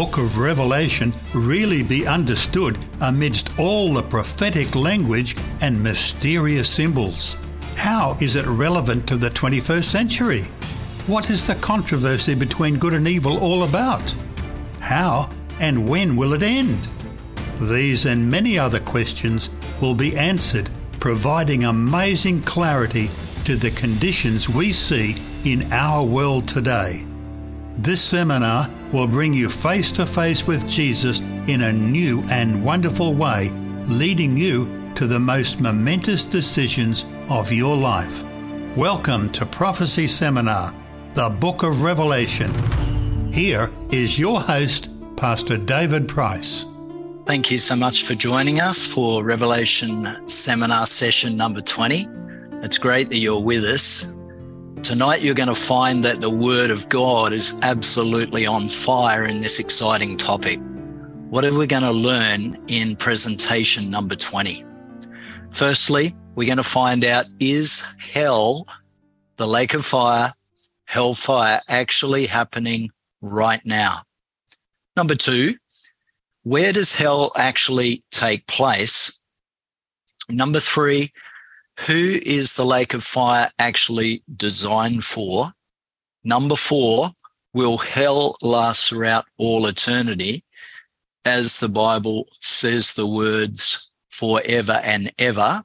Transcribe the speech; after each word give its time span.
book 0.00 0.16
of 0.16 0.38
Revelation 0.38 1.12
really 1.34 1.82
be 1.82 2.06
understood 2.06 2.78
amidst 3.02 3.50
all 3.58 3.92
the 3.92 4.02
prophetic 4.02 4.74
language 4.74 5.36
and 5.60 5.82
mysterious 5.82 6.70
symbols? 6.70 7.36
How 7.76 8.16
is 8.18 8.34
it 8.34 8.46
relevant 8.46 9.06
to 9.08 9.18
the 9.18 9.28
21st 9.28 9.84
century? 9.84 10.44
What 11.06 11.28
is 11.28 11.46
the 11.46 11.54
controversy 11.56 12.34
between 12.34 12.78
good 12.78 12.94
and 12.94 13.06
evil 13.06 13.36
all 13.40 13.64
about? 13.64 14.14
How 14.78 15.28
and 15.60 15.86
when 15.86 16.16
will 16.16 16.32
it 16.32 16.42
end? 16.42 16.88
These 17.60 18.06
and 18.06 18.30
many 18.30 18.58
other 18.58 18.80
questions 18.80 19.50
will 19.82 19.94
be 19.94 20.16
answered, 20.16 20.70
providing 20.98 21.64
amazing 21.64 22.40
clarity 22.44 23.10
to 23.44 23.54
the 23.54 23.70
conditions 23.72 24.48
we 24.48 24.72
see 24.72 25.20
in 25.44 25.70
our 25.74 26.02
world 26.02 26.48
today. 26.48 27.04
This 27.76 28.00
seminar 28.00 28.66
will 28.92 29.06
bring 29.06 29.32
you 29.32 29.48
face 29.48 29.92
to 29.92 30.04
face 30.04 30.46
with 30.46 30.66
Jesus 30.66 31.20
in 31.46 31.62
a 31.62 31.72
new 31.72 32.22
and 32.30 32.64
wonderful 32.64 33.14
way, 33.14 33.50
leading 33.86 34.36
you 34.36 34.92
to 34.94 35.06
the 35.06 35.20
most 35.20 35.60
momentous 35.60 36.24
decisions 36.24 37.04
of 37.28 37.52
your 37.52 37.76
life. 37.76 38.24
Welcome 38.76 39.30
to 39.30 39.46
Prophecy 39.46 40.06
Seminar, 40.06 40.74
the 41.14 41.28
Book 41.40 41.62
of 41.62 41.82
Revelation. 41.82 42.52
Here 43.32 43.70
is 43.90 44.18
your 44.18 44.40
host, 44.40 44.90
Pastor 45.16 45.56
David 45.56 46.08
Price. 46.08 46.66
Thank 47.26 47.50
you 47.50 47.58
so 47.58 47.76
much 47.76 48.02
for 48.02 48.14
joining 48.14 48.60
us 48.60 48.84
for 48.84 49.22
Revelation 49.22 50.28
Seminar 50.28 50.86
session 50.86 51.36
number 51.36 51.60
20. 51.60 52.08
It's 52.62 52.78
great 52.78 53.08
that 53.10 53.18
you're 53.18 53.40
with 53.40 53.64
us. 53.64 54.14
Tonight, 54.82 55.20
you're 55.20 55.34
going 55.34 55.48
to 55.48 55.54
find 55.54 56.02
that 56.04 56.22
the 56.22 56.30
Word 56.30 56.70
of 56.70 56.88
God 56.88 57.34
is 57.34 57.54
absolutely 57.62 58.46
on 58.46 58.68
fire 58.68 59.24
in 59.24 59.40
this 59.40 59.58
exciting 59.58 60.16
topic. 60.16 60.58
What 61.28 61.44
are 61.44 61.52
we 61.52 61.66
going 61.66 61.82
to 61.82 61.92
learn 61.92 62.56
in 62.66 62.96
presentation 62.96 63.90
number 63.90 64.16
20? 64.16 64.64
Firstly, 65.50 66.16
we're 66.34 66.46
going 66.46 66.56
to 66.56 66.62
find 66.62 67.04
out 67.04 67.26
is 67.40 67.84
hell, 67.98 68.66
the 69.36 69.46
lake 69.46 69.74
of 69.74 69.84
fire, 69.84 70.32
hellfire, 70.86 71.60
actually 71.68 72.26
happening 72.26 72.90
right 73.20 73.64
now? 73.66 74.00
Number 74.96 75.14
two, 75.14 75.54
where 76.42 76.72
does 76.72 76.94
hell 76.94 77.32
actually 77.36 78.02
take 78.10 78.46
place? 78.46 79.20
Number 80.30 80.58
three, 80.58 81.12
who 81.86 82.20
is 82.22 82.52
the 82.52 82.64
lake 82.64 82.92
of 82.92 83.02
fire 83.02 83.50
actually 83.58 84.22
designed 84.36 85.02
for? 85.02 85.52
Number 86.24 86.56
four, 86.56 87.12
will 87.54 87.78
hell 87.78 88.36
last 88.42 88.88
throughout 88.88 89.24
all 89.38 89.66
eternity? 89.66 90.44
As 91.24 91.58
the 91.58 91.68
Bible 91.68 92.26
says 92.40 92.94
the 92.94 93.06
words 93.06 93.90
forever 94.10 94.80
and 94.84 95.10
ever. 95.18 95.64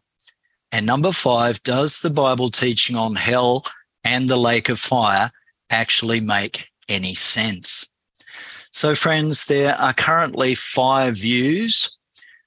And 0.72 0.86
number 0.86 1.12
five, 1.12 1.62
does 1.64 2.00
the 2.00 2.10
Bible 2.10 2.50
teaching 2.50 2.96
on 2.96 3.16
hell 3.16 3.66
and 4.04 4.30
the 4.30 4.38
lake 4.38 4.70
of 4.70 4.80
fire 4.80 5.32
actually 5.70 6.22
make 6.22 6.70
any 6.88 7.14
sense? 7.14 7.86
So, 8.72 8.96
friends, 8.96 9.48
there 9.48 9.76
are 9.76 9.94
currently 9.94 10.56
five 10.56 11.16
views. 11.18 11.90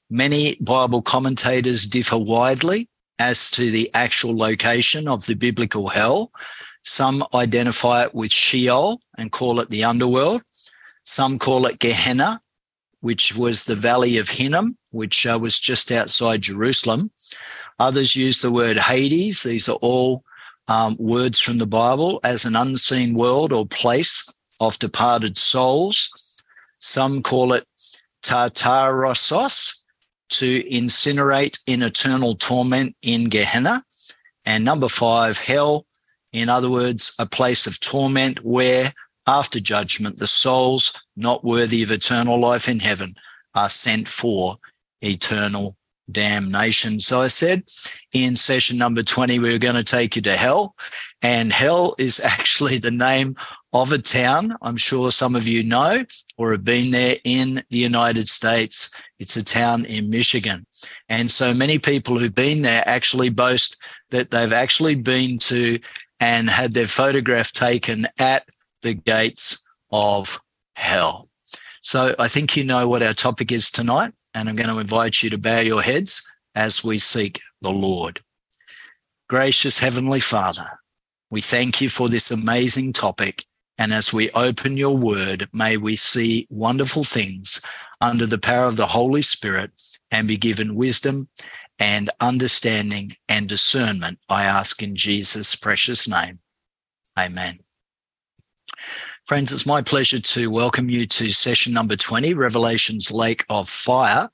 Many 0.08 0.56
Bible 0.56 1.02
commentators 1.02 1.86
differ 1.86 2.18
widely 2.18 2.88
as 3.18 3.50
to 3.52 3.70
the 3.70 3.90
actual 3.94 4.36
location 4.36 5.08
of 5.08 5.26
the 5.26 5.34
biblical 5.34 5.88
hell. 5.88 6.30
Some 6.84 7.24
identify 7.34 8.04
it 8.04 8.14
with 8.14 8.32
Sheol 8.32 9.00
and 9.16 9.32
call 9.32 9.60
it 9.60 9.70
the 9.70 9.84
underworld. 9.84 10.42
Some 11.04 11.38
call 11.38 11.66
it 11.66 11.78
Gehenna, 11.78 12.40
which 13.00 13.36
was 13.36 13.64
the 13.64 13.74
valley 13.74 14.18
of 14.18 14.28
Hinnom, 14.28 14.76
which 14.90 15.26
uh, 15.26 15.38
was 15.40 15.58
just 15.58 15.90
outside 15.92 16.42
Jerusalem. 16.42 17.10
Others 17.78 18.16
use 18.16 18.40
the 18.40 18.50
word 18.50 18.78
Hades. 18.78 19.42
These 19.42 19.68
are 19.68 19.78
all 19.82 20.24
um, 20.68 20.96
words 20.98 21.38
from 21.38 21.58
the 21.58 21.66
Bible 21.66 22.20
as 22.24 22.44
an 22.44 22.56
unseen 22.56 23.14
world 23.14 23.52
or 23.52 23.66
place 23.66 24.24
of 24.60 24.78
departed 24.78 25.38
souls. 25.38 26.42
Some 26.80 27.22
call 27.22 27.52
it 27.52 27.66
Tartarosos, 28.22 29.82
to 30.28 30.62
incinerate 30.64 31.58
in 31.66 31.82
eternal 31.82 32.34
torment 32.34 32.94
in 33.02 33.24
Gehenna. 33.24 33.84
And 34.44 34.64
number 34.64 34.88
five, 34.88 35.38
hell, 35.38 35.86
in 36.32 36.48
other 36.48 36.70
words, 36.70 37.14
a 37.18 37.26
place 37.26 37.66
of 37.66 37.80
torment 37.80 38.44
where, 38.44 38.92
after 39.26 39.60
judgment, 39.60 40.18
the 40.18 40.26
souls 40.26 40.92
not 41.16 41.44
worthy 41.44 41.82
of 41.82 41.90
eternal 41.90 42.40
life 42.40 42.68
in 42.68 42.80
heaven 42.80 43.14
are 43.54 43.68
sent 43.68 44.08
for 44.08 44.58
eternal 45.02 45.76
damnation. 46.10 47.00
So 47.00 47.22
I 47.22 47.28
said 47.28 47.64
in 48.12 48.36
session 48.36 48.78
number 48.78 49.02
20, 49.02 49.38
we 49.38 49.50
were 49.50 49.58
going 49.58 49.74
to 49.74 49.84
take 49.84 50.16
you 50.16 50.22
to 50.22 50.36
hell. 50.36 50.74
And 51.22 51.52
hell 51.52 51.94
is 51.98 52.20
actually 52.24 52.78
the 52.78 52.90
name 52.90 53.36
of 53.72 53.92
a 53.92 53.98
town. 53.98 54.54
I'm 54.62 54.76
sure 54.76 55.10
some 55.10 55.36
of 55.36 55.46
you 55.46 55.62
know 55.62 56.04
or 56.36 56.52
have 56.52 56.64
been 56.64 56.90
there 56.90 57.16
in 57.24 57.62
the 57.70 57.78
United 57.78 58.28
States. 58.28 58.90
It's 59.18 59.36
a 59.36 59.44
town 59.44 59.84
in 59.84 60.08
Michigan. 60.08 60.66
And 61.08 61.30
so 61.30 61.52
many 61.52 61.78
people 61.78 62.18
who've 62.18 62.34
been 62.34 62.62
there 62.62 62.82
actually 62.86 63.28
boast 63.28 63.76
that 64.10 64.30
they've 64.30 64.52
actually 64.52 64.94
been 64.94 65.38
to 65.40 65.78
and 66.20 66.48
had 66.48 66.72
their 66.72 66.86
photograph 66.86 67.52
taken 67.52 68.08
at 68.18 68.48
the 68.82 68.94
gates 68.94 69.62
of 69.92 70.40
hell. 70.74 71.28
So 71.82 72.14
I 72.18 72.28
think 72.28 72.56
you 72.56 72.64
know 72.64 72.88
what 72.88 73.02
our 73.02 73.14
topic 73.14 73.52
is 73.52 73.70
tonight, 73.70 74.12
and 74.34 74.48
I'm 74.48 74.56
going 74.56 74.70
to 74.70 74.80
invite 74.80 75.22
you 75.22 75.30
to 75.30 75.38
bow 75.38 75.60
your 75.60 75.82
heads 75.82 76.22
as 76.54 76.82
we 76.82 76.98
seek 76.98 77.40
the 77.62 77.70
Lord. 77.70 78.20
Gracious 79.28 79.78
Heavenly 79.78 80.20
Father, 80.20 80.68
we 81.30 81.40
thank 81.40 81.80
you 81.80 81.88
for 81.88 82.08
this 82.08 82.30
amazing 82.30 82.92
topic 82.92 83.44
and 83.78 83.94
as 83.94 84.12
we 84.12 84.30
open 84.32 84.76
your 84.76 84.96
word, 84.96 85.48
may 85.52 85.76
we 85.76 85.94
see 85.94 86.46
wonderful 86.50 87.04
things 87.04 87.62
under 88.00 88.26
the 88.26 88.38
power 88.38 88.66
of 88.66 88.76
the 88.76 88.86
Holy 88.86 89.22
Spirit 89.22 89.70
and 90.10 90.26
be 90.26 90.36
given 90.36 90.74
wisdom 90.74 91.28
and 91.78 92.10
understanding 92.20 93.12
and 93.28 93.48
discernment. 93.48 94.18
I 94.28 94.44
ask 94.44 94.82
in 94.82 94.96
Jesus' 94.96 95.54
precious 95.54 96.08
name. 96.08 96.40
Amen. 97.16 97.60
Friends, 99.24 99.52
it's 99.52 99.66
my 99.66 99.82
pleasure 99.82 100.20
to 100.20 100.50
welcome 100.50 100.88
you 100.88 101.06
to 101.06 101.30
session 101.30 101.72
number 101.72 101.96
20, 101.96 102.34
Revelation's 102.34 103.10
Lake 103.10 103.44
of 103.48 103.68
Fire. 103.68 104.30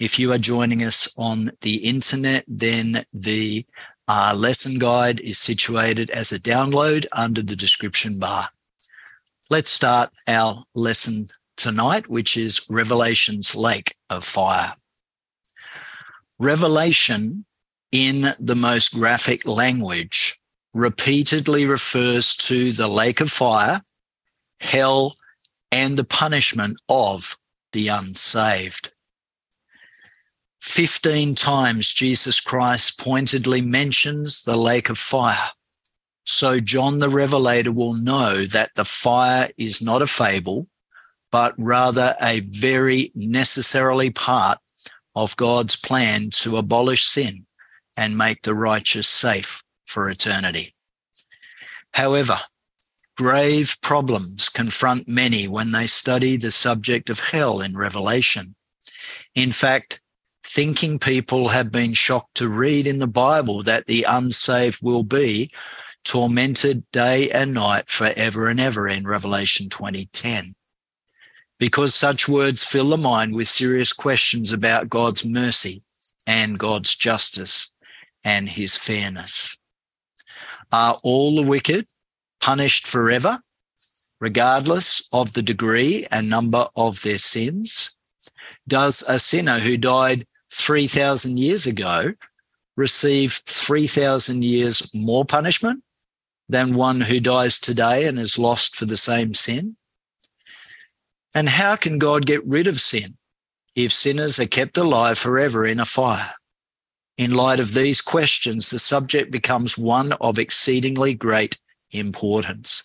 If 0.00 0.18
you 0.18 0.32
are 0.32 0.38
joining 0.38 0.82
us 0.82 1.08
on 1.16 1.52
the 1.60 1.76
internet, 1.76 2.44
then 2.48 3.04
the 3.14 3.64
uh, 4.08 4.34
lesson 4.36 4.78
guide 4.78 5.20
is 5.20 5.38
situated 5.38 6.10
as 6.10 6.32
a 6.32 6.40
download 6.40 7.06
under 7.12 7.40
the 7.40 7.56
description 7.56 8.18
bar. 8.18 8.50
Let's 9.52 9.70
start 9.70 10.10
our 10.28 10.64
lesson 10.74 11.28
tonight, 11.58 12.08
which 12.08 12.38
is 12.38 12.64
Revelation's 12.70 13.54
Lake 13.54 13.94
of 14.08 14.24
Fire. 14.24 14.74
Revelation, 16.38 17.44
in 17.90 18.32
the 18.40 18.54
most 18.54 18.94
graphic 18.94 19.46
language, 19.46 20.40
repeatedly 20.72 21.66
refers 21.66 22.34
to 22.36 22.72
the 22.72 22.88
lake 22.88 23.20
of 23.20 23.30
fire, 23.30 23.82
hell, 24.60 25.16
and 25.70 25.98
the 25.98 26.04
punishment 26.04 26.78
of 26.88 27.36
the 27.72 27.88
unsaved. 27.88 28.90
15 30.62 31.34
times 31.34 31.92
Jesus 31.92 32.40
Christ 32.40 32.98
pointedly 32.98 33.60
mentions 33.60 34.40
the 34.44 34.56
lake 34.56 34.88
of 34.88 34.96
fire 34.96 35.50
so 36.24 36.60
John 36.60 36.98
the 36.98 37.08
Revelator 37.08 37.72
will 37.72 37.94
know 37.94 38.44
that 38.46 38.74
the 38.74 38.84
fire 38.84 39.50
is 39.56 39.82
not 39.82 40.02
a 40.02 40.06
fable, 40.06 40.68
but 41.30 41.54
rather 41.58 42.14
a 42.20 42.40
very 42.40 43.10
necessarily 43.14 44.10
part 44.10 44.58
of 45.14 45.36
God's 45.36 45.76
plan 45.76 46.30
to 46.30 46.56
abolish 46.56 47.04
sin 47.04 47.46
and 47.96 48.16
make 48.16 48.42
the 48.42 48.54
righteous 48.54 49.08
safe 49.08 49.62
for 49.86 50.08
eternity. 50.08 50.74
However, 51.92 52.38
grave 53.16 53.76
problems 53.82 54.48
confront 54.48 55.08
many 55.08 55.48
when 55.48 55.72
they 55.72 55.86
study 55.86 56.36
the 56.36 56.50
subject 56.50 57.10
of 57.10 57.20
hell 57.20 57.60
in 57.60 57.76
Revelation. 57.76 58.54
In 59.34 59.52
fact, 59.52 60.00
thinking 60.44 60.98
people 60.98 61.48
have 61.48 61.70
been 61.70 61.92
shocked 61.92 62.36
to 62.36 62.48
read 62.48 62.86
in 62.86 62.98
the 62.98 63.06
Bible 63.06 63.62
that 63.64 63.86
the 63.86 64.04
unsaved 64.04 64.82
will 64.82 65.02
be 65.02 65.50
tormented 66.04 66.90
day 66.92 67.30
and 67.30 67.54
night 67.54 67.88
forever 67.88 68.48
and 68.48 68.60
ever 68.60 68.88
in 68.88 69.06
Revelation 69.06 69.68
2010. 69.68 70.54
Because 71.58 71.94
such 71.94 72.28
words 72.28 72.64
fill 72.64 72.90
the 72.90 72.98
mind 72.98 73.34
with 73.34 73.48
serious 73.48 73.92
questions 73.92 74.52
about 74.52 74.88
God's 74.88 75.24
mercy 75.24 75.82
and 76.26 76.58
God's 76.58 76.94
justice 76.94 77.72
and 78.24 78.48
his 78.48 78.76
fairness. 78.76 79.56
Are 80.72 80.98
all 81.02 81.36
the 81.36 81.42
wicked 81.42 81.86
punished 82.40 82.86
forever? 82.86 83.40
regardless 84.22 85.08
of 85.12 85.32
the 85.32 85.42
degree 85.42 86.06
and 86.12 86.30
number 86.30 86.68
of 86.76 87.02
their 87.02 87.18
sins? 87.18 87.90
Does 88.68 89.02
a 89.08 89.18
sinner 89.18 89.58
who 89.58 89.76
died 89.76 90.24
3,000 90.52 91.38
years 91.38 91.66
ago 91.66 92.12
receive 92.76 93.42
3,000 93.46 94.44
years 94.44 94.88
more 94.94 95.24
punishment 95.24 95.82
than 96.48 96.74
one 96.74 97.00
who 97.00 97.20
dies 97.20 97.58
today 97.58 98.06
and 98.06 98.18
is 98.18 98.38
lost 98.38 98.76
for 98.76 98.84
the 98.84 98.96
same 98.96 99.34
sin? 99.34 99.76
And 101.34 101.48
how 101.48 101.76
can 101.76 101.98
God 101.98 102.26
get 102.26 102.46
rid 102.46 102.66
of 102.66 102.80
sin 102.80 103.16
if 103.74 103.92
sinners 103.92 104.38
are 104.38 104.46
kept 104.46 104.76
alive 104.76 105.18
forever 105.18 105.66
in 105.66 105.80
a 105.80 105.84
fire? 105.84 106.34
In 107.16 107.30
light 107.30 107.60
of 107.60 107.74
these 107.74 108.00
questions, 108.00 108.70
the 108.70 108.78
subject 108.78 109.30
becomes 109.30 109.78
one 109.78 110.12
of 110.14 110.38
exceedingly 110.38 111.14
great 111.14 111.58
importance. 111.90 112.82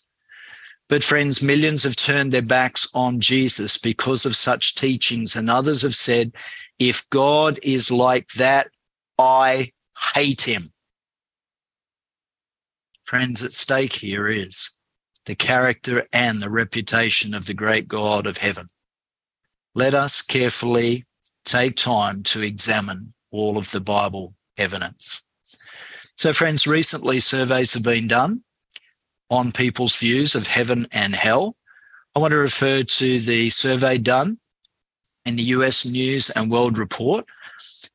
But, 0.90 1.04
friends, 1.04 1.42
millions 1.42 1.84
have 1.84 1.98
turned 1.98 2.32
their 2.32 2.42
backs 2.42 2.88
on 2.94 3.20
Jesus 3.20 3.78
because 3.78 4.26
of 4.26 4.36
such 4.36 4.76
teachings, 4.76 5.36
and 5.36 5.50
others 5.50 5.82
have 5.82 5.96
said, 5.96 6.32
if 6.80 7.10
God 7.10 7.60
is 7.64 7.92
like 7.92 8.28
that, 8.34 8.70
I 9.20 9.74
hate 10.14 10.42
him. 10.42 10.72
Friends, 13.08 13.42
at 13.42 13.54
stake 13.54 13.94
here 13.94 14.28
is 14.28 14.72
the 15.28 15.34
character 15.34 16.06
and 16.12 16.42
the 16.42 16.50
reputation 16.50 17.34
of 17.34 17.46
the 17.46 17.54
great 17.54 17.88
God 17.88 18.28
of 18.28 18.38
heaven. 18.38 18.68
Let 19.74 19.94
us 19.94 20.22
carefully 20.22 21.06
take 21.46 21.78
time 21.78 22.22
to 22.24 22.42
examine 22.42 23.14
all 23.32 23.58
of 23.58 23.72
the 23.72 23.80
Bible 23.80 24.36
evidence. 24.58 25.24
So, 26.18 26.34
friends, 26.34 26.68
recently 26.68 27.22
surveys 27.22 27.74
have 27.76 27.84
been 27.84 28.10
done 28.10 28.44
on 29.30 29.54
people's 29.54 29.96
views 29.96 30.36
of 30.36 30.46
heaven 30.46 30.86
and 30.92 31.16
hell. 31.16 31.56
I 32.14 32.20
want 32.20 32.34
to 32.34 32.38
refer 32.38 32.84
to 32.84 33.20
the 33.20 33.50
survey 33.52 34.00
done 34.00 34.38
in 35.26 35.38
the 35.38 35.44
US 35.44 35.86
News 35.86 36.30
and 36.32 36.52
World 36.52 36.78
Report 36.78 37.26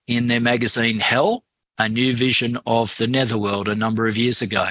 in 0.06 0.29
their 0.29 0.41
magazine 0.41 1.00
Hell, 1.00 1.44
a 1.76 1.87
new 1.87 2.14
vision 2.14 2.56
of 2.64 2.97
the 2.97 3.06
netherworld 3.06 3.69
a 3.69 3.75
number 3.75 4.09
of 4.09 4.17
years 4.17 4.41
ago. 4.41 4.70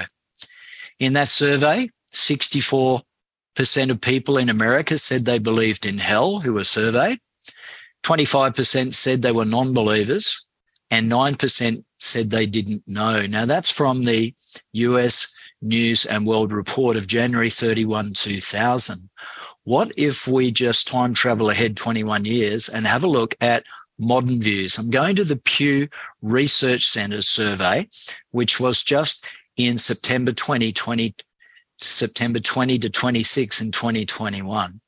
In 0.98 1.12
that 1.14 1.28
survey, 1.28 1.88
64% 2.12 3.02
of 3.90 4.00
people 4.00 4.38
in 4.38 4.48
America 4.48 4.98
said 4.98 5.24
they 5.24 5.38
believed 5.38 5.86
in 5.86 5.98
hell 5.98 6.38
who 6.38 6.52
were 6.54 6.64
surveyed. 6.64 7.18
25% 8.04 8.94
said 8.94 9.22
they 9.22 9.32
were 9.32 9.44
non 9.44 9.72
believers, 9.72 10.46
and 10.90 11.10
9% 11.10 11.84
said 11.98 12.30
they 12.30 12.46
didn't 12.46 12.82
know. 12.86 13.26
Now, 13.26 13.46
that's 13.46 13.70
from 13.70 14.04
the 14.04 14.34
US 14.72 15.32
News 15.62 16.04
and 16.04 16.26
World 16.26 16.52
Report 16.52 16.96
of 16.96 17.06
January 17.06 17.50
31, 17.50 18.14
2000. 18.14 19.08
What 19.64 19.92
if 19.96 20.26
we 20.26 20.50
just 20.50 20.88
time 20.88 21.14
travel 21.14 21.50
ahead 21.50 21.76
21 21.76 22.24
years 22.24 22.68
and 22.68 22.86
have 22.86 23.04
a 23.04 23.08
look 23.08 23.36
at 23.40 23.64
modern 23.98 24.42
views? 24.42 24.76
I'm 24.76 24.90
going 24.90 25.14
to 25.16 25.24
the 25.24 25.36
Pew 25.36 25.88
Research 26.20 26.84
Center's 26.86 27.28
survey, 27.28 27.88
which 28.32 28.58
was 28.58 28.82
just 28.82 29.24
in 29.56 29.78
September 29.78 30.32
2020, 30.32 31.14
September 31.80 32.38
20 32.38 32.78
to 32.78 32.90
26 32.90 33.60
in 33.60 33.70
2021, 33.70 34.80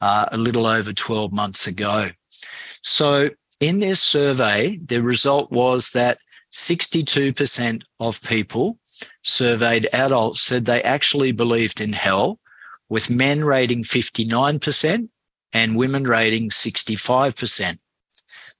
uh, 0.00 0.26
a 0.32 0.36
little 0.36 0.66
over 0.66 0.92
12 0.92 1.32
months 1.32 1.66
ago. 1.66 2.08
So 2.82 3.30
in 3.60 3.80
this 3.80 4.02
survey, 4.02 4.78
the 4.84 5.02
result 5.02 5.50
was 5.50 5.90
that 5.90 6.18
62% 6.52 7.82
of 8.00 8.22
people 8.22 8.78
surveyed 9.22 9.88
adults 9.92 10.40
said 10.40 10.64
they 10.64 10.82
actually 10.82 11.32
believed 11.32 11.80
in 11.80 11.92
hell, 11.92 12.38
with 12.88 13.10
men 13.10 13.44
rating 13.44 13.82
59% 13.82 15.08
and 15.52 15.76
women 15.76 16.04
rating 16.04 16.50
65%. 16.50 17.78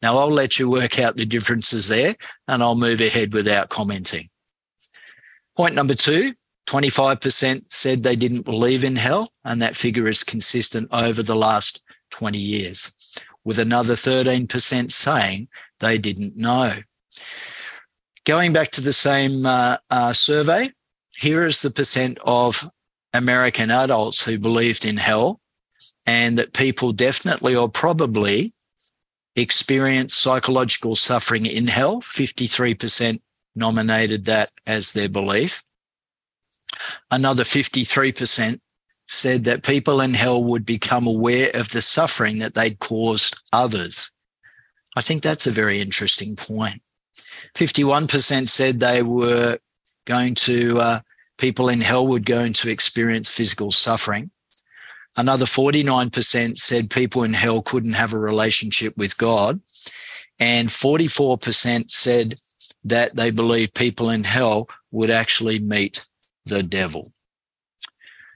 Now, 0.02 0.18
I'll 0.18 0.30
let 0.30 0.58
you 0.58 0.68
work 0.68 0.98
out 0.98 1.16
the 1.16 1.24
differences 1.24 1.88
there 1.88 2.14
and 2.48 2.62
I'll 2.62 2.74
move 2.74 3.00
ahead 3.00 3.32
without 3.32 3.70
commenting. 3.70 4.28
Point 5.56 5.74
number 5.74 5.94
two 5.94 6.34
25% 6.66 7.64
said 7.68 8.02
they 8.02 8.16
didn't 8.16 8.44
believe 8.44 8.84
in 8.84 8.96
hell, 8.96 9.32
and 9.44 9.62
that 9.62 9.76
figure 9.76 10.08
is 10.08 10.24
consistent 10.24 10.88
over 10.92 11.22
the 11.22 11.36
last 11.36 11.84
20 12.10 12.38
years, 12.38 12.92
with 13.44 13.58
another 13.58 13.94
13% 13.94 14.92
saying 14.92 15.48
they 15.78 15.96
didn't 15.96 16.36
know. 16.36 16.74
Going 18.24 18.52
back 18.52 18.72
to 18.72 18.80
the 18.80 18.92
same 18.92 19.46
uh, 19.46 19.76
uh, 19.90 20.12
survey, 20.12 20.70
here 21.16 21.46
is 21.46 21.62
the 21.62 21.70
percent 21.70 22.18
of 22.24 22.68
American 23.14 23.70
adults 23.70 24.22
who 24.22 24.38
believed 24.38 24.84
in 24.84 24.96
hell, 24.96 25.40
and 26.04 26.36
that 26.36 26.52
people 26.52 26.92
definitely 26.92 27.54
or 27.54 27.68
probably 27.68 28.52
experience 29.36 30.14
psychological 30.14 30.96
suffering 30.96 31.46
in 31.46 31.68
hell. 31.68 32.00
53% 32.00 33.20
nominated 33.56 34.24
that 34.24 34.50
as 34.66 34.92
their 34.92 35.08
belief. 35.08 35.64
Another 37.10 37.44
53% 37.44 38.60
said 39.06 39.44
that 39.44 39.62
people 39.62 40.00
in 40.00 40.14
hell 40.14 40.42
would 40.42 40.66
become 40.66 41.06
aware 41.06 41.50
of 41.54 41.70
the 41.70 41.82
suffering 41.82 42.38
that 42.38 42.54
they'd 42.54 42.78
caused 42.80 43.36
others. 43.52 44.10
I 44.96 45.00
think 45.00 45.22
that's 45.22 45.46
a 45.46 45.52
very 45.52 45.80
interesting 45.80 46.36
point. 46.36 46.82
51% 47.54 48.48
said 48.48 48.80
they 48.80 49.02
were 49.02 49.58
going 50.06 50.34
to, 50.34 50.80
uh, 50.80 51.00
people 51.38 51.68
in 51.68 51.80
hell 51.80 52.06
would 52.06 52.26
going 52.26 52.52
to 52.54 52.70
experience 52.70 53.30
physical 53.30 53.70
suffering. 53.70 54.30
Another 55.16 55.46
49% 55.46 56.58
said 56.58 56.90
people 56.90 57.22
in 57.22 57.32
hell 57.32 57.62
couldn't 57.62 57.94
have 57.94 58.12
a 58.12 58.18
relationship 58.18 58.96
with 58.96 59.16
God. 59.16 59.60
And 60.38 60.68
44% 60.68 61.90
said 61.90 62.38
that 62.86 63.16
they 63.16 63.30
believe 63.30 63.74
people 63.74 64.10
in 64.10 64.24
hell 64.24 64.68
would 64.92 65.10
actually 65.10 65.58
meet 65.58 66.06
the 66.44 66.62
devil. 66.62 67.12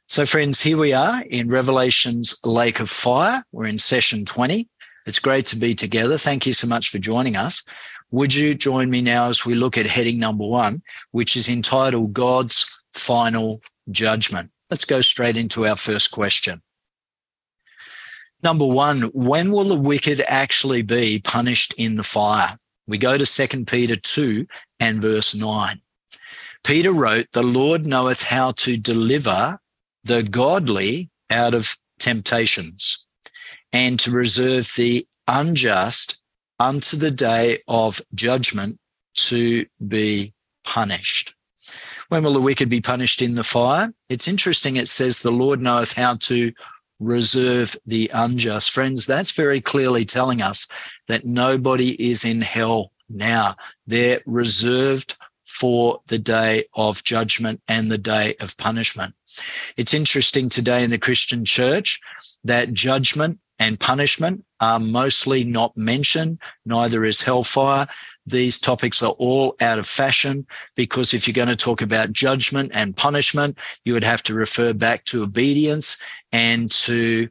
So, 0.08 0.26
friends, 0.26 0.60
here 0.60 0.76
we 0.76 0.92
are 0.92 1.22
in 1.22 1.48
Revelation's 1.48 2.34
Lake 2.44 2.80
of 2.80 2.90
Fire. 2.90 3.44
We're 3.52 3.66
in 3.66 3.78
session 3.78 4.24
20. 4.24 4.68
It's 5.06 5.20
great 5.20 5.46
to 5.46 5.56
be 5.56 5.74
together. 5.74 6.18
Thank 6.18 6.46
you 6.46 6.52
so 6.52 6.66
much 6.66 6.88
for 6.88 6.98
joining 6.98 7.36
us. 7.36 7.62
Would 8.10 8.34
you 8.34 8.54
join 8.54 8.90
me 8.90 9.02
now 9.02 9.28
as 9.28 9.46
we 9.46 9.54
look 9.54 9.78
at 9.78 9.86
heading 9.86 10.18
number 10.18 10.44
one, 10.44 10.82
which 11.12 11.36
is 11.36 11.48
entitled 11.48 12.12
God's 12.12 12.66
Final 12.92 13.62
Judgment? 13.92 14.50
Let's 14.68 14.84
go 14.84 15.00
straight 15.00 15.36
into 15.36 15.68
our 15.68 15.76
first 15.76 16.10
question. 16.10 16.60
Number 18.42 18.66
one, 18.66 19.02
when 19.14 19.52
will 19.52 19.68
the 19.68 19.80
wicked 19.80 20.24
actually 20.26 20.82
be 20.82 21.20
punished 21.20 21.72
in 21.76 21.94
the 21.94 22.02
fire? 22.02 22.58
We 22.90 22.98
go 22.98 23.16
to 23.16 23.24
2 23.24 23.64
Peter 23.66 23.94
2 23.94 24.46
and 24.80 25.00
verse 25.00 25.32
9. 25.32 25.80
Peter 26.64 26.92
wrote, 26.92 27.28
The 27.32 27.42
Lord 27.42 27.86
knoweth 27.86 28.20
how 28.20 28.50
to 28.52 28.76
deliver 28.76 29.60
the 30.02 30.24
godly 30.24 31.08
out 31.30 31.54
of 31.54 31.76
temptations 32.00 32.98
and 33.72 34.00
to 34.00 34.10
reserve 34.10 34.72
the 34.76 35.06
unjust 35.28 36.20
unto 36.58 36.96
the 36.96 37.12
day 37.12 37.62
of 37.68 38.02
judgment 38.16 38.80
to 39.14 39.66
be 39.86 40.34
punished. 40.64 41.32
When 42.08 42.24
will 42.24 42.32
the 42.32 42.40
wicked 42.40 42.68
be 42.68 42.80
punished 42.80 43.22
in 43.22 43.36
the 43.36 43.44
fire? 43.44 43.94
It's 44.08 44.26
interesting. 44.26 44.74
It 44.74 44.88
says 44.88 45.20
the 45.20 45.30
Lord 45.30 45.60
knoweth 45.60 45.92
how 45.92 46.16
to 46.16 46.52
reserve 47.00 47.76
the 47.86 48.10
unjust. 48.14 48.70
Friends, 48.70 49.06
that's 49.06 49.32
very 49.32 49.60
clearly 49.60 50.04
telling 50.04 50.42
us 50.42 50.66
that 51.08 51.24
nobody 51.24 51.90
is 52.10 52.24
in 52.24 52.40
hell 52.40 52.92
now. 53.08 53.56
They're 53.86 54.20
reserved 54.26 55.16
for 55.44 56.00
the 56.06 56.18
day 56.18 56.64
of 56.74 57.02
judgment 57.02 57.60
and 57.66 57.90
the 57.90 57.98
day 57.98 58.34
of 58.40 58.56
punishment. 58.56 59.14
It's 59.76 59.94
interesting 59.94 60.48
today 60.48 60.84
in 60.84 60.90
the 60.90 60.98
Christian 60.98 61.44
church 61.44 62.00
that 62.44 62.72
judgment 62.72 63.40
and 63.58 63.78
punishment 63.78 64.44
are 64.60 64.78
mostly 64.78 65.44
not 65.44 65.76
mentioned, 65.76 66.38
neither 66.64 67.04
is 67.04 67.20
hellfire. 67.20 67.88
These 68.26 68.58
topics 68.58 69.02
are 69.02 69.12
all 69.12 69.56
out 69.60 69.78
of 69.78 69.86
fashion 69.86 70.46
because 70.76 71.14
if 71.14 71.26
you're 71.26 71.34
going 71.34 71.48
to 71.48 71.56
talk 71.56 71.82
about 71.82 72.12
judgment 72.12 72.70
and 72.74 72.96
punishment, 72.96 73.58
you 73.84 73.92
would 73.94 74.04
have 74.04 74.22
to 74.24 74.34
refer 74.34 74.72
back 74.72 75.04
to 75.06 75.22
obedience 75.22 75.98
and 76.32 76.70
to 76.72 77.28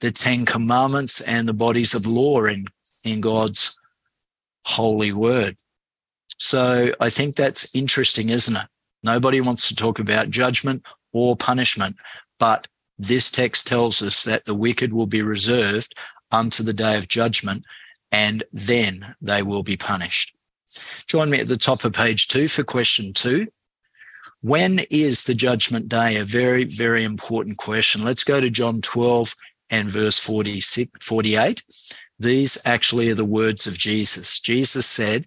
the 0.00 0.10
Ten 0.10 0.44
Commandments 0.44 1.20
and 1.22 1.46
the 1.46 1.52
bodies 1.52 1.94
of 1.94 2.06
law 2.06 2.44
in, 2.44 2.66
in 3.04 3.20
God's 3.20 3.78
holy 4.64 5.12
word. 5.12 5.56
So 6.38 6.92
I 6.98 7.08
think 7.08 7.36
that's 7.36 7.72
interesting, 7.74 8.30
isn't 8.30 8.56
it? 8.56 8.66
Nobody 9.04 9.40
wants 9.40 9.68
to 9.68 9.76
talk 9.76 9.98
about 9.98 10.30
judgment 10.30 10.84
or 11.12 11.36
punishment, 11.36 11.96
but 12.38 12.66
this 12.98 13.30
text 13.30 13.66
tells 13.66 14.02
us 14.02 14.24
that 14.24 14.44
the 14.44 14.54
wicked 14.54 14.92
will 14.92 15.06
be 15.06 15.22
reserved 15.22 15.98
unto 16.30 16.62
the 16.62 16.72
day 16.72 16.96
of 16.96 17.08
judgment, 17.08 17.64
and 18.12 18.44
then 18.52 19.14
they 19.20 19.42
will 19.42 19.62
be 19.62 19.76
punished. 19.76 20.34
Join 21.06 21.30
me 21.30 21.40
at 21.40 21.48
the 21.48 21.56
top 21.56 21.84
of 21.84 21.92
page 21.92 22.28
two 22.28 22.46
for 22.46 22.62
question 22.62 23.12
two. 23.12 23.48
When 24.42 24.80
is 24.90 25.24
the 25.24 25.34
judgment 25.34 25.88
day? 25.88 26.16
A 26.16 26.24
very, 26.24 26.64
very 26.64 27.04
important 27.04 27.58
question. 27.58 28.04
Let's 28.04 28.24
go 28.24 28.40
to 28.40 28.50
John 28.50 28.80
12 28.80 29.34
and 29.70 29.88
verse 29.88 30.18
46, 30.18 31.04
48. 31.04 31.62
These 32.18 32.58
actually 32.64 33.10
are 33.10 33.14
the 33.14 33.24
words 33.24 33.66
of 33.66 33.78
Jesus. 33.78 34.40
Jesus 34.40 34.86
said, 34.86 35.26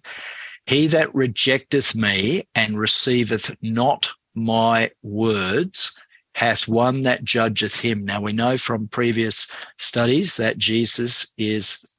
He 0.66 0.86
that 0.88 1.14
rejecteth 1.14 1.94
me 1.94 2.44
and 2.54 2.78
receiveth 2.78 3.54
not 3.62 4.08
my 4.34 4.90
words 5.02 5.98
hath 6.34 6.68
one 6.68 7.02
that 7.02 7.24
judgeth 7.24 7.80
him. 7.80 8.04
Now 8.04 8.20
we 8.20 8.32
know 8.32 8.58
from 8.58 8.88
previous 8.88 9.50
studies 9.78 10.36
that 10.36 10.58
Jesus 10.58 11.32
is 11.38 11.95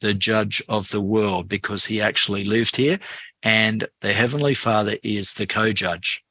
the 0.00 0.14
judge 0.14 0.62
of 0.68 0.90
the 0.90 1.00
world 1.00 1.48
because 1.48 1.84
he 1.84 2.00
actually 2.00 2.44
lived 2.44 2.76
here 2.76 2.98
and 3.42 3.86
the 4.00 4.12
Heavenly 4.12 4.54
Father 4.54 4.96
is 5.02 5.34
the 5.34 5.46
co 5.46 5.72
judge. 5.72 6.24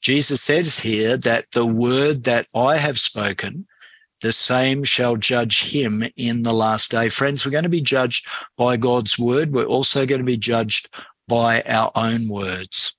Jesus 0.00 0.42
says 0.42 0.78
here 0.78 1.16
that 1.18 1.50
the 1.52 1.66
word 1.66 2.24
that 2.24 2.46
I 2.54 2.76
have 2.76 2.98
spoken, 2.98 3.66
the 4.20 4.32
same 4.32 4.84
shall 4.84 5.16
judge 5.16 5.64
him 5.64 6.04
in 6.16 6.42
the 6.42 6.52
last 6.52 6.90
day. 6.90 7.08
Friends, 7.08 7.44
we're 7.44 7.52
going 7.52 7.64
to 7.64 7.68
be 7.68 7.80
judged 7.80 8.28
by 8.56 8.76
God's 8.76 9.18
word. 9.18 9.52
We're 9.52 9.64
also 9.64 10.06
going 10.06 10.20
to 10.20 10.24
be 10.24 10.36
judged 10.36 10.94
by 11.28 11.62
our 11.62 11.90
own 11.94 12.28
words. 12.28 12.94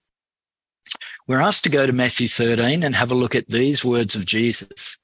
We're 1.27 1.41
asked 1.41 1.63
to 1.65 1.69
go 1.69 1.85
to 1.85 1.93
Matthew 1.93 2.27
13 2.27 2.83
and 2.83 2.95
have 2.95 3.11
a 3.11 3.15
look 3.15 3.35
at 3.35 3.47
these 3.47 3.83
words 3.83 4.15
of 4.15 4.25
Jesus. 4.25 4.97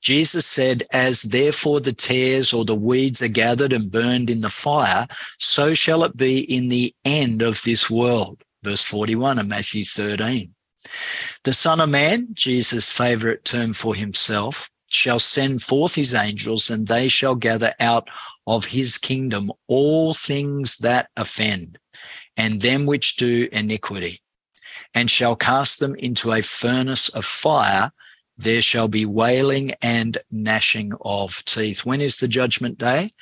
Jesus 0.00 0.46
said, 0.46 0.84
As 0.92 1.22
therefore 1.22 1.80
the 1.80 1.92
tares 1.92 2.52
or 2.52 2.64
the 2.64 2.74
weeds 2.74 3.22
are 3.22 3.28
gathered 3.28 3.72
and 3.72 3.90
burned 3.90 4.30
in 4.30 4.40
the 4.40 4.50
fire, 4.50 5.06
so 5.38 5.74
shall 5.74 6.04
it 6.04 6.16
be 6.16 6.40
in 6.40 6.68
the 6.68 6.94
end 7.04 7.42
of 7.42 7.62
this 7.62 7.88
world. 7.88 8.42
Verse 8.62 8.84
41 8.84 9.38
of 9.38 9.46
Matthew 9.46 9.84
13. 9.84 10.54
The 11.44 11.54
Son 11.54 11.80
of 11.80 11.88
Man, 11.88 12.28
Jesus' 12.32 12.92
favorite 12.92 13.44
term 13.44 13.72
for 13.72 13.94
himself, 13.94 14.70
shall 14.90 15.18
send 15.18 15.62
forth 15.62 15.94
his 15.94 16.14
angels, 16.14 16.70
and 16.70 16.86
they 16.86 17.08
shall 17.08 17.34
gather 17.34 17.74
out 17.78 18.08
of 18.46 18.64
his 18.64 18.98
kingdom 18.98 19.52
all 19.66 20.14
things 20.14 20.76
that 20.78 21.10
offend, 21.16 21.78
and 22.36 22.60
them 22.60 22.86
which 22.86 23.16
do 23.16 23.48
iniquity, 23.52 24.22
and 24.94 25.10
shall 25.10 25.36
cast 25.36 25.80
them 25.80 25.94
into 25.96 26.32
a 26.32 26.42
furnace 26.42 27.08
of 27.10 27.24
fire 27.24 27.92
there 28.38 28.62
shall 28.62 28.88
be 28.88 29.04
wailing 29.04 29.72
and 29.82 30.16
gnashing 30.30 30.92
of 31.02 31.44
teeth. 31.44 31.84
When 31.84 32.00
is 32.00 32.18
the 32.18 32.28
judgment 32.28 32.78
day? 32.78 33.12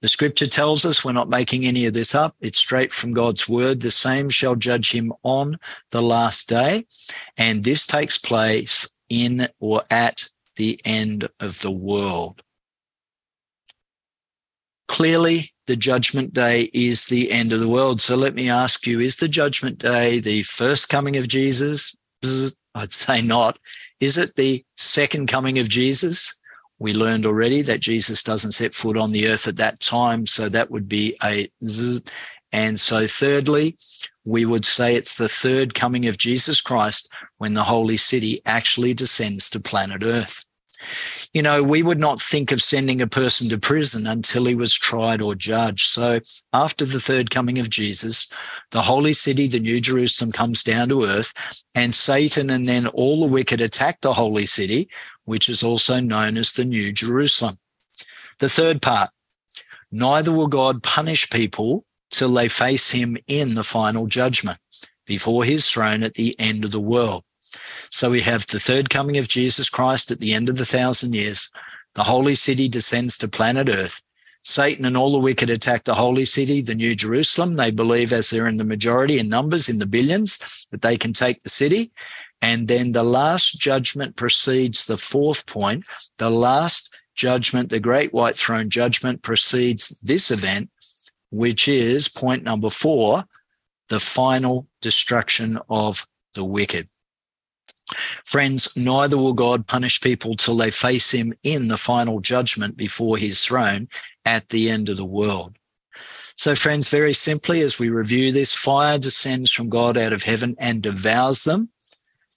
The 0.00 0.08
scripture 0.08 0.46
tells 0.46 0.84
us 0.84 1.04
we're 1.04 1.12
not 1.12 1.28
making 1.28 1.64
any 1.64 1.86
of 1.86 1.94
this 1.94 2.14
up. 2.14 2.34
It's 2.40 2.58
straight 2.58 2.92
from 2.92 3.12
God's 3.12 3.48
word. 3.48 3.80
The 3.80 3.90
same 3.90 4.28
shall 4.28 4.54
judge 4.54 4.90
him 4.90 5.12
on 5.22 5.58
the 5.90 6.02
last 6.02 6.48
day. 6.48 6.86
And 7.36 7.62
this 7.62 7.86
takes 7.86 8.18
place 8.18 8.88
in 9.08 9.48
or 9.60 9.82
at 9.90 10.28
the 10.56 10.80
end 10.84 11.28
of 11.40 11.60
the 11.60 11.70
world. 11.70 12.42
Clearly, 14.88 15.50
the 15.66 15.76
judgment 15.76 16.34
day 16.34 16.70
is 16.74 17.06
the 17.06 17.30
end 17.30 17.52
of 17.52 17.60
the 17.60 17.68
world. 17.68 18.00
So 18.00 18.16
let 18.16 18.34
me 18.34 18.50
ask 18.50 18.86
you 18.86 19.00
is 19.00 19.16
the 19.16 19.28
judgment 19.28 19.78
day 19.78 20.20
the 20.20 20.42
first 20.42 20.88
coming 20.88 21.16
of 21.16 21.28
Jesus? 21.28 21.96
I'd 22.74 22.92
say 22.92 23.22
not. 23.22 23.58
Is 24.04 24.18
it 24.18 24.34
the 24.34 24.62
second 24.76 25.28
coming 25.28 25.58
of 25.58 25.70
Jesus? 25.70 26.34
We 26.78 26.92
learned 26.92 27.24
already 27.24 27.62
that 27.62 27.80
Jesus 27.80 28.22
doesn't 28.22 28.52
set 28.52 28.74
foot 28.74 28.98
on 28.98 29.12
the 29.12 29.28
earth 29.28 29.48
at 29.48 29.56
that 29.56 29.80
time. 29.80 30.26
So 30.26 30.50
that 30.50 30.70
would 30.70 30.90
be 30.90 31.16
a 31.24 31.50
z. 31.64 32.00
And 32.52 32.78
so, 32.78 33.06
thirdly, 33.06 33.78
we 34.26 34.44
would 34.44 34.66
say 34.66 34.94
it's 34.94 35.14
the 35.14 35.30
third 35.30 35.72
coming 35.72 36.06
of 36.06 36.18
Jesus 36.18 36.60
Christ 36.60 37.08
when 37.38 37.54
the 37.54 37.64
holy 37.64 37.96
city 37.96 38.42
actually 38.44 38.92
descends 38.92 39.48
to 39.48 39.58
planet 39.58 40.02
earth. 40.04 40.44
You 41.32 41.42
know, 41.42 41.62
we 41.62 41.82
would 41.82 41.98
not 41.98 42.22
think 42.22 42.52
of 42.52 42.62
sending 42.62 43.00
a 43.00 43.06
person 43.06 43.48
to 43.48 43.58
prison 43.58 44.06
until 44.06 44.44
he 44.44 44.54
was 44.54 44.72
tried 44.72 45.20
or 45.20 45.34
judged. 45.34 45.88
So, 45.88 46.20
after 46.52 46.84
the 46.84 47.00
third 47.00 47.30
coming 47.30 47.58
of 47.58 47.70
Jesus, 47.70 48.28
the 48.70 48.82
holy 48.82 49.14
city, 49.14 49.48
the 49.48 49.60
New 49.60 49.80
Jerusalem, 49.80 50.30
comes 50.32 50.62
down 50.62 50.88
to 50.90 51.04
earth, 51.04 51.34
and 51.74 51.94
Satan 51.94 52.50
and 52.50 52.66
then 52.66 52.86
all 52.88 53.24
the 53.26 53.32
wicked 53.32 53.60
attack 53.60 54.00
the 54.00 54.14
holy 54.14 54.46
city, 54.46 54.88
which 55.24 55.48
is 55.48 55.62
also 55.62 56.00
known 56.00 56.36
as 56.36 56.52
the 56.52 56.64
New 56.64 56.92
Jerusalem. 56.92 57.58
The 58.38 58.48
third 58.48 58.82
part 58.82 59.10
neither 59.90 60.32
will 60.32 60.48
God 60.48 60.82
punish 60.82 61.30
people 61.30 61.84
till 62.10 62.32
they 62.32 62.48
face 62.48 62.90
him 62.90 63.16
in 63.26 63.54
the 63.54 63.64
final 63.64 64.06
judgment 64.06 64.58
before 65.06 65.44
his 65.44 65.68
throne 65.68 66.02
at 66.02 66.14
the 66.14 66.38
end 66.38 66.64
of 66.64 66.70
the 66.70 66.80
world. 66.80 67.23
So 67.90 68.10
we 68.10 68.20
have 68.22 68.46
the 68.46 68.60
third 68.60 68.90
coming 68.90 69.18
of 69.18 69.28
Jesus 69.28 69.68
Christ 69.70 70.10
at 70.10 70.20
the 70.20 70.32
end 70.32 70.48
of 70.48 70.58
the 70.58 70.66
thousand 70.66 71.14
years. 71.14 71.50
The 71.94 72.04
holy 72.04 72.34
city 72.34 72.68
descends 72.68 73.16
to 73.18 73.28
planet 73.28 73.68
Earth. 73.68 74.02
Satan 74.42 74.84
and 74.84 74.96
all 74.96 75.12
the 75.12 75.18
wicked 75.18 75.48
attack 75.48 75.84
the 75.84 75.94
holy 75.94 76.26
city, 76.26 76.60
the 76.60 76.74
New 76.74 76.94
Jerusalem. 76.94 77.56
They 77.56 77.70
believe, 77.70 78.12
as 78.12 78.28
they're 78.28 78.46
in 78.46 78.58
the 78.58 78.64
majority 78.64 79.18
in 79.18 79.28
numbers, 79.28 79.68
in 79.68 79.78
the 79.78 79.86
billions, 79.86 80.66
that 80.70 80.82
they 80.82 80.98
can 80.98 81.14
take 81.14 81.42
the 81.42 81.48
city. 81.48 81.92
And 82.42 82.68
then 82.68 82.92
the 82.92 83.02
last 83.02 83.58
judgment 83.58 84.16
precedes 84.16 84.84
the 84.84 84.98
fourth 84.98 85.46
point. 85.46 85.84
The 86.18 86.30
last 86.30 86.94
judgment, 87.14 87.70
the 87.70 87.80
great 87.80 88.12
white 88.12 88.36
throne 88.36 88.68
judgment, 88.68 89.22
precedes 89.22 89.98
this 90.02 90.30
event, 90.30 90.68
which 91.30 91.68
is 91.68 92.08
point 92.08 92.42
number 92.42 92.68
four 92.68 93.24
the 93.88 94.00
final 94.00 94.66
destruction 94.82 95.58
of 95.68 96.06
the 96.34 96.44
wicked. 96.44 96.88
Friends, 98.24 98.74
neither 98.76 99.18
will 99.18 99.34
God 99.34 99.66
punish 99.66 100.00
people 100.00 100.34
till 100.36 100.56
they 100.56 100.70
face 100.70 101.10
him 101.10 101.34
in 101.42 101.68
the 101.68 101.76
final 101.76 102.20
judgment 102.20 102.76
before 102.76 103.18
his 103.18 103.44
throne 103.44 103.88
at 104.24 104.48
the 104.48 104.70
end 104.70 104.88
of 104.88 104.96
the 104.96 105.04
world. 105.04 105.56
So, 106.36 106.54
friends, 106.54 106.88
very 106.88 107.12
simply, 107.12 107.60
as 107.60 107.78
we 107.78 107.90
review 107.90 108.32
this, 108.32 108.54
fire 108.54 108.98
descends 108.98 109.52
from 109.52 109.68
God 109.68 109.96
out 109.96 110.12
of 110.12 110.22
heaven 110.22 110.56
and 110.58 110.82
devours 110.82 111.44
them. 111.44 111.68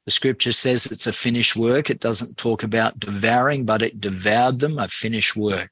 The 0.05 0.11
scripture 0.11 0.51
says 0.51 0.85
it's 0.85 1.07
a 1.07 1.13
finished 1.13 1.55
work. 1.55 1.89
It 1.89 1.99
doesn't 1.99 2.37
talk 2.37 2.63
about 2.63 2.99
devouring, 2.99 3.65
but 3.65 3.81
it 3.81 3.99
devoured 3.99 4.59
them, 4.59 4.77
a 4.77 4.87
finished 4.87 5.35
work. 5.35 5.71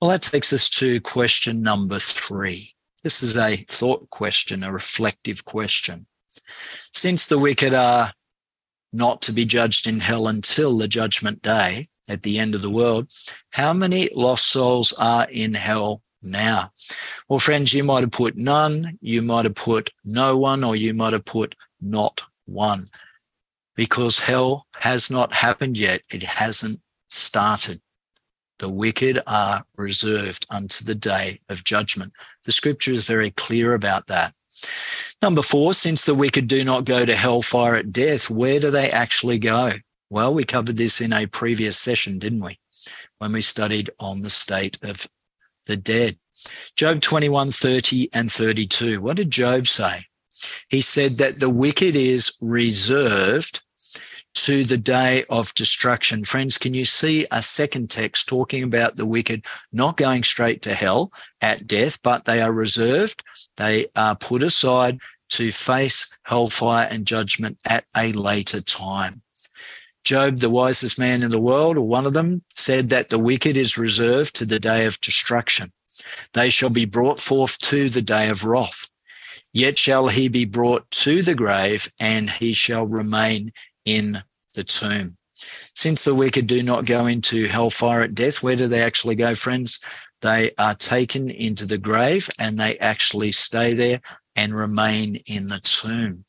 Well, 0.00 0.10
that 0.10 0.22
takes 0.22 0.52
us 0.52 0.68
to 0.70 1.00
question 1.00 1.62
number 1.62 1.98
three. 1.98 2.74
This 3.02 3.22
is 3.22 3.36
a 3.36 3.64
thought 3.68 4.08
question, 4.10 4.62
a 4.62 4.72
reflective 4.72 5.44
question. 5.44 6.06
Since 6.92 7.26
the 7.26 7.38
wicked 7.38 7.74
are 7.74 8.12
not 8.92 9.22
to 9.22 9.32
be 9.32 9.44
judged 9.44 9.86
in 9.86 10.00
hell 10.00 10.28
until 10.28 10.76
the 10.76 10.88
judgment 10.88 11.42
day 11.42 11.88
at 12.08 12.22
the 12.22 12.38
end 12.38 12.54
of 12.54 12.62
the 12.62 12.70
world. 12.70 13.12
How 13.50 13.72
many 13.72 14.08
lost 14.14 14.46
souls 14.48 14.92
are 14.98 15.28
in 15.30 15.54
hell 15.54 16.02
now? 16.22 16.72
Well, 17.28 17.38
friends, 17.38 17.72
you 17.72 17.84
might 17.84 18.02
have 18.02 18.10
put 18.10 18.36
none, 18.36 18.98
you 19.00 19.22
might 19.22 19.44
have 19.44 19.54
put 19.54 19.90
no 20.04 20.36
one, 20.36 20.64
or 20.64 20.76
you 20.76 20.94
might 20.94 21.12
have 21.12 21.24
put 21.24 21.54
not 21.80 22.22
one 22.46 22.90
because 23.76 24.18
hell 24.18 24.66
has 24.74 25.10
not 25.10 25.32
happened 25.32 25.78
yet. 25.78 26.02
It 26.10 26.22
hasn't 26.22 26.80
started. 27.08 27.80
The 28.58 28.68
wicked 28.68 29.20
are 29.26 29.64
reserved 29.76 30.44
unto 30.50 30.84
the 30.84 30.94
day 30.94 31.40
of 31.48 31.64
judgment. 31.64 32.12
The 32.44 32.52
scripture 32.52 32.92
is 32.92 33.06
very 33.06 33.30
clear 33.30 33.72
about 33.72 34.06
that. 34.08 34.34
Number 35.22 35.42
four, 35.42 35.74
since 35.74 36.04
the 36.04 36.14
wicked 36.14 36.48
do 36.48 36.64
not 36.64 36.84
go 36.84 37.04
to 37.04 37.14
hellfire 37.14 37.76
at 37.76 37.92
death, 37.92 38.30
where 38.30 38.60
do 38.60 38.70
they 38.70 38.90
actually 38.90 39.38
go? 39.38 39.72
Well, 40.08 40.34
we 40.34 40.44
covered 40.44 40.76
this 40.76 41.00
in 41.00 41.12
a 41.12 41.26
previous 41.26 41.78
session, 41.78 42.18
didn't 42.18 42.40
we? 42.40 42.58
When 43.18 43.32
we 43.32 43.42
studied 43.42 43.90
on 44.00 44.22
the 44.22 44.30
state 44.30 44.78
of 44.82 45.06
the 45.66 45.76
dead. 45.76 46.18
Job 46.74 47.00
21, 47.00 47.52
30 47.52 48.10
and 48.12 48.32
32. 48.32 49.00
What 49.00 49.16
did 49.16 49.30
Job 49.30 49.66
say? 49.68 50.04
He 50.68 50.80
said 50.80 51.18
that 51.18 51.38
the 51.38 51.50
wicked 51.50 51.94
is 51.94 52.32
reserved 52.40 53.62
to 54.34 54.64
the 54.64 54.78
day 54.78 55.24
of 55.28 55.54
destruction. 55.54 56.24
Friends, 56.24 56.56
can 56.56 56.74
you 56.74 56.84
see 56.84 57.26
a 57.30 57.42
second 57.42 57.90
text 57.90 58.28
talking 58.28 58.62
about 58.62 58.96
the 58.96 59.06
wicked 59.06 59.44
not 59.72 59.96
going 59.96 60.22
straight 60.22 60.62
to 60.62 60.74
hell 60.74 61.12
at 61.40 61.66
death, 61.66 62.00
but 62.02 62.24
they 62.24 62.40
are 62.40 62.52
reserved, 62.52 63.22
they 63.56 63.86
are 63.96 64.16
put 64.16 64.42
aside 64.42 64.98
to 65.30 65.52
face 65.52 66.08
hellfire 66.22 66.88
and 66.90 67.06
judgment 67.06 67.58
at 67.66 67.84
a 67.96 68.12
later 68.12 68.60
time. 68.60 69.22
Job, 70.04 70.40
the 70.40 70.50
wisest 70.50 70.98
man 70.98 71.22
in 71.22 71.30
the 71.30 71.40
world, 71.40 71.76
or 71.76 71.86
one 71.86 72.06
of 72.06 72.14
them, 72.14 72.42
said 72.54 72.88
that 72.88 73.10
the 73.10 73.18
wicked 73.18 73.56
is 73.56 73.76
reserved 73.76 74.34
to 74.36 74.46
the 74.46 74.58
day 74.58 74.86
of 74.86 75.00
destruction. 75.00 75.72
They 76.32 76.50
shall 76.50 76.70
be 76.70 76.86
brought 76.86 77.20
forth 77.20 77.58
to 77.58 77.90
the 77.90 78.02
day 78.02 78.30
of 78.30 78.44
wrath. 78.44 78.88
Yet 79.52 79.76
shall 79.76 80.08
he 80.08 80.28
be 80.28 80.44
brought 80.44 80.90
to 80.92 81.22
the 81.22 81.34
grave, 81.34 81.88
and 82.00 82.30
he 82.30 82.52
shall 82.52 82.86
remain 82.86 83.52
in 83.84 84.22
the 84.54 84.64
tomb. 84.64 85.16
Since 85.74 86.04
the 86.04 86.14
wicked 86.14 86.46
do 86.46 86.62
not 86.62 86.84
go 86.84 87.06
into 87.06 87.48
hellfire 87.48 88.02
at 88.02 88.14
death, 88.14 88.42
where 88.42 88.56
do 88.56 88.68
they 88.68 88.82
actually 88.82 89.14
go, 89.14 89.34
friends? 89.34 89.78
They 90.20 90.52
are 90.58 90.74
taken 90.74 91.30
into 91.30 91.64
the 91.64 91.78
grave 91.78 92.28
and 92.38 92.58
they 92.58 92.76
actually 92.78 93.32
stay 93.32 93.72
there 93.72 94.00
and 94.36 94.54
remain 94.54 95.16
in 95.26 95.48
the 95.48 95.60
tomb. 95.60 96.24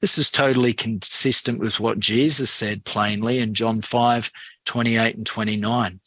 This 0.00 0.18
is 0.18 0.30
totally 0.30 0.72
consistent 0.72 1.60
with 1.60 1.78
what 1.78 2.00
Jesus 2.00 2.50
said 2.50 2.84
plainly 2.84 3.38
in 3.38 3.54
John 3.54 3.80
5 3.80 4.30
28 4.64 5.16
and 5.16 5.26
29 5.26 6.00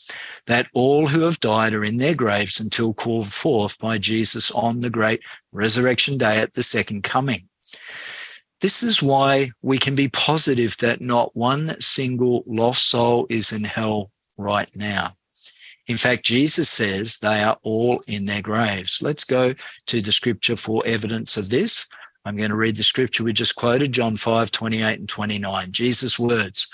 that 0.47 0.67
all 0.73 1.07
who 1.07 1.21
have 1.21 1.39
died 1.39 1.73
are 1.73 1.85
in 1.85 1.97
their 1.97 2.15
graves 2.15 2.59
until 2.59 2.93
called 2.93 3.31
forth 3.31 3.77
by 3.77 3.99
Jesus 3.99 4.49
on 4.51 4.79
the 4.79 4.89
great 4.89 5.21
resurrection 5.51 6.17
day 6.17 6.39
at 6.39 6.53
the 6.53 6.63
second 6.63 7.03
coming. 7.03 7.47
This 8.59 8.81
is 8.81 9.03
why 9.03 9.51
we 9.61 9.77
can 9.77 9.93
be 9.93 10.09
positive 10.09 10.75
that 10.77 10.99
not 10.99 11.35
one 11.35 11.79
single 11.79 12.43
lost 12.47 12.89
soul 12.89 13.27
is 13.29 13.51
in 13.51 13.63
hell 13.63 14.11
right 14.37 14.69
now. 14.75 15.15
In 15.85 15.95
fact, 15.95 16.25
Jesus 16.25 16.67
says 16.67 17.17
they 17.19 17.43
are 17.43 17.57
all 17.61 18.01
in 18.07 18.25
their 18.25 18.41
graves. 18.41 19.01
Let's 19.01 19.23
go 19.23 19.53
to 19.85 20.01
the 20.01 20.11
scripture 20.11 20.55
for 20.55 20.81
evidence 20.85 21.37
of 21.37 21.49
this. 21.49 21.85
I'm 22.25 22.35
going 22.35 22.49
to 22.49 22.57
read 22.57 22.75
the 22.75 22.83
scripture 22.83 23.23
we 23.23 23.31
just 23.31 23.55
quoted, 23.55 23.93
John 23.93 24.17
5, 24.17 24.51
28 24.51 24.99
and 24.99 25.07
29. 25.07 25.71
Jesus' 25.71 26.19
words 26.19 26.67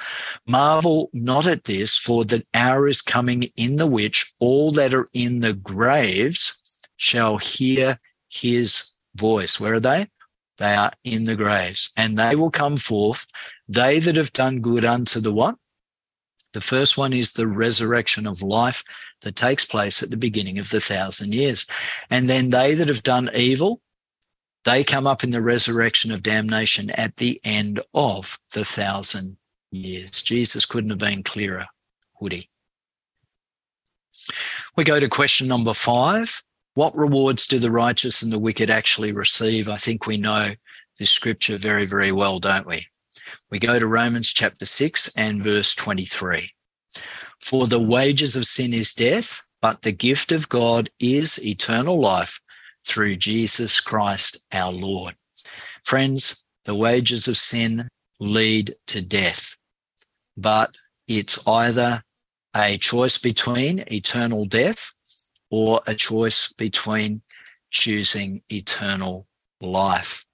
Marvel 0.47 1.11
not 1.13 1.45
at 1.45 1.65
this, 1.65 1.95
for 1.95 2.25
the 2.25 2.43
hour 2.55 2.87
is 2.87 3.03
coming 3.03 3.43
in 3.55 3.75
the 3.75 3.85
which 3.85 4.33
all 4.39 4.71
that 4.71 4.95
are 4.95 5.07
in 5.13 5.39
the 5.39 5.53
graves 5.53 6.87
shall 6.95 7.37
hear 7.37 7.99
his 8.29 8.93
voice. 9.15 9.59
Where 9.59 9.75
are 9.75 9.79
they? 9.79 10.07
They 10.57 10.75
are 10.75 10.91
in 11.03 11.23
the 11.25 11.35
graves, 11.35 11.91
and 11.97 12.17
they 12.17 12.35
will 12.35 12.51
come 12.51 12.77
forth, 12.77 13.25
they 13.67 13.99
that 13.99 14.17
have 14.17 14.33
done 14.33 14.61
good 14.61 14.85
unto 14.85 15.19
the 15.19 15.33
what? 15.33 15.55
The 16.53 16.61
first 16.61 16.97
one 16.97 17.13
is 17.13 17.33
the 17.33 17.47
resurrection 17.47 18.27
of 18.27 18.43
life 18.43 18.83
that 19.21 19.35
takes 19.35 19.65
place 19.65 20.03
at 20.03 20.11
the 20.11 20.17
beginning 20.17 20.59
of 20.59 20.69
the 20.69 20.79
thousand 20.79 21.33
years. 21.33 21.65
And 22.11 22.29
then 22.29 22.49
they 22.49 22.75
that 22.75 22.89
have 22.89 23.01
done 23.01 23.29
evil, 23.33 23.81
they 24.63 24.83
come 24.83 25.07
up 25.07 25.23
in 25.23 25.31
the 25.31 25.41
resurrection 25.41 26.11
of 26.11 26.23
damnation 26.23 26.91
at 26.91 27.17
the 27.17 27.41
end 27.43 27.81
of 27.93 28.39
the 28.51 28.63
thousand 28.63 29.37
years. 29.71 30.21
Jesus 30.21 30.65
couldn't 30.65 30.91
have 30.91 30.99
been 30.99 31.23
clearer, 31.23 31.65
would 32.21 32.31
he? 32.31 32.49
We 34.75 34.83
go 34.83 34.99
to 34.99 35.09
question 35.09 35.47
number 35.47 35.73
five. 35.73 36.43
What 36.75 36.97
rewards 36.97 37.45
do 37.45 37.59
the 37.59 37.69
righteous 37.69 38.23
and 38.23 38.33
the 38.33 38.39
wicked 38.39 38.69
actually 38.69 39.11
receive? 39.11 39.69
I 39.69 39.77
think 39.77 40.07
we 40.07 40.17
know 40.17 40.55
this 40.97 41.11
scripture 41.11 41.57
very, 41.57 41.85
very 41.85 42.11
well, 42.11 42.39
don't 42.39 42.65
we? 42.65 42.87
We 43.51 43.59
go 43.59 43.77
to 43.77 43.85
Romans 43.85 44.33
chapter 44.33 44.65
6 44.65 45.13
and 45.15 45.41
verse 45.41 45.75
23. 45.75 46.51
For 47.39 47.67
the 47.67 47.79
wages 47.79 48.35
of 48.35 48.47
sin 48.47 48.73
is 48.73 48.93
death, 48.93 49.39
but 49.61 49.83
the 49.83 49.91
gift 49.91 50.31
of 50.31 50.49
God 50.49 50.89
is 50.99 51.43
eternal 51.45 51.99
life 51.99 52.39
through 52.87 53.17
Jesus 53.17 53.79
Christ 53.79 54.37
our 54.51 54.71
Lord. 54.71 55.15
Friends, 55.83 56.43
the 56.65 56.75
wages 56.75 57.27
of 57.27 57.37
sin 57.37 57.87
lead 58.19 58.73
to 58.87 59.01
death, 59.01 59.55
but 60.37 60.75
it's 61.07 61.37
either 61.47 62.03
a 62.55 62.77
choice 62.79 63.17
between 63.19 63.83
eternal 63.91 64.45
death 64.45 64.91
or 65.53 65.79
a 65.85 65.93
choice 65.93 66.51
between 66.53 67.21
choosing 67.69 68.41
eternal 68.49 69.27
life. 69.61 70.25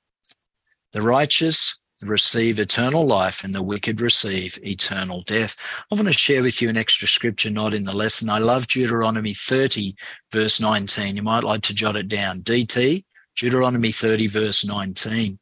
The 0.94 1.02
righteous 1.02 1.82
receive 2.04 2.58
eternal 2.58 3.06
life 3.06 3.44
and 3.44 3.54
the 3.54 3.62
wicked 3.62 4.00
receive 4.00 4.58
eternal 4.64 5.24
death. 5.24 5.58
I 5.92 5.96
want 5.96 6.08
to 6.08 6.14
share 6.14 6.42
with 6.42 6.62
you 6.62 6.70
an 6.70 6.78
extra 6.78 7.06
scripture 7.06 7.50
not 7.50 7.74
in 7.74 7.84
the 7.84 7.92
lesson. 7.94 8.30
I 8.30 8.38
love 8.38 8.68
Deuteronomy 8.68 9.34
30, 9.34 9.94
verse 10.32 10.62
19. 10.62 11.18
You 11.18 11.24
might 11.24 11.44
like 11.44 11.64
to 11.64 11.74
jot 11.74 11.98
it 11.98 12.08
down. 12.08 12.42
DT, 12.44 13.04
Deuteronomy 13.36 13.92
30, 13.92 14.28
verse 14.28 14.66
19. 14.66 15.38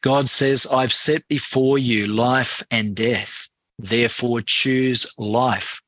God 0.00 0.28
says, 0.28 0.66
I've 0.66 0.92
set 0.92 1.22
before 1.28 1.78
you 1.78 2.06
life 2.06 2.60
and 2.72 2.96
death. 2.96 3.48
Therefore, 3.78 4.40
choose 4.40 5.06
life 5.16 5.80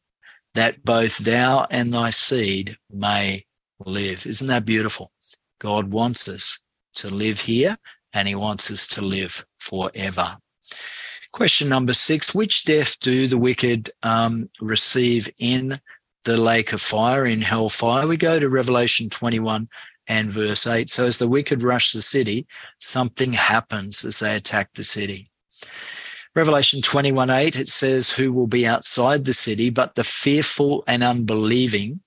that 0.59 0.85
both 0.85 1.19
thou 1.19 1.69
and 1.71 1.93
thy 1.93 2.11
seed 2.11 2.77
may 2.91 3.47
live. 3.87 4.27
Isn't 4.27 4.49
that 4.49 4.65
beautiful? 4.65 5.13
God 5.61 5.93
wants 5.93 6.27
us 6.27 6.59
to 6.95 7.09
live 7.11 7.39
here 7.39 7.79
and 8.13 8.27
he 8.27 8.35
wants 8.35 8.69
us 8.73 8.89
to 8.89 9.01
live 9.01 9.47
forever. 9.61 10.37
Question 11.31 11.69
number 11.69 11.93
six 11.93 12.35
Which 12.35 12.65
death 12.65 12.99
do 12.99 13.29
the 13.29 13.39
wicked 13.39 13.91
um, 14.03 14.51
receive 14.61 15.29
in 15.39 15.81
the 16.25 16.37
lake 16.37 16.73
of 16.73 16.81
fire, 16.81 17.25
in 17.27 17.41
hellfire? 17.41 18.09
We 18.09 18.17
go 18.17 18.41
to 18.41 18.49
Revelation 18.49 19.09
21 19.09 19.69
and 20.09 20.29
verse 20.29 20.67
8. 20.67 20.91
So, 20.91 21.07
as 21.07 21.19
the 21.19 21.29
wicked 21.29 21.63
rush 21.63 21.93
the 21.93 22.03
city, 22.03 22.49
something 22.79 23.33
happens 23.33 24.05
as 24.05 24.19
they 24.19 24.35
attack 24.35 24.75
the 24.75 24.83
city. 24.83 25.31
Revelation 26.39 26.81
21 26.81 27.31
8, 27.31 27.57
it 27.57 27.69
says, 27.69 28.11
Who 28.11 28.33
will 28.33 28.47
be 28.47 28.65
outside 28.65 29.25
the 29.25 29.33
city, 29.33 29.71
but 29.71 29.97
the 29.97 30.05
fearful 30.05 30.85
and 30.87 31.03
unbelieving, 31.03 31.99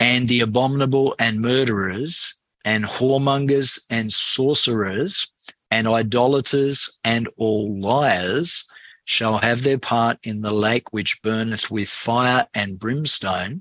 and 0.00 0.26
the 0.26 0.40
abominable 0.40 1.14
and 1.18 1.42
murderers, 1.42 2.32
and 2.64 2.86
whoremongers 2.86 3.84
and 3.90 4.10
sorcerers 4.10 5.26
and 5.70 5.86
idolaters 5.86 6.98
and 7.04 7.28
all 7.36 7.78
liars 7.78 8.66
shall 9.04 9.36
have 9.36 9.64
their 9.64 9.78
part 9.78 10.18
in 10.22 10.40
the 10.40 10.54
lake 10.54 10.90
which 10.94 11.20
burneth 11.20 11.70
with 11.70 11.90
fire 11.90 12.46
and 12.54 12.78
brimstone, 12.78 13.60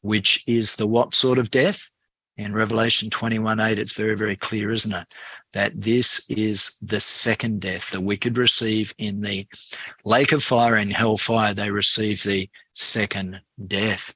which 0.00 0.42
is 0.48 0.74
the 0.74 0.88
what 0.88 1.14
sort 1.14 1.38
of 1.38 1.52
death? 1.52 1.88
In 2.36 2.52
Revelation 2.52 3.10
21 3.10 3.60
8, 3.60 3.78
it's 3.78 3.96
very, 3.96 4.16
very 4.16 4.34
clear, 4.34 4.72
isn't 4.72 4.92
it? 4.92 5.14
That 5.54 5.80
this 5.80 6.28
is 6.28 6.76
the 6.82 7.00
second 7.00 7.60
death. 7.60 7.90
The 7.90 8.00
wicked 8.00 8.36
receive 8.36 8.92
in 8.98 9.20
the 9.20 9.46
lake 10.04 10.32
of 10.32 10.42
fire 10.42 10.76
and 10.76 10.92
hellfire, 10.92 11.54
they 11.54 11.70
receive 11.70 12.22
the 12.22 12.50
second 12.72 13.40
death. 13.66 14.14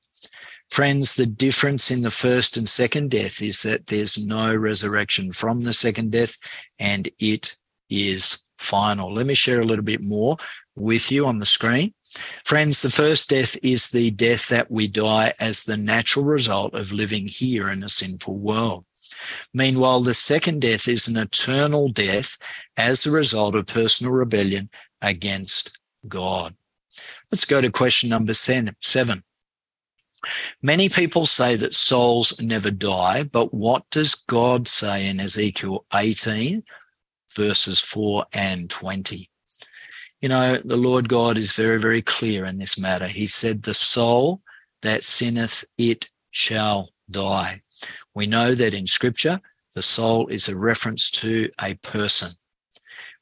Friends, 0.70 1.14
the 1.14 1.26
difference 1.26 1.90
in 1.90 2.02
the 2.02 2.10
first 2.10 2.56
and 2.58 2.68
second 2.68 3.10
death 3.10 3.40
is 3.40 3.62
that 3.62 3.86
there's 3.86 4.18
no 4.18 4.54
resurrection 4.54 5.32
from 5.32 5.62
the 5.62 5.72
second 5.72 6.12
death 6.12 6.36
and 6.78 7.08
it 7.18 7.56
is 7.88 8.40
final. 8.58 9.14
Let 9.14 9.26
me 9.26 9.34
share 9.34 9.60
a 9.60 9.64
little 9.64 9.84
bit 9.84 10.02
more 10.02 10.36
with 10.76 11.10
you 11.10 11.26
on 11.26 11.38
the 11.38 11.46
screen. 11.46 11.94
Friends, 12.44 12.82
the 12.82 12.90
first 12.90 13.30
death 13.30 13.56
is 13.62 13.88
the 13.88 14.10
death 14.10 14.48
that 14.48 14.70
we 14.70 14.88
die 14.88 15.32
as 15.38 15.64
the 15.64 15.76
natural 15.76 16.24
result 16.24 16.74
of 16.74 16.92
living 16.92 17.26
here 17.26 17.70
in 17.70 17.82
a 17.82 17.88
sinful 17.88 18.36
world. 18.36 18.84
Meanwhile, 19.54 20.00
the 20.00 20.14
second 20.14 20.60
death 20.60 20.88
is 20.88 21.08
an 21.08 21.16
eternal 21.16 21.88
death 21.88 22.36
as 22.76 23.06
a 23.06 23.10
result 23.10 23.54
of 23.54 23.66
personal 23.66 24.12
rebellion 24.12 24.70
against 25.02 25.78
God. 26.06 26.54
Let's 27.30 27.44
go 27.44 27.60
to 27.60 27.70
question 27.70 28.10
number 28.10 28.34
seven. 28.34 29.24
Many 30.62 30.88
people 30.88 31.26
say 31.26 31.54
that 31.56 31.74
souls 31.74 32.38
never 32.40 32.70
die, 32.70 33.22
but 33.22 33.54
what 33.54 33.88
does 33.90 34.14
God 34.14 34.66
say 34.66 35.08
in 35.08 35.20
Ezekiel 35.20 35.86
18, 35.94 36.64
verses 37.36 37.78
4 37.78 38.26
and 38.32 38.68
20? 38.68 39.30
You 40.20 40.28
know, 40.28 40.60
the 40.64 40.76
Lord 40.76 41.08
God 41.08 41.38
is 41.38 41.52
very, 41.52 41.78
very 41.78 42.02
clear 42.02 42.44
in 42.44 42.58
this 42.58 42.76
matter. 42.76 43.06
He 43.06 43.26
said, 43.26 43.62
The 43.62 43.74
soul 43.74 44.42
that 44.82 45.04
sinneth, 45.04 45.64
it 45.76 46.10
shall 46.30 46.90
die. 47.10 47.62
We 48.14 48.26
know 48.26 48.54
that 48.54 48.74
in 48.74 48.86
Scripture, 48.86 49.40
the 49.74 49.82
soul 49.82 50.26
is 50.28 50.48
a 50.48 50.56
reference 50.56 51.10
to 51.12 51.50
a 51.60 51.74
person. 51.74 52.32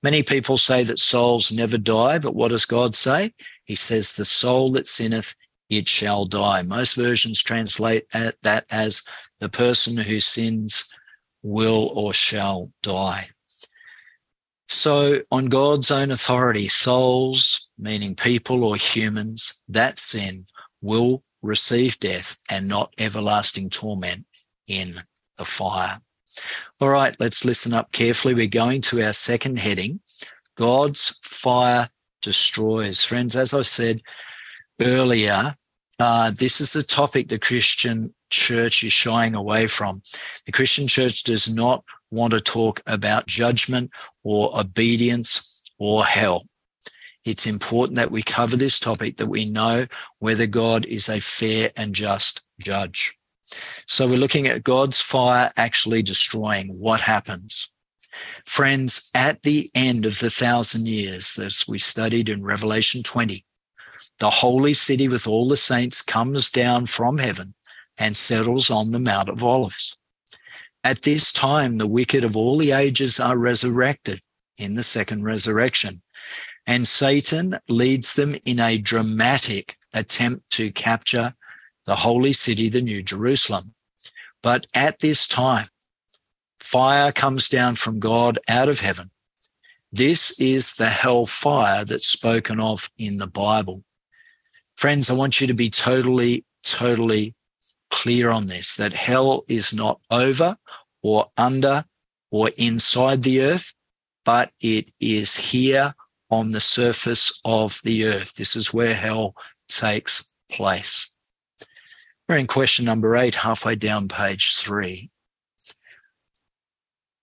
Many 0.03 0.23
people 0.23 0.59
say 0.59 0.85
that 0.85 0.99
souls 0.99 1.51
never 1.51 1.79
die, 1.79 2.19
but 2.19 2.35
what 2.35 2.49
does 2.49 2.65
God 2.65 2.95
say? 2.95 3.35
He 3.65 3.75
says, 3.75 4.13
The 4.13 4.25
soul 4.25 4.71
that 4.73 4.87
sinneth, 4.87 5.35
it 5.69 5.89
shall 5.89 6.27
die. 6.27 6.63
Most 6.63 6.95
versions 6.95 7.43
translate 7.43 8.09
that 8.11 8.65
as 8.71 9.03
the 9.41 9.49
person 9.49 9.97
who 9.97 10.21
sins 10.21 10.85
will 11.43 11.91
or 11.95 12.13
shall 12.13 12.71
die. 12.83 13.31
So, 14.69 15.23
on 15.31 15.47
God's 15.47 15.91
own 15.91 16.11
authority, 16.11 16.69
souls, 16.69 17.69
meaning 17.79 18.17
people 18.17 18.65
or 18.65 18.77
humans, 18.77 19.61
that 19.69 19.99
sin 19.99 20.47
will 20.83 21.23
receive 21.47 21.99
death 22.01 22.37
and 22.51 22.69
not 22.69 22.93
everlasting 22.99 23.71
torment 23.71 24.27
in 24.67 25.03
the 25.39 25.45
fire. 25.45 26.01
All 26.81 26.89
right, 26.89 27.17
let's 27.19 27.45
listen 27.45 27.73
up 27.73 27.93
carefully. 27.93 28.35
We're 28.35 28.47
going 28.47 28.83
to 28.83 29.03
our 29.03 29.13
second 29.13 29.59
heading 29.59 30.01
God's 30.57 31.19
fire 31.23 31.89
destroys. 32.23 33.03
Friends, 33.03 33.37
as 33.37 33.55
I 33.55 33.63
said, 33.63 34.03
earlier, 34.81 35.55
uh, 35.99 36.31
this 36.31 36.61
is 36.61 36.73
the 36.73 36.83
topic 36.83 37.29
the 37.29 37.39
Christian 37.39 38.15
church 38.31 38.83
is 38.83 38.93
shying 38.93 39.35
away 39.35 39.67
from. 39.67 40.03
The 40.45 40.53
Christian 40.53 40.89
church 40.89 41.23
does 41.23 41.53
not 41.53 41.85
want 42.11 42.33
to 42.33 42.41
talk 42.41 42.83
about 42.87 43.27
judgment 43.27 43.91
or 44.25 44.59
obedience 44.59 45.63
or 45.79 46.05
hell. 46.05 46.47
It's 47.27 47.45
important 47.45 47.97
that 47.97 48.13
we 48.13 48.23
cover 48.23 48.57
this 48.57 48.79
topic, 48.79 49.17
that 49.17 49.27
we 49.27 49.45
know 49.47 49.87
whether 50.21 50.47
God 50.47 50.87
is 50.87 51.09
a 51.09 51.21
fair 51.21 51.73
and 51.77 51.93
just 51.93 52.43
judge. 52.61 53.17
So 53.87 54.07
we're 54.07 54.17
looking 54.17 54.47
at 54.47 54.63
God's 54.63 55.01
fire 55.01 55.53
actually 55.57 56.03
destroying 56.03 56.69
what 56.79 57.01
happens. 57.01 57.69
Friends, 58.47 59.11
at 59.13 59.43
the 59.43 59.69
end 59.75 60.07
of 60.07 60.21
the 60.21 60.31
thousand 60.31 60.87
years, 60.87 61.37
as 61.41 61.67
we 61.67 61.81
studied 61.81 62.29
in 62.29 62.45
Revelation 62.45 63.03
20, 63.03 63.45
the 64.21 64.31
holy 64.31 64.73
city 64.73 65.09
with 65.09 65.27
all 65.27 65.49
the 65.49 65.57
saints 65.57 66.03
comes 66.03 66.49
down 66.49 66.87
from 66.87 67.19
heaven 67.19 67.55
and 67.99 68.17
settles 68.17 68.71
on 68.71 68.93
the 68.93 69.01
Mount 69.01 69.29
of 69.29 69.43
Olives. 69.43 69.99
At 70.85 71.03
this 71.03 71.33
time, 71.33 71.79
the 71.79 71.89
wicked 71.89 72.23
of 72.23 72.37
all 72.37 72.57
the 72.57 72.71
ages 72.71 73.19
are 73.19 73.37
resurrected 73.37 74.21
in 74.59 74.75
the 74.75 74.85
second 74.85 75.25
resurrection, 75.25 76.03
and 76.67 76.87
Satan 76.87 77.59
leads 77.69 78.15
them 78.15 78.37
in 78.45 78.59
a 78.59 78.79
dramatic 78.79 79.77
attempt 79.95 80.51
to 80.51 80.73
capture 80.73 81.35
the 81.85 81.95
holy 81.95 82.33
city, 82.33 82.69
the 82.69 82.83
New 82.83 83.03
Jerusalem. 83.03 83.75
But 84.43 84.67
at 84.75 84.99
this 84.99 85.29
time, 85.29 85.69
fire 86.59 87.13
comes 87.13 87.49
down 87.49 87.77
from 87.77 88.01
God 88.01 88.39
out 88.49 88.69
of 88.69 88.81
heaven. 88.81 89.11
This 89.93 90.39
is 90.41 90.77
the 90.77 90.89
hell 90.89 91.27
fire 91.27 91.85
that's 91.85 92.09
spoken 92.09 92.61
of 92.61 92.91
in 92.99 93.19
the 93.19 93.29
Bible. 93.29 93.85
Friends, 94.75 95.09
I 95.09 95.15
want 95.15 95.41
you 95.41 95.47
to 95.47 95.55
be 95.55 95.71
totally, 95.71 96.45
totally 96.65 97.35
clear 97.91 98.31
on 98.31 98.47
this 98.47 98.75
that 98.75 98.93
hell 98.93 99.45
is 99.49 99.73
not 99.73 100.01
over 100.11 100.57
or 101.03 101.31
under 101.37 101.85
or 102.33 102.51
inside 102.57 103.23
the 103.23 103.43
earth, 103.43 103.73
but 104.25 104.53
it 104.61 104.91
is 104.99 105.37
here 105.37 105.95
on 106.31 106.51
the 106.51 106.61
surface 106.61 107.41
of 107.45 107.81
the 107.85 108.07
earth. 108.07 108.35
This 108.35 108.57
is 108.57 108.73
where 108.73 108.95
hell 108.95 109.35
takes 109.69 110.33
place. 110.49 111.11
We're 112.29 112.39
in 112.39 112.47
question 112.47 112.85
number 112.85 113.17
eight, 113.17 113.35
halfway 113.35 113.77
down 113.77 114.09
page 114.09 114.57
three. 114.57 115.11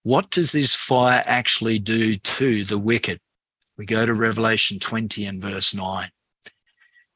What 0.03 0.29
does 0.31 0.51
this 0.51 0.75
fire 0.75 1.23
actually 1.25 1.79
do 1.79 2.15
to 2.15 2.65
the 2.65 2.77
wicked? 2.77 3.19
We 3.77 3.85
go 3.85 4.05
to 4.05 4.13
Revelation 4.13 4.79
20 4.79 5.25
and 5.25 5.41
verse 5.41 5.73
9. 5.73 6.09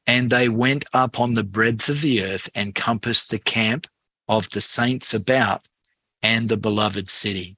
And 0.06 0.30
they 0.30 0.48
went 0.48 0.86
up 0.94 1.20
on 1.20 1.34
the 1.34 1.44
breadth 1.44 1.90
of 1.90 2.00
the 2.00 2.24
earth 2.24 2.48
and 2.54 2.74
compassed 2.74 3.30
the 3.30 3.38
camp 3.38 3.86
of 4.26 4.48
the 4.50 4.62
saints 4.62 5.12
about 5.12 5.68
and 6.22 6.48
the 6.48 6.56
beloved 6.56 7.10
city. 7.10 7.57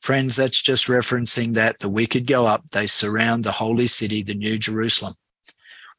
Friends, 0.00 0.36
that's 0.36 0.60
just 0.60 0.86
referencing 0.86 1.54
that 1.54 1.78
the 1.78 1.88
wicked 1.88 2.26
go 2.26 2.46
up, 2.46 2.66
they 2.70 2.86
surround 2.86 3.44
the 3.44 3.52
holy 3.52 3.86
city, 3.86 4.22
the 4.22 4.34
New 4.34 4.58
Jerusalem. 4.58 5.14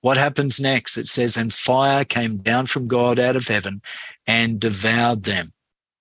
What 0.01 0.17
happens 0.17 0.59
next? 0.59 0.97
It 0.97 1.07
says, 1.07 1.35
and 1.35 1.51
fire 1.51 2.05
came 2.05 2.37
down 2.37 2.67
from 2.67 2.87
God 2.87 3.17
out 3.17 3.35
of 3.35 3.47
heaven 3.47 3.81
and 4.27 4.59
devoured 4.59 5.23
them. 5.23 5.51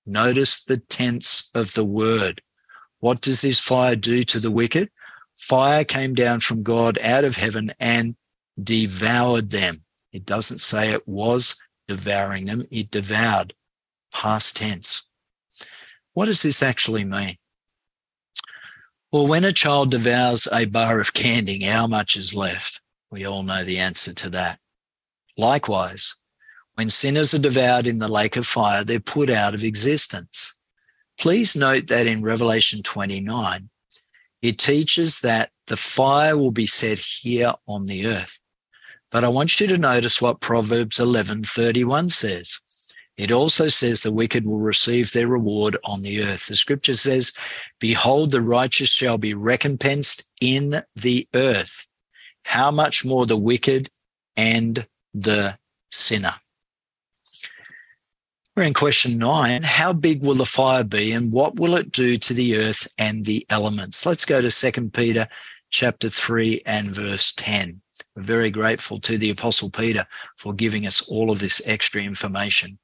Notice 0.04 0.62
the 0.64 0.76
tense 0.76 1.48
of 1.54 1.72
the 1.72 1.84
word. 1.84 2.42
What 3.00 3.22
does 3.22 3.40
this 3.40 3.58
fire 3.58 3.96
do 3.96 4.22
to 4.24 4.40
the 4.40 4.50
wicked? 4.50 4.90
Fire 5.34 5.84
came 5.84 6.14
down 6.14 6.40
from 6.40 6.62
God 6.62 6.98
out 6.98 7.24
of 7.24 7.36
heaven 7.36 7.70
and 7.80 8.14
devoured 8.62 9.48
them. 9.50 9.84
It 10.12 10.26
doesn't 10.26 10.58
say 10.58 10.90
it 10.90 11.08
was 11.08 11.56
devouring 11.88 12.44
them, 12.44 12.66
it 12.70 12.90
devoured. 12.90 13.54
Past 14.12 14.56
tense. 14.56 15.06
What 16.12 16.26
does 16.26 16.42
this 16.42 16.62
actually 16.62 17.04
mean? 17.04 17.36
Well, 19.14 19.28
when 19.28 19.44
a 19.44 19.52
child 19.52 19.92
devours 19.92 20.48
a 20.52 20.64
bar 20.64 20.98
of 21.00 21.12
candy, 21.12 21.62
how 21.62 21.86
much 21.86 22.16
is 22.16 22.34
left? 22.34 22.80
We 23.12 23.24
all 23.24 23.44
know 23.44 23.62
the 23.62 23.78
answer 23.78 24.12
to 24.12 24.30
that. 24.30 24.58
Likewise, 25.36 26.16
when 26.74 26.90
sinners 26.90 27.32
are 27.32 27.38
devoured 27.38 27.86
in 27.86 27.98
the 27.98 28.08
lake 28.08 28.34
of 28.34 28.44
fire, 28.44 28.82
they're 28.82 28.98
put 28.98 29.30
out 29.30 29.54
of 29.54 29.62
existence. 29.62 30.56
Please 31.16 31.54
note 31.54 31.86
that 31.86 32.08
in 32.08 32.22
Revelation 32.22 32.82
29, 32.82 33.70
it 34.42 34.58
teaches 34.58 35.20
that 35.20 35.52
the 35.68 35.76
fire 35.76 36.36
will 36.36 36.50
be 36.50 36.66
set 36.66 36.98
here 36.98 37.54
on 37.68 37.84
the 37.84 38.06
earth. 38.06 38.40
But 39.12 39.22
I 39.22 39.28
want 39.28 39.60
you 39.60 39.68
to 39.68 39.78
notice 39.78 40.20
what 40.20 40.40
Proverbs 40.40 40.98
11:31 40.98 42.10
says. 42.10 42.58
It 43.16 43.30
also 43.30 43.68
says 43.68 44.02
the 44.02 44.12
wicked 44.12 44.44
will 44.44 44.58
receive 44.58 45.12
their 45.12 45.28
reward 45.28 45.76
on 45.84 46.02
the 46.02 46.24
earth. 46.24 46.46
The 46.46 46.56
scripture 46.56 46.94
says, 46.94 47.32
Behold, 47.78 48.32
the 48.32 48.40
righteous 48.40 48.90
shall 48.90 49.18
be 49.18 49.34
recompensed 49.34 50.28
in 50.40 50.82
the 50.96 51.28
earth. 51.34 51.86
How 52.42 52.72
much 52.72 53.04
more 53.04 53.24
the 53.24 53.36
wicked 53.36 53.88
and 54.36 54.84
the 55.14 55.56
sinner? 55.90 56.34
We're 58.56 58.64
in 58.64 58.74
question 58.74 59.18
nine. 59.18 59.62
How 59.62 59.92
big 59.92 60.24
will 60.24 60.34
the 60.34 60.46
fire 60.46 60.84
be 60.84 61.12
and 61.12 61.32
what 61.32 61.56
will 61.56 61.76
it 61.76 61.92
do 61.92 62.16
to 62.16 62.34
the 62.34 62.56
earth 62.56 62.86
and 62.98 63.24
the 63.24 63.46
elements? 63.50 64.06
Let's 64.06 64.24
go 64.24 64.40
to 64.40 64.50
Second 64.50 64.92
Peter 64.92 65.28
chapter 65.70 66.08
3 66.08 66.62
and 66.66 66.90
verse 66.90 67.32
10. 67.36 67.80
We're 68.14 68.22
very 68.22 68.50
grateful 68.50 69.00
to 69.00 69.18
the 69.18 69.30
Apostle 69.30 69.70
Peter 69.70 70.04
for 70.36 70.52
giving 70.52 70.86
us 70.86 71.02
all 71.02 71.30
of 71.30 71.38
this 71.38 71.62
extra 71.64 72.02
information. 72.02 72.78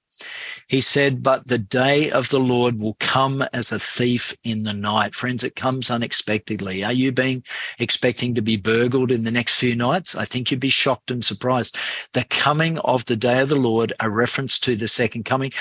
He 0.68 0.80
said, 0.80 1.22
But 1.22 1.48
the 1.48 1.58
day 1.58 2.10
of 2.10 2.28
the 2.28 2.38
Lord 2.38 2.80
will 2.80 2.96
come 3.00 3.44
as 3.52 3.72
a 3.72 3.78
thief 3.78 4.34
in 4.44 4.62
the 4.62 4.72
night. 4.72 5.14
Friends, 5.14 5.42
it 5.42 5.56
comes 5.56 5.90
unexpectedly. 5.90 6.84
Are 6.84 6.92
you 6.92 7.10
being 7.10 7.42
expecting 7.78 8.34
to 8.34 8.42
be 8.42 8.56
burgled 8.56 9.10
in 9.10 9.24
the 9.24 9.30
next 9.30 9.56
few 9.56 9.74
nights? 9.74 10.14
I 10.14 10.24
think 10.24 10.50
you'd 10.50 10.60
be 10.60 10.68
shocked 10.68 11.10
and 11.10 11.24
surprised. 11.24 11.78
The 12.12 12.24
coming 12.24 12.78
of 12.80 13.04
the 13.06 13.16
day 13.16 13.40
of 13.40 13.48
the 13.48 13.56
Lord, 13.56 13.92
a 14.00 14.10
reference 14.10 14.58
to 14.60 14.76
the 14.76 14.88
second 14.88 15.24
coming, 15.24 15.52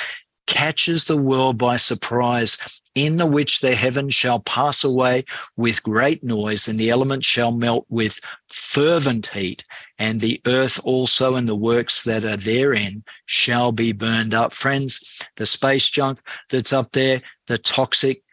catches 0.45 1.03
the 1.03 1.17
world 1.17 1.57
by 1.57 1.77
surprise, 1.77 2.81
in 2.95 3.17
the 3.17 3.27
which 3.27 3.59
the 3.59 3.75
heavens 3.75 4.15
shall 4.15 4.39
pass 4.39 4.83
away 4.83 5.23
with 5.55 5.83
great 5.83 6.23
noise, 6.23 6.67
and 6.67 6.79
the 6.79 6.89
elements 6.89 7.25
shall 7.25 7.51
melt 7.51 7.85
with 7.87 8.19
fervent 8.51 9.27
heat, 9.27 9.63
and 9.99 10.19
the 10.19 10.41
earth 10.47 10.79
also 10.83 11.35
and 11.35 11.47
the 11.47 11.55
works 11.55 12.03
that 12.05 12.23
are 12.23 12.37
therein 12.37 13.03
shall 13.25 13.71
be 13.71 13.91
burned 13.91 14.33
up. 14.33 14.53
Friends, 14.53 15.21
the 15.35 15.45
space 15.45 15.89
junk 15.89 16.19
that's 16.49 16.73
up 16.73 16.93
there, 16.93 17.21
the 17.47 17.57
toxic 17.57 18.23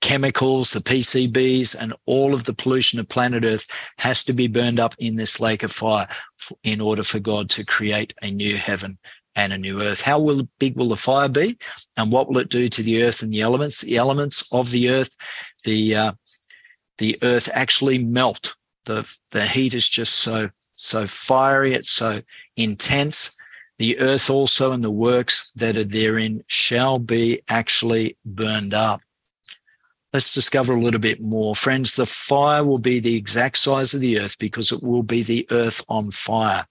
chemicals, 0.00 0.72
the 0.72 0.80
PCBs, 0.80 1.76
and 1.78 1.94
all 2.06 2.34
of 2.34 2.44
the 2.44 2.52
pollution 2.52 2.98
of 2.98 3.08
planet 3.08 3.44
Earth 3.44 3.66
has 3.98 4.24
to 4.24 4.32
be 4.32 4.48
burned 4.48 4.80
up 4.80 4.94
in 4.98 5.14
this 5.16 5.40
lake 5.40 5.62
of 5.62 5.72
fire 5.72 6.08
in 6.64 6.80
order 6.80 7.02
for 7.02 7.20
God 7.20 7.48
to 7.50 7.64
create 7.64 8.12
a 8.22 8.30
new 8.30 8.56
heaven 8.56 8.98
and 9.36 9.52
a 9.52 9.58
new 9.58 9.82
earth. 9.82 10.00
How 10.00 10.18
will 10.18 10.48
big 10.58 10.76
will 10.76 10.88
the 10.88 10.96
fire 10.96 11.28
be, 11.28 11.56
and 11.96 12.10
what 12.10 12.28
will 12.28 12.38
it 12.38 12.48
do 12.48 12.68
to 12.68 12.82
the 12.82 13.04
earth 13.04 13.22
and 13.22 13.32
the 13.32 13.42
elements? 13.42 13.82
The 13.82 13.96
elements 13.96 14.48
of 14.52 14.70
the 14.70 14.90
earth, 14.90 15.16
the 15.64 15.94
uh, 15.94 16.12
the 16.98 17.18
earth 17.22 17.48
actually 17.52 17.98
melt. 17.98 18.56
the 18.86 19.08
The 19.30 19.46
heat 19.46 19.74
is 19.74 19.88
just 19.88 20.16
so 20.16 20.50
so 20.76 21.06
fiery. 21.06 21.74
It's 21.74 21.90
so 21.90 22.22
intense. 22.56 23.36
The 23.78 23.98
earth 23.98 24.30
also 24.30 24.72
and 24.72 24.84
the 24.84 24.90
works 24.90 25.50
that 25.56 25.76
are 25.76 25.84
therein 25.84 26.42
shall 26.48 26.98
be 26.98 27.42
actually 27.48 28.16
burned 28.24 28.72
up. 28.72 29.00
Let's 30.12 30.32
discover 30.32 30.74
a 30.74 30.80
little 30.80 31.00
bit 31.00 31.20
more. 31.20 31.54
Friends, 31.54 31.94
the 31.94 32.06
fire 32.06 32.64
will 32.64 32.78
be 32.78 33.00
the 33.00 33.16
exact 33.16 33.58
size 33.58 33.92
of 33.92 34.00
the 34.00 34.18
earth 34.20 34.38
because 34.38 34.72
it 34.72 34.82
will 34.82 35.02
be 35.02 35.22
the 35.22 35.46
earth 35.50 35.82
on 35.88 36.10
fire. 36.10 36.66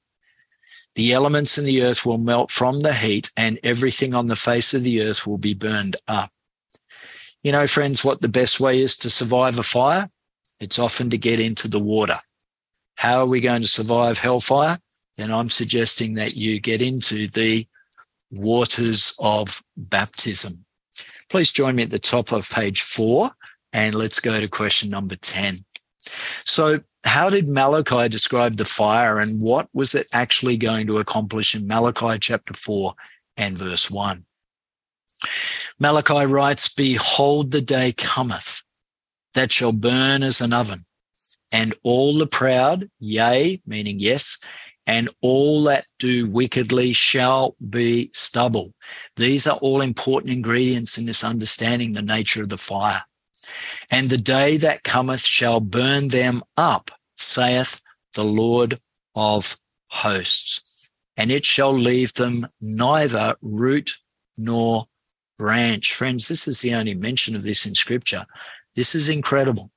The 0.96 1.12
elements 1.12 1.58
in 1.58 1.66
the 1.66 1.84
earth 1.84 2.06
will 2.06 2.18
melt 2.18 2.50
from 2.50 2.80
the 2.80 2.94
heat, 2.94 3.30
and 3.36 3.60
everything 3.64 4.16
on 4.16 4.28
the 4.28 4.36
face 4.36 4.74
of 4.74 4.84
the 4.84 5.02
earth 5.02 5.28
will 5.28 5.38
be 5.38 5.54
burned 5.54 5.98
up. 6.08 6.32
You 7.44 7.52
know, 7.52 7.68
friends, 7.68 8.04
what 8.04 8.22
the 8.22 8.30
best 8.30 8.60
way 8.60 8.80
is 8.80 8.98
to 9.00 9.10
survive 9.10 9.60
a 9.60 9.64
fire? 9.64 10.10
It's 10.60 10.80
often 10.80 11.10
to 11.10 11.18
get 11.18 11.40
into 11.40 11.68
the 11.68 11.82
water. 11.82 12.20
How 12.96 13.20
are 13.20 13.26
we 13.26 13.42
going 13.42 13.62
to 13.62 13.68
survive 13.68 14.18
hellfire? 14.18 14.80
Then 15.18 15.32
I'm 15.32 15.50
suggesting 15.50 16.16
that 16.16 16.36
you 16.36 16.60
get 16.60 16.82
into 16.82 17.28
the 17.28 17.68
waters 18.32 19.14
of 19.20 19.64
baptism. 19.78 20.66
Please 21.30 21.52
join 21.52 21.76
me 21.76 21.84
at 21.84 21.90
the 21.90 22.00
top 22.00 22.32
of 22.32 22.50
page 22.50 22.82
four, 22.82 23.32
and 23.74 23.96
let's 23.96 24.20
go 24.20 24.40
to 24.40 24.48
question 24.48 24.90
number 24.90 25.16
10. 25.16 25.64
So, 26.44 26.82
how 27.04 27.30
did 27.30 27.48
Malachi 27.48 28.10
describe 28.10 28.58
the 28.58 28.66
fire 28.66 29.20
and 29.20 29.42
what 29.42 29.70
was 29.74 29.94
it 29.94 30.08
actually 30.12 30.58
going 30.58 30.88
to 30.88 30.98
accomplish 30.98 31.56
in 31.56 31.68
Malachi 31.68 32.18
chapter 32.20 32.54
4 32.54 32.94
and 33.38 33.58
verse 33.58 33.92
1? 33.92 34.26
Malachi 35.80 36.26
writes, 36.26 36.74
Behold, 36.74 37.52
the 37.52 37.62
day 37.62 37.92
cometh 37.94 38.64
that 39.34 39.52
shall 39.52 39.72
burn 39.72 40.24
as 40.24 40.42
an 40.42 40.54
oven, 40.54 40.85
and 41.56 41.74
all 41.84 42.18
the 42.18 42.28
proud, 42.28 42.90
yea, 43.00 43.62
meaning 43.66 43.98
yes, 43.98 44.38
and 44.88 45.08
all 45.22 45.64
that 45.64 45.86
do 46.00 46.30
wickedly 46.30 46.92
shall 46.92 47.56
be 47.70 48.12
stubble. 48.14 48.74
These 49.16 49.48
are 49.48 49.58
all 49.62 49.80
important 49.80 50.34
ingredients 50.34 50.98
in 50.98 51.06
this 51.06 51.24
understanding 51.24 51.94
the 51.94 52.02
nature 52.02 52.44
of 52.44 52.50
the 52.50 52.58
fire. 52.58 53.02
And 53.90 54.10
the 54.10 54.18
day 54.18 54.58
that 54.58 54.84
cometh 54.84 55.26
shall 55.26 55.62
burn 55.62 56.10
them 56.10 56.44
up, 56.58 56.92
saith 57.16 57.80
the 58.16 58.26
Lord 58.26 58.78
of 59.16 59.58
hosts. 59.88 60.92
And 61.16 61.32
it 61.32 61.46
shall 61.46 61.74
leave 61.74 62.14
them 62.16 62.46
neither 62.60 63.34
root 63.42 63.94
nor 64.38 64.88
branch. 65.40 65.94
Friends, 65.94 66.28
this 66.28 66.50
is 66.50 66.60
the 66.60 66.76
only 66.76 66.96
mention 66.96 67.34
of 67.34 67.44
this 67.44 67.66
in 67.66 67.76
scripture. 67.76 68.26
This 68.76 68.94
is 68.94 69.08
incredible. 69.08 69.72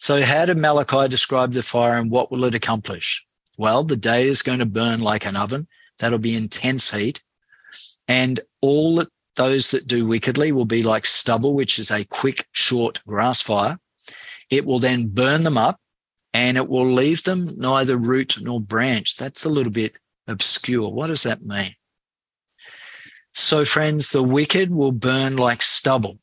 So, 0.00 0.22
how 0.22 0.46
did 0.46 0.56
Malachi 0.56 1.08
describe 1.08 1.52
the 1.52 1.62
fire 1.62 1.98
and 1.98 2.10
what 2.10 2.30
will 2.30 2.44
it 2.44 2.54
accomplish? 2.54 3.26
Well, 3.58 3.84
the 3.84 3.98
day 3.98 4.26
is 4.26 4.40
going 4.40 4.60
to 4.60 4.66
burn 4.66 5.02
like 5.02 5.26
an 5.26 5.36
oven. 5.36 5.68
That'll 5.98 6.18
be 6.18 6.34
intense 6.34 6.90
heat. 6.90 7.22
And 8.08 8.40
all 8.62 8.96
that 8.96 9.08
those 9.36 9.70
that 9.72 9.86
do 9.86 10.06
wickedly 10.06 10.52
will 10.52 10.64
be 10.64 10.82
like 10.82 11.04
stubble, 11.04 11.52
which 11.52 11.78
is 11.78 11.90
a 11.90 12.06
quick, 12.06 12.46
short 12.52 13.00
grass 13.06 13.42
fire. 13.42 13.78
It 14.48 14.64
will 14.64 14.78
then 14.78 15.08
burn 15.08 15.42
them 15.42 15.58
up 15.58 15.78
and 16.32 16.56
it 16.56 16.68
will 16.68 16.90
leave 16.90 17.22
them 17.24 17.52
neither 17.58 17.98
root 17.98 18.38
nor 18.40 18.58
branch. 18.58 19.16
That's 19.16 19.44
a 19.44 19.50
little 19.50 19.72
bit 19.72 19.92
obscure. 20.26 20.90
What 20.90 21.08
does 21.08 21.24
that 21.24 21.44
mean? 21.44 21.74
So, 23.34 23.66
friends, 23.66 24.10
the 24.10 24.22
wicked 24.22 24.70
will 24.70 24.92
burn 24.92 25.36
like 25.36 25.60
stubble 25.60 26.18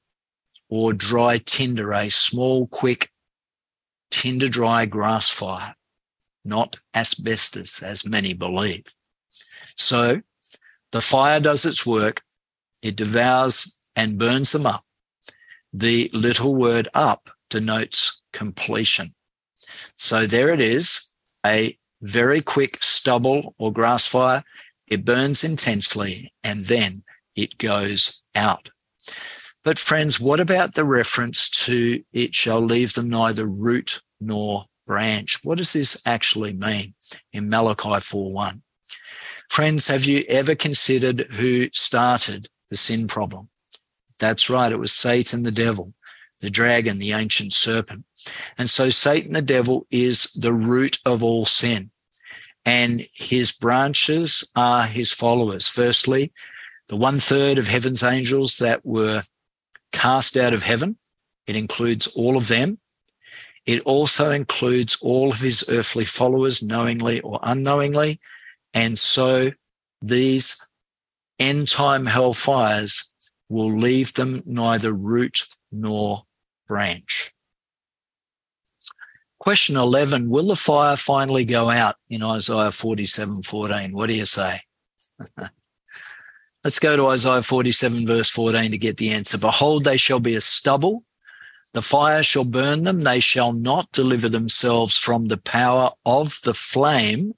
or 0.68 0.94
dry 0.94 1.38
tinder, 1.38 1.94
a 1.94 2.10
small, 2.10 2.68
quick, 2.68 3.10
tinder 4.10 4.48
dry 4.48 4.86
grass 4.86 5.30
fire, 5.30 5.76
not 6.46 6.78
asbestos, 6.96 7.84
as 7.84 8.06
many 8.06 8.34
believe. 8.34 8.86
So, 9.76 10.22
the 10.92 11.02
fire 11.02 11.40
does 11.40 11.66
its 11.66 11.86
work, 11.86 12.24
it 12.82 12.96
devours 12.96 13.78
and 13.96 14.18
burns 14.18 14.52
them 14.52 14.66
up. 14.66 14.86
The 15.74 16.10
little 16.14 16.56
word 16.56 16.88
up 16.94 17.30
denotes 17.50 18.22
completion. 18.32 19.14
So 19.98 20.28
there 20.28 20.54
it 20.54 20.62
is, 20.62 21.12
a 21.46 21.78
very 22.02 22.42
quick 22.42 22.82
stubble 22.82 23.56
or 23.58 23.74
grass 23.74 24.06
fire. 24.06 24.44
It 24.88 25.06
burns 25.06 25.44
intensely 25.44 26.34
and 26.44 26.62
then 26.62 27.04
it 27.36 27.58
goes 27.58 28.24
out. 28.36 28.70
But, 29.68 29.80
friends, 29.80 30.18
what 30.18 30.40
about 30.40 30.76
the 30.76 30.86
reference 30.86 31.50
to 31.66 32.02
it 32.14 32.34
shall 32.34 32.62
leave 32.62 32.94
them 32.94 33.10
neither 33.10 33.46
root 33.46 34.02
nor 34.22 34.66
branch? 34.86 35.44
What 35.44 35.58
does 35.58 35.74
this 35.74 36.02
actually 36.06 36.54
mean 36.54 36.94
in 37.34 37.50
Malachi 37.50 38.00
4:1? 38.00 38.62
Friends, 39.50 39.88
have 39.90 40.06
you 40.06 40.24
ever 40.30 40.56
considered 40.56 41.28
who 41.32 41.68
started 41.74 42.48
the 42.70 42.78
sin 42.78 43.10
problem? 43.10 43.50
That's 44.20 44.50
right, 44.50 44.72
it 44.72 44.80
was 44.80 44.94
Satan 44.94 45.44
the 45.44 45.52
devil 45.52 45.94
the 46.40 46.50
dragon, 46.50 46.98
the 46.98 47.12
ancient 47.12 47.52
serpent. 47.52 48.06
And 48.58 48.70
so 48.70 48.90
Satan, 48.90 49.34
the 49.34 49.42
devil, 49.42 49.86
is 49.92 50.32
the 50.34 50.54
root 50.54 50.98
of 51.06 51.26
all 51.26 51.46
sin. 51.46 51.92
And 52.64 53.06
his 53.14 53.52
branches 53.52 54.46
are 54.56 54.88
his 54.88 55.12
followers. 55.12 55.68
Firstly, 55.68 56.32
the 56.88 56.96
one 56.96 57.20
third 57.20 57.58
of 57.58 57.68
heaven's 57.68 58.02
angels 58.02 58.60
that 58.60 58.86
were 58.86 59.24
cast 59.92 60.38
out 60.38 60.54
of 60.54 60.64
heaven, 60.64 60.98
it 61.48 61.56
includes 61.56 62.08
all 62.08 62.38
of 62.38 62.48
them. 62.48 62.80
It 63.66 63.82
also 63.82 64.32
includes 64.32 64.98
all 65.02 65.32
of 65.32 65.40
his 65.40 65.66
earthly 65.68 66.06
followers, 66.06 66.64
knowingly 66.64 67.20
or 67.22 67.40
unknowingly. 67.44 68.20
And 68.74 68.98
so 68.98 69.52
these 70.02 70.66
end 71.40 71.68
time 71.68 72.06
hellfires 72.06 73.04
will 73.50 73.78
leave 73.78 74.14
them 74.14 74.42
neither 74.46 74.94
root 74.94 75.44
nor 75.72 76.24
branch. 76.68 77.34
Question 79.40 79.78
11 79.78 80.30
Will 80.30 80.48
the 80.48 80.56
fire 80.56 80.98
finally 80.98 81.46
go 81.46 81.70
out 81.70 81.96
in 82.10 82.24
Isaiah 82.24 82.72
47 82.72 83.44
14? 83.44 83.94
What 83.94 84.08
do 84.08 84.14
you 84.14 84.26
say? 84.26 84.62
Let's 86.68 86.80
go 86.80 86.98
to 86.98 87.08
Isaiah 87.08 87.42
47, 87.42 88.06
verse 88.06 88.30
14 88.30 88.72
to 88.72 88.78
get 88.78 88.98
the 88.98 89.12
answer. 89.12 89.38
Behold, 89.38 89.86
they 89.86 89.96
shall 89.96 90.20
be 90.20 90.36
a 90.36 90.42
stubble. 90.42 91.06
The 91.72 91.82
fire 91.82 92.22
shall 92.22 92.44
burn 92.44 92.84
them. 92.84 93.04
They 93.06 93.22
shall 93.22 93.54
not 93.54 93.90
deliver 93.94 94.28
themselves 94.28 94.98
from 94.98 95.30
the 95.30 95.38
power 95.38 95.92
of 96.06 96.38
the 96.44 96.54
flame. 96.54 97.34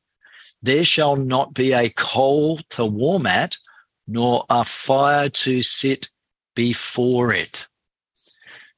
There 0.63 0.83
shall 0.83 1.15
not 1.15 1.53
be 1.53 1.73
a 1.73 1.91
coal 1.91 2.57
to 2.71 2.87
warm 2.87 3.27
at, 3.27 3.55
nor 4.07 4.45
a 4.49 4.65
fire 4.65 5.29
to 5.29 5.61
sit 5.61 6.09
before 6.55 7.31
it. 7.31 7.67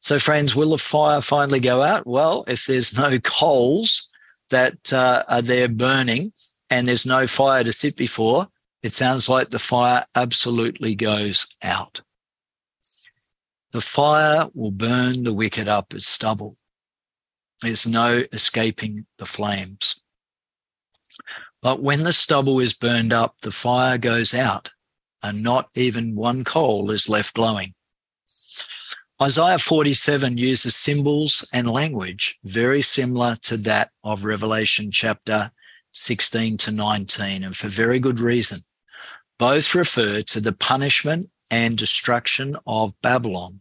So, 0.01 0.19
friends, 0.19 0.53
will 0.53 0.71
the 0.71 0.77
fire 0.77 1.21
finally 1.21 1.61
go 1.61 1.81
out? 1.81 2.05
Well, 2.05 2.43
if 2.49 2.65
there's 2.65 2.97
no 2.97 3.19
coals 3.19 4.09
that 4.49 4.91
uh, 4.91 5.23
are 5.29 5.41
there 5.41 5.69
burning 5.69 6.33
and 6.69 6.89
there's 6.89 7.05
no 7.05 7.25
fire 7.25 7.63
to 7.63 7.71
sit 7.71 7.95
before, 7.95 8.49
it 8.83 8.93
sounds 8.93 9.29
like 9.29 9.49
the 9.49 9.59
fire 9.59 10.05
absolutely 10.15 10.95
goes 10.95 11.47
out. 11.61 12.01
The 13.71 13.81
fire 13.81 14.49
will 14.53 14.71
burn 14.71 15.23
the 15.23 15.33
wicked 15.33 15.67
up 15.67 15.93
as 15.93 16.07
stubble. 16.07 16.57
There's 17.61 17.85
no 17.85 18.23
escaping 18.33 19.05
the 19.17 19.25
flames. 19.25 20.01
But 21.61 21.81
when 21.81 22.03
the 22.03 22.13
stubble 22.13 22.59
is 22.59 22.73
burned 22.73 23.13
up, 23.13 23.39
the 23.41 23.51
fire 23.51 23.97
goes 23.97 24.33
out 24.33 24.71
and 25.23 25.43
not 25.43 25.69
even 25.75 26.15
one 26.15 26.43
coal 26.43 26.91
is 26.91 27.07
left 27.07 27.35
glowing. 27.35 27.73
Isaiah 29.21 29.59
47 29.59 30.37
uses 30.37 30.75
symbols 30.75 31.47
and 31.53 31.69
language 31.69 32.39
very 32.43 32.81
similar 32.81 33.35
to 33.43 33.57
that 33.57 33.91
of 34.03 34.25
Revelation 34.25 34.89
chapter 34.89 35.51
16 35.93 36.57
to 36.57 36.71
19, 36.71 37.43
and 37.43 37.55
for 37.55 37.67
very 37.67 37.99
good 37.99 38.19
reason. 38.19 38.61
Both 39.41 39.73
refer 39.73 40.21
to 40.21 40.39
the 40.39 40.53
punishment 40.53 41.31
and 41.49 41.75
destruction 41.75 42.55
of 42.67 42.93
Babylon 43.01 43.59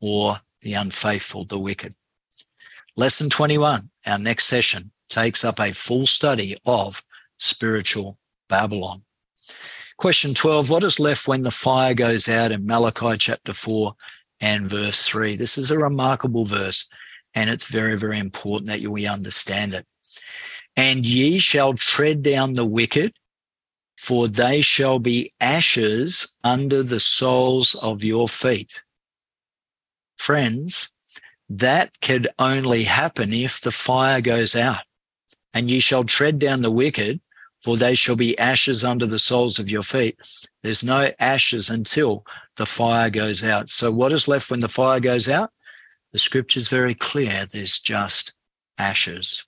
or 0.00 0.38
the 0.62 0.72
unfaithful, 0.72 1.44
the 1.44 1.58
wicked. 1.58 1.94
Lesson 2.96 3.28
21, 3.28 3.90
our 4.06 4.18
next 4.18 4.46
session, 4.46 4.90
takes 5.10 5.44
up 5.44 5.60
a 5.60 5.70
full 5.70 6.06
study 6.06 6.56
of 6.64 7.02
spiritual 7.36 8.18
Babylon. 8.48 9.04
Question 9.98 10.32
12 10.32 10.70
What 10.70 10.82
is 10.82 10.98
left 10.98 11.28
when 11.28 11.42
the 11.42 11.50
fire 11.50 11.92
goes 11.92 12.26
out 12.26 12.50
in 12.50 12.64
Malachi 12.64 13.18
chapter 13.18 13.52
4 13.52 13.94
and 14.40 14.66
verse 14.66 15.04
3. 15.06 15.36
This 15.36 15.58
is 15.58 15.70
a 15.70 15.78
remarkable 15.78 16.46
verse, 16.46 16.88
and 17.34 17.50
it's 17.50 17.66
very, 17.66 17.98
very 17.98 18.16
important 18.16 18.68
that 18.68 18.80
we 18.80 19.06
understand 19.06 19.74
it. 19.74 19.86
And 20.74 21.04
ye 21.04 21.38
shall 21.38 21.74
tread 21.74 22.22
down 22.22 22.54
the 22.54 22.64
wicked, 22.64 23.12
for 24.02 24.26
they 24.26 24.60
shall 24.60 24.98
be 24.98 25.32
ashes 25.40 26.26
under 26.42 26.82
the 26.82 26.98
soles 26.98 27.76
of 27.76 28.02
your 28.02 28.28
feet. 28.28 28.82
Friends, 30.16 30.88
that 31.48 32.00
could 32.00 32.26
only 32.36 32.82
happen 32.82 33.32
if 33.32 33.60
the 33.60 33.70
fire 33.70 34.20
goes 34.20 34.56
out. 34.56 34.82
And 35.54 35.70
ye 35.70 35.78
shall 35.78 36.02
tread 36.02 36.40
down 36.40 36.62
the 36.62 36.70
wicked, 36.70 37.20
for 37.60 37.76
they 37.76 37.94
shall 37.94 38.16
be 38.16 38.36
ashes 38.38 38.82
under 38.82 39.06
the 39.06 39.20
soles 39.20 39.60
of 39.60 39.70
your 39.70 39.84
feet. 39.84 40.18
There's 40.62 40.82
no 40.82 41.12
ashes 41.20 41.70
until 41.70 42.26
the 42.56 42.66
fire 42.66 43.08
goes 43.08 43.44
out. 43.44 43.70
So, 43.70 43.92
what 43.92 44.10
is 44.10 44.26
left 44.26 44.50
when 44.50 44.58
the 44.58 44.68
fire 44.68 44.98
goes 44.98 45.28
out? 45.28 45.52
The 46.10 46.18
scripture 46.18 46.58
is 46.58 46.68
very 46.68 46.96
clear 46.96 47.46
there's 47.46 47.78
just 47.78 48.32
ashes. 48.78 49.44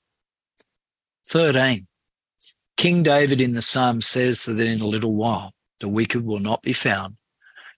13. 1.26 1.88
King 2.76 3.02
David 3.02 3.40
in 3.40 3.52
the 3.52 3.62
psalm 3.62 4.00
says 4.00 4.44
that 4.44 4.60
in 4.60 4.80
a 4.80 4.86
little 4.86 5.14
while 5.14 5.54
the 5.80 5.88
wicked 5.88 6.24
will 6.24 6.40
not 6.40 6.62
be 6.62 6.72
found, 6.72 7.16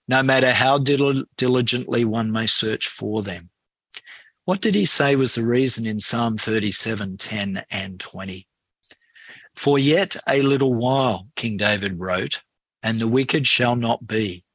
no 0.07 0.23
matter 0.23 0.53
how 0.53 0.77
diligently 0.77 2.05
one 2.05 2.31
may 2.31 2.47
search 2.47 2.87
for 2.87 3.21
them. 3.23 3.49
What 4.45 4.61
did 4.61 4.75
he 4.75 4.85
say 4.85 5.15
was 5.15 5.35
the 5.35 5.45
reason 5.45 5.85
in 5.85 5.99
Psalm 5.99 6.37
37, 6.37 7.17
10 7.17 7.65
and 7.69 7.99
20? 7.99 8.47
For 9.55 9.77
yet 9.79 10.15
a 10.27 10.41
little 10.41 10.73
while, 10.73 11.27
King 11.35 11.57
David 11.57 11.99
wrote, 11.99 12.41
and 12.83 12.99
the 12.99 13.07
wicked 13.07 13.45
shall 13.47 13.75
not 13.75 14.07
be. 14.07 14.45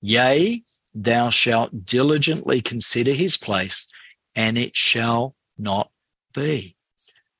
Yea, 0.00 0.62
thou 0.94 1.30
shalt 1.30 1.84
diligently 1.84 2.62
consider 2.62 3.12
his 3.12 3.36
place, 3.36 3.86
and 4.34 4.56
it 4.56 4.76
shall 4.76 5.34
not 5.58 5.90
be. 6.32 6.75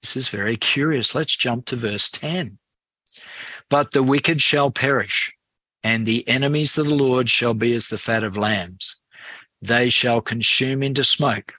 This 0.07 0.17
is 0.17 0.29
very 0.29 0.57
curious. 0.57 1.17
Let's 1.17 1.35
jump 1.35 1.67
to 1.67 1.75
verse 1.75 2.09
10. 2.11 2.59
But 3.69 3.91
the 3.91 4.05
wicked 4.05 4.41
shall 4.41 4.71
perish, 4.71 5.37
and 5.83 6.07
the 6.07 6.27
enemies 6.29 6.79
of 6.79 6.87
the 6.87 6.95
Lord 6.95 7.29
shall 7.29 7.55
be 7.55 7.75
as 7.75 7.89
the 7.89 7.99
fat 7.99 8.23
of 8.23 8.37
lambs. 8.37 9.01
They 9.61 9.91
shall 9.91 10.21
consume 10.21 10.85
into 10.85 11.03
smoke, 11.03 11.55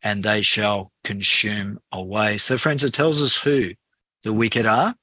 and 0.00 0.24
they 0.24 0.40
shall 0.40 0.90
consume 1.04 1.80
away. 1.92 2.38
So, 2.38 2.56
friends, 2.56 2.82
it 2.82 2.94
tells 2.94 3.20
us 3.20 3.36
who 3.36 3.74
the 4.22 4.32
wicked 4.32 4.64
are? 4.64 4.94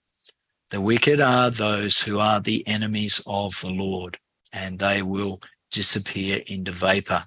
The 0.72 0.82
wicked 0.82 1.22
are 1.22 1.52
those 1.52 2.02
who 2.02 2.18
are 2.18 2.40
the 2.40 2.68
enemies 2.68 3.22
of 3.28 3.54
the 3.62 3.70
Lord, 3.70 4.18
and 4.52 4.80
they 4.80 5.04
will 5.04 5.44
disappear 5.70 6.42
into 6.48 6.72
vapor. 6.72 7.24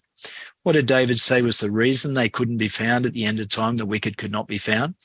What 0.67 0.73
did 0.73 0.87
David 0.87 1.21
say 1.21 1.43
was 1.43 1.61
the 1.61 1.71
reason 1.71 2.13
they 2.15 2.29
couldn't 2.29 2.57
be 2.57 2.67
found 2.67 3.07
at 3.07 3.13
the 3.13 3.25
end 3.25 3.39
of 3.39 3.49
time? 3.49 3.77
The 3.77 3.87
wicked 3.87 4.17
could 4.17 4.33
not 4.33 4.49
be 4.49 4.59
found. 4.59 4.97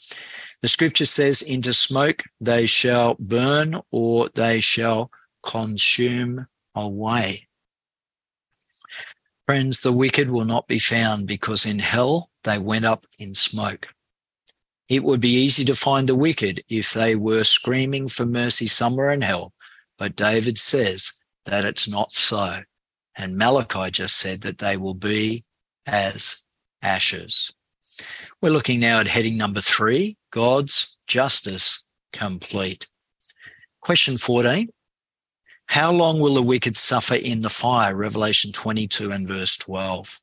The 0.61 0.67
scripture 0.67 1.05
says, 1.05 1.43
Into 1.43 1.71
smoke 1.71 2.23
they 2.39 2.65
shall 2.65 3.15
burn, 3.19 3.79
or 3.91 4.29
they 4.33 4.59
shall 4.59 5.11
consume 5.43 6.47
away. 6.73 7.47
Friends, 9.45 9.81
the 9.81 9.91
wicked 9.91 10.31
will 10.31 10.45
not 10.45 10.67
be 10.67 10.79
found 10.79 11.27
because 11.27 11.67
in 11.67 11.77
hell 11.77 12.31
they 12.43 12.57
went 12.57 12.85
up 12.85 13.05
in 13.19 13.35
smoke. 13.35 13.93
It 14.89 15.03
would 15.03 15.21
be 15.21 15.43
easy 15.43 15.63
to 15.65 15.75
find 15.75 16.09
the 16.09 16.15
wicked 16.15 16.63
if 16.69 16.91
they 16.93 17.15
were 17.15 17.43
screaming 17.43 18.07
for 18.07 18.25
mercy 18.25 18.65
somewhere 18.65 19.11
in 19.11 19.21
hell, 19.21 19.53
but 19.99 20.15
David 20.15 20.57
says 20.57 21.13
that 21.45 21.65
it's 21.65 21.87
not 21.87 22.11
so. 22.11 22.63
And 23.15 23.37
Malachi 23.37 23.91
just 23.91 24.17
said 24.17 24.41
that 24.41 24.57
they 24.57 24.75
will 24.75 24.95
be 24.95 25.45
as 25.85 26.43
ashes. 26.81 27.51
We're 28.41 28.51
looking 28.51 28.79
now 28.79 28.99
at 28.99 29.07
heading 29.07 29.37
number 29.37 29.61
three 29.61 30.17
God's 30.31 30.97
justice 31.07 31.85
complete. 32.13 32.87
Question 33.81 34.17
14 34.17 34.69
How 35.65 35.91
long 35.91 36.19
will 36.19 36.35
the 36.35 36.41
wicked 36.41 36.77
suffer 36.77 37.15
in 37.15 37.41
the 37.41 37.49
fire? 37.49 37.95
Revelation 37.95 38.51
22 38.51 39.11
and 39.11 39.27
verse 39.27 39.57
12. 39.57 40.21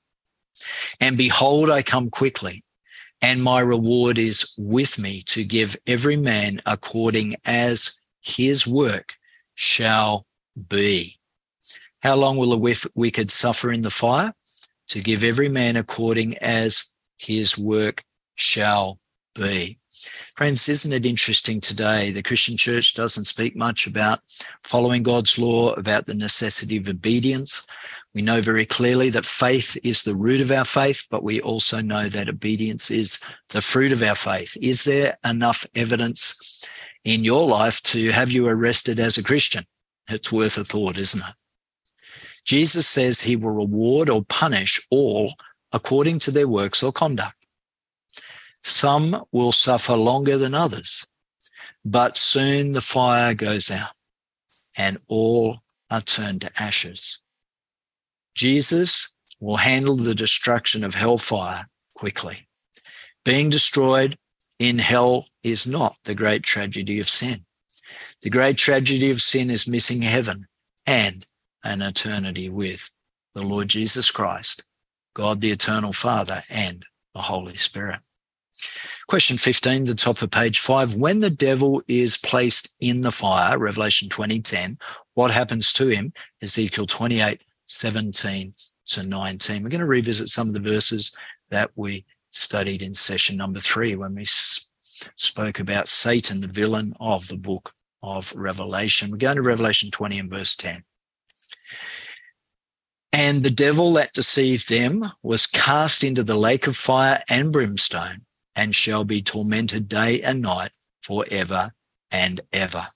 And 1.00 1.16
behold, 1.16 1.70
I 1.70 1.82
come 1.82 2.10
quickly, 2.10 2.64
and 3.22 3.42
my 3.42 3.60
reward 3.60 4.18
is 4.18 4.54
with 4.56 4.98
me 4.98 5.22
to 5.22 5.44
give 5.44 5.76
every 5.86 6.16
man 6.16 6.60
according 6.66 7.36
as 7.44 8.00
his 8.20 8.66
work 8.66 9.14
shall 9.54 10.26
be. 10.68 11.18
How 12.02 12.16
long 12.16 12.36
will 12.36 12.58
the 12.58 12.88
wicked 12.94 13.30
suffer 13.30 13.72
in 13.72 13.80
the 13.80 13.90
fire? 13.90 14.32
To 14.88 15.00
give 15.00 15.24
every 15.24 15.48
man 15.48 15.76
according 15.76 16.38
as 16.38 16.86
his 17.18 17.58
work 17.58 18.02
shall 18.36 18.98
be. 19.34 19.78
Friends, 20.36 20.68
isn't 20.68 20.92
it 20.92 21.04
interesting 21.04 21.60
today? 21.60 22.10
The 22.10 22.22
Christian 22.22 22.56
church 22.56 22.94
doesn't 22.94 23.24
speak 23.24 23.56
much 23.56 23.86
about 23.86 24.20
following 24.64 25.02
God's 25.02 25.38
law, 25.38 25.72
about 25.72 26.06
the 26.06 26.14
necessity 26.14 26.76
of 26.76 26.88
obedience. 26.88 27.66
We 28.14 28.22
know 28.22 28.40
very 28.40 28.64
clearly 28.64 29.10
that 29.10 29.26
faith 29.26 29.76
is 29.82 30.02
the 30.02 30.14
root 30.14 30.40
of 30.40 30.50
our 30.50 30.64
faith, 30.64 31.06
but 31.10 31.24
we 31.24 31.40
also 31.40 31.80
know 31.80 32.08
that 32.08 32.28
obedience 32.28 32.90
is 32.90 33.18
the 33.48 33.60
fruit 33.60 33.92
of 33.92 34.02
our 34.02 34.14
faith. 34.14 34.56
Is 34.60 34.84
there 34.84 35.16
enough 35.24 35.66
evidence 35.74 36.64
in 37.04 37.24
your 37.24 37.46
life 37.48 37.82
to 37.84 38.10
have 38.12 38.30
you 38.30 38.46
arrested 38.46 38.98
as 38.98 39.18
a 39.18 39.22
Christian? 39.22 39.64
It's 40.08 40.32
worth 40.32 40.58
a 40.58 40.64
thought, 40.64 40.96
isn't 40.96 41.20
it? 41.20 41.34
Jesus 42.48 42.88
says 42.88 43.20
he 43.20 43.36
will 43.36 43.50
reward 43.50 44.08
or 44.08 44.24
punish 44.24 44.80
all 44.90 45.34
according 45.70 46.18
to 46.20 46.30
their 46.30 46.48
works 46.48 46.82
or 46.82 46.90
conduct. 46.90 47.36
Some 48.64 49.22
will 49.32 49.52
suffer 49.52 49.94
longer 49.94 50.38
than 50.38 50.54
others, 50.54 51.06
but 51.84 52.16
soon 52.16 52.72
the 52.72 52.80
fire 52.80 53.34
goes 53.34 53.70
out 53.70 53.92
and 54.76 54.96
all 55.08 55.58
are 55.90 56.00
turned 56.00 56.40
to 56.40 56.62
ashes. 56.62 57.20
Jesus 58.34 59.14
will 59.40 59.58
handle 59.58 59.96
the 59.96 60.14
destruction 60.14 60.84
of 60.84 60.94
hellfire 60.94 61.68
quickly. 61.92 62.48
Being 63.26 63.50
destroyed 63.50 64.16
in 64.58 64.78
hell 64.78 65.26
is 65.42 65.66
not 65.66 65.98
the 66.04 66.14
great 66.14 66.44
tragedy 66.44 66.98
of 66.98 67.10
sin. 67.10 67.44
The 68.22 68.30
great 68.30 68.56
tragedy 68.56 69.10
of 69.10 69.20
sin 69.20 69.50
is 69.50 69.68
missing 69.68 70.00
heaven 70.00 70.48
and 70.86 71.26
an 71.64 71.82
eternity 71.82 72.48
with 72.48 72.90
the 73.34 73.42
Lord 73.42 73.68
Jesus 73.68 74.10
Christ, 74.10 74.64
God 75.14 75.40
the 75.40 75.50
Eternal 75.50 75.92
Father, 75.92 76.44
and 76.48 76.84
the 77.14 77.20
Holy 77.20 77.56
Spirit. 77.56 78.00
Question 79.06 79.38
15, 79.38 79.84
the 79.84 79.94
top 79.94 80.20
of 80.20 80.30
page 80.30 80.58
5. 80.58 80.96
When 80.96 81.20
the 81.20 81.30
devil 81.30 81.80
is 81.86 82.16
placed 82.16 82.74
in 82.80 83.00
the 83.00 83.12
fire, 83.12 83.58
Revelation 83.58 84.08
2010, 84.08 84.78
what 85.14 85.30
happens 85.30 85.72
to 85.74 85.86
him? 85.88 86.12
Ezekiel 86.42 86.86
28, 86.86 87.40
17 87.66 88.54
to 88.86 89.02
19. 89.04 89.62
We're 89.62 89.68
going 89.68 89.80
to 89.80 89.86
revisit 89.86 90.28
some 90.28 90.48
of 90.48 90.54
the 90.54 90.60
verses 90.60 91.14
that 91.50 91.70
we 91.76 92.04
studied 92.32 92.82
in 92.82 92.94
session 92.94 93.36
number 93.36 93.60
three 93.60 93.94
when 93.94 94.14
we 94.14 94.24
spoke 94.24 95.60
about 95.60 95.88
Satan, 95.88 96.40
the 96.40 96.48
villain 96.48 96.94
of 96.98 97.28
the 97.28 97.36
book 97.36 97.72
of 98.02 98.32
Revelation. 98.34 99.10
We're 99.10 99.18
going 99.18 99.36
to 99.36 99.42
Revelation 99.42 99.90
20 99.90 100.18
and 100.18 100.30
verse 100.30 100.56
10. 100.56 100.82
And 103.12 103.42
the 103.42 103.50
devil 103.50 103.94
that 103.94 104.12
deceived 104.12 104.68
them 104.68 105.04
was 105.22 105.46
cast 105.46 106.04
into 106.04 106.22
the 106.22 106.36
lake 106.36 106.66
of 106.66 106.76
fire 106.76 107.22
and 107.28 107.52
brimstone 107.52 108.26
and 108.54 108.74
shall 108.74 109.04
be 109.04 109.22
tormented 109.22 109.88
day 109.88 110.22
and 110.22 110.42
night 110.42 110.72
forever 111.00 111.72
and 112.10 112.40
ever. 112.52 112.88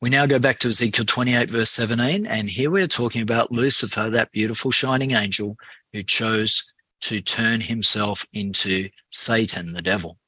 We 0.00 0.10
now 0.10 0.26
go 0.26 0.38
back 0.38 0.60
to 0.60 0.68
Ezekiel 0.68 1.04
28, 1.04 1.50
verse 1.50 1.70
17, 1.70 2.24
and 2.26 2.48
here 2.48 2.70
we're 2.70 2.86
talking 2.86 3.22
about 3.22 3.50
Lucifer, 3.50 4.10
that 4.10 4.32
beautiful 4.32 4.70
shining 4.70 5.10
angel 5.10 5.56
who 5.92 6.02
chose 6.02 6.62
to 7.00 7.20
turn 7.20 7.60
himself 7.60 8.24
into 8.32 8.88
Satan, 9.10 9.72
the 9.72 9.82
devil. 9.82 10.18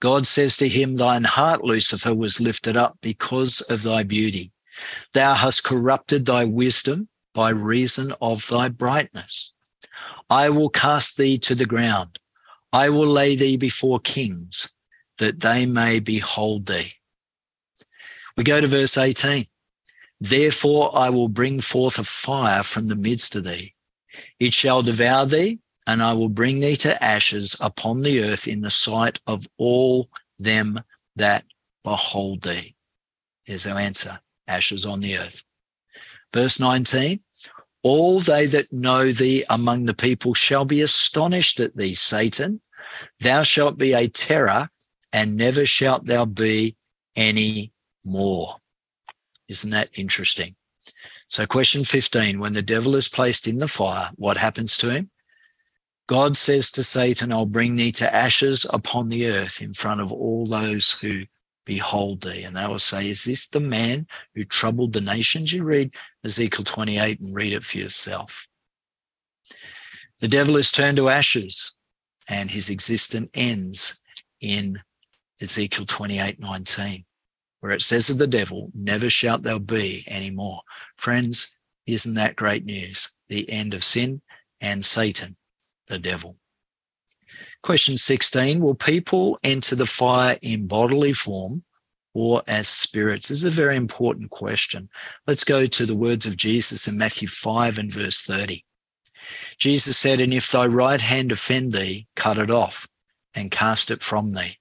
God 0.00 0.26
says 0.26 0.56
to 0.56 0.68
him, 0.68 0.96
Thine 0.96 1.24
heart, 1.24 1.62
Lucifer, 1.62 2.12
was 2.12 2.40
lifted 2.40 2.76
up 2.76 2.98
because 3.02 3.60
of 3.62 3.82
thy 3.82 4.02
beauty. 4.02 4.51
Thou 5.12 5.34
hast 5.34 5.64
corrupted 5.64 6.26
thy 6.26 6.44
wisdom 6.44 7.08
by 7.34 7.50
reason 7.50 8.12
of 8.20 8.46
thy 8.48 8.68
brightness. 8.68 9.52
I 10.28 10.50
will 10.50 10.70
cast 10.70 11.16
thee 11.16 11.38
to 11.38 11.54
the 11.54 11.66
ground. 11.66 12.18
I 12.72 12.88
will 12.88 13.06
lay 13.06 13.36
thee 13.36 13.56
before 13.56 14.00
kings, 14.00 14.72
that 15.18 15.40
they 15.40 15.66
may 15.66 16.00
behold 16.00 16.66
thee. 16.66 16.94
We 18.36 18.44
go 18.44 18.60
to 18.60 18.66
verse 18.66 18.96
18. 18.96 19.46
Therefore 20.20 20.96
I 20.96 21.10
will 21.10 21.28
bring 21.28 21.60
forth 21.60 21.98
a 21.98 22.04
fire 22.04 22.62
from 22.62 22.86
the 22.86 22.96
midst 22.96 23.34
of 23.36 23.44
thee. 23.44 23.74
It 24.40 24.52
shall 24.52 24.82
devour 24.82 25.26
thee, 25.26 25.60
and 25.86 26.02
I 26.02 26.12
will 26.14 26.28
bring 26.28 26.60
thee 26.60 26.76
to 26.76 27.02
ashes 27.02 27.56
upon 27.60 28.02
the 28.02 28.22
earth 28.24 28.48
in 28.48 28.60
the 28.60 28.70
sight 28.70 29.20
of 29.26 29.46
all 29.58 30.10
them 30.38 30.82
that 31.16 31.44
behold 31.84 32.42
thee. 32.42 32.74
Here's 33.44 33.66
our 33.66 33.78
answer 33.78 34.20
ashes 34.48 34.84
on 34.84 35.00
the 35.00 35.18
earth. 35.18 35.42
Verse 36.32 36.58
19 36.58 37.20
All 37.82 38.20
they 38.20 38.46
that 38.46 38.72
know 38.72 39.12
thee 39.12 39.44
among 39.50 39.84
the 39.84 39.94
people 39.94 40.34
shall 40.34 40.64
be 40.64 40.80
astonished 40.80 41.60
at 41.60 41.76
thee, 41.76 41.94
Satan. 41.94 42.60
Thou 43.20 43.42
shalt 43.42 43.78
be 43.78 43.92
a 43.92 44.08
terror, 44.08 44.68
and 45.12 45.36
never 45.36 45.66
shalt 45.66 46.06
thou 46.06 46.24
be 46.24 46.76
any 47.16 47.72
more. 48.04 48.56
Isn't 49.48 49.70
that 49.70 49.90
interesting? 49.94 50.56
So, 51.28 51.46
question 51.46 51.84
15 51.84 52.40
when 52.40 52.52
the 52.52 52.62
devil 52.62 52.96
is 52.96 53.08
placed 53.08 53.46
in 53.46 53.58
the 53.58 53.68
fire, 53.68 54.10
what 54.16 54.36
happens 54.36 54.76
to 54.78 54.90
him? 54.90 55.10
God 56.08 56.36
says 56.36 56.70
to 56.72 56.84
Satan, 56.84 57.32
I'll 57.32 57.46
bring 57.46 57.76
thee 57.76 57.92
to 57.92 58.14
ashes 58.14 58.66
upon 58.70 59.08
the 59.08 59.28
earth 59.28 59.62
in 59.62 59.72
front 59.72 60.00
of 60.00 60.12
all 60.12 60.46
those 60.46 60.92
who 60.92 61.24
behold 61.64 62.22
thee. 62.22 62.42
And 62.42 62.56
they 62.56 62.66
will 62.66 62.78
say, 62.78 63.08
Is 63.08 63.24
this 63.24 63.46
the 63.46 63.60
man 63.60 64.06
who 64.34 64.44
troubled 64.44 64.92
the 64.92 65.00
nations? 65.00 65.52
You 65.52 65.64
read 65.64 65.94
Ezekiel 66.24 66.64
28 66.64 67.20
and 67.20 67.34
read 67.34 67.52
it 67.52 67.64
for 67.64 67.78
yourself. 67.78 68.48
The 70.20 70.28
devil 70.28 70.56
is 70.56 70.70
turned 70.70 70.96
to 70.98 71.08
ashes 71.08 71.74
and 72.28 72.50
his 72.50 72.70
existence 72.70 73.28
ends 73.34 74.00
in 74.40 74.80
Ezekiel 75.40 75.86
28 75.86 76.38
19, 76.38 77.04
where 77.60 77.72
it 77.72 77.82
says 77.82 78.10
of 78.10 78.18
the 78.18 78.26
devil, 78.26 78.70
Never 78.74 79.10
shalt 79.10 79.42
thou 79.42 79.58
be 79.58 80.04
anymore. 80.06 80.62
Friends, 80.96 81.56
isn't 81.86 82.14
that 82.14 82.36
great 82.36 82.64
news? 82.64 83.10
The 83.28 83.48
end 83.50 83.74
of 83.74 83.82
sin 83.82 84.22
and 84.60 84.84
Satan, 84.84 85.36
the 85.88 85.98
devil. 85.98 86.38
Question 87.62 87.96
16 87.96 88.58
Will 88.58 88.74
people 88.74 89.38
enter 89.44 89.76
the 89.76 89.86
fire 89.86 90.36
in 90.42 90.66
bodily 90.66 91.12
form 91.12 91.62
or 92.12 92.42
as 92.48 92.66
spirits? 92.66 93.28
This 93.28 93.38
is 93.38 93.44
a 93.44 93.50
very 93.50 93.76
important 93.76 94.30
question. 94.30 94.88
Let's 95.28 95.44
go 95.44 95.66
to 95.66 95.86
the 95.86 95.94
words 95.94 96.26
of 96.26 96.36
Jesus 96.36 96.88
in 96.88 96.98
Matthew 96.98 97.28
5 97.28 97.78
and 97.78 97.90
verse 97.90 98.22
30. 98.22 98.64
Jesus 99.58 99.96
said, 99.96 100.20
And 100.20 100.34
if 100.34 100.50
thy 100.50 100.66
right 100.66 101.00
hand 101.00 101.30
offend 101.30 101.70
thee, 101.70 102.08
cut 102.16 102.36
it 102.36 102.50
off 102.50 102.88
and 103.34 103.48
cast 103.48 103.92
it 103.92 104.02
from 104.02 104.32
thee. 104.32 104.58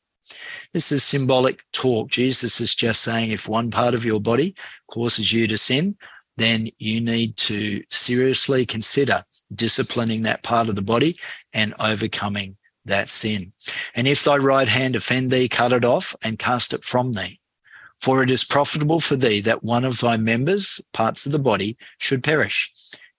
This 0.71 0.91
is 0.91 1.03
symbolic 1.03 1.65
talk. 1.71 2.07
Jesus 2.07 2.61
is 2.61 2.75
just 2.75 3.01
saying 3.01 3.31
if 3.31 3.49
one 3.49 3.71
part 3.71 3.95
of 3.95 4.05
your 4.05 4.21
body 4.21 4.55
causes 4.87 5.33
you 5.33 5.47
to 5.47 5.57
sin, 5.57 5.97
then 6.37 6.69
you 6.77 7.01
need 7.01 7.35
to 7.37 7.83
seriously 7.89 8.63
consider 8.63 9.25
disciplining 9.55 10.21
that 10.21 10.43
part 10.43 10.69
of 10.69 10.75
the 10.75 10.83
body 10.83 11.15
and 11.53 11.73
overcoming 11.79 12.55
that 12.85 13.09
sin. 13.09 13.53
And 13.95 14.07
if 14.07 14.23
thy 14.23 14.37
right 14.37 14.67
hand 14.67 14.95
offend 14.95 15.31
thee, 15.31 15.47
cut 15.47 15.73
it 15.73 15.85
off 15.85 16.15
and 16.21 16.39
cast 16.39 16.73
it 16.73 16.83
from 16.83 17.13
thee. 17.13 17.39
For 17.97 18.23
it 18.23 18.31
is 18.31 18.43
profitable 18.43 18.99
for 18.99 19.15
thee 19.15 19.41
that 19.41 19.63
one 19.63 19.85
of 19.85 19.99
thy 19.99 20.17
members, 20.17 20.81
parts 20.91 21.25
of 21.25 21.31
the 21.31 21.39
body, 21.39 21.77
should 21.99 22.23
perish, 22.23 22.71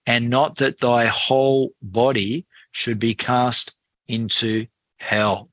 and 0.05 0.29
not 0.29 0.57
that 0.57 0.79
thy 0.79 1.05
whole 1.05 1.71
body 1.81 2.45
should 2.71 2.99
be 2.99 3.15
cast 3.15 3.77
into 4.07 4.67
hell. 4.97 5.49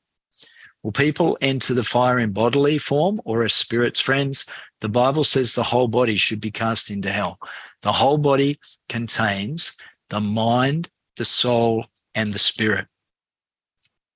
Will 0.83 0.93
people 0.93 1.37
enter 1.43 1.75
the 1.75 1.85
fire 1.85 2.19
in 2.19 2.33
bodily 2.33 2.79
form 2.79 3.21
or 3.25 3.45
as 3.45 3.53
spirits? 3.53 4.01
Friends, 4.01 4.47
the 4.81 4.89
Bible 4.89 5.25
says 5.25 5.55
the 5.55 5.63
whole 5.63 5.89
body 5.89 6.17
should 6.17 6.41
be 6.41 6.51
cast 6.51 6.91
into 6.91 7.13
hell. 7.13 7.39
The 7.83 7.93
whole 7.93 8.19
body 8.19 8.59
contains 8.89 9.77
the 10.09 10.21
mind, 10.21 10.89
the 11.17 11.25
soul, 11.27 11.85
and 12.15 12.33
the 12.33 12.39
spirit. 12.39 12.89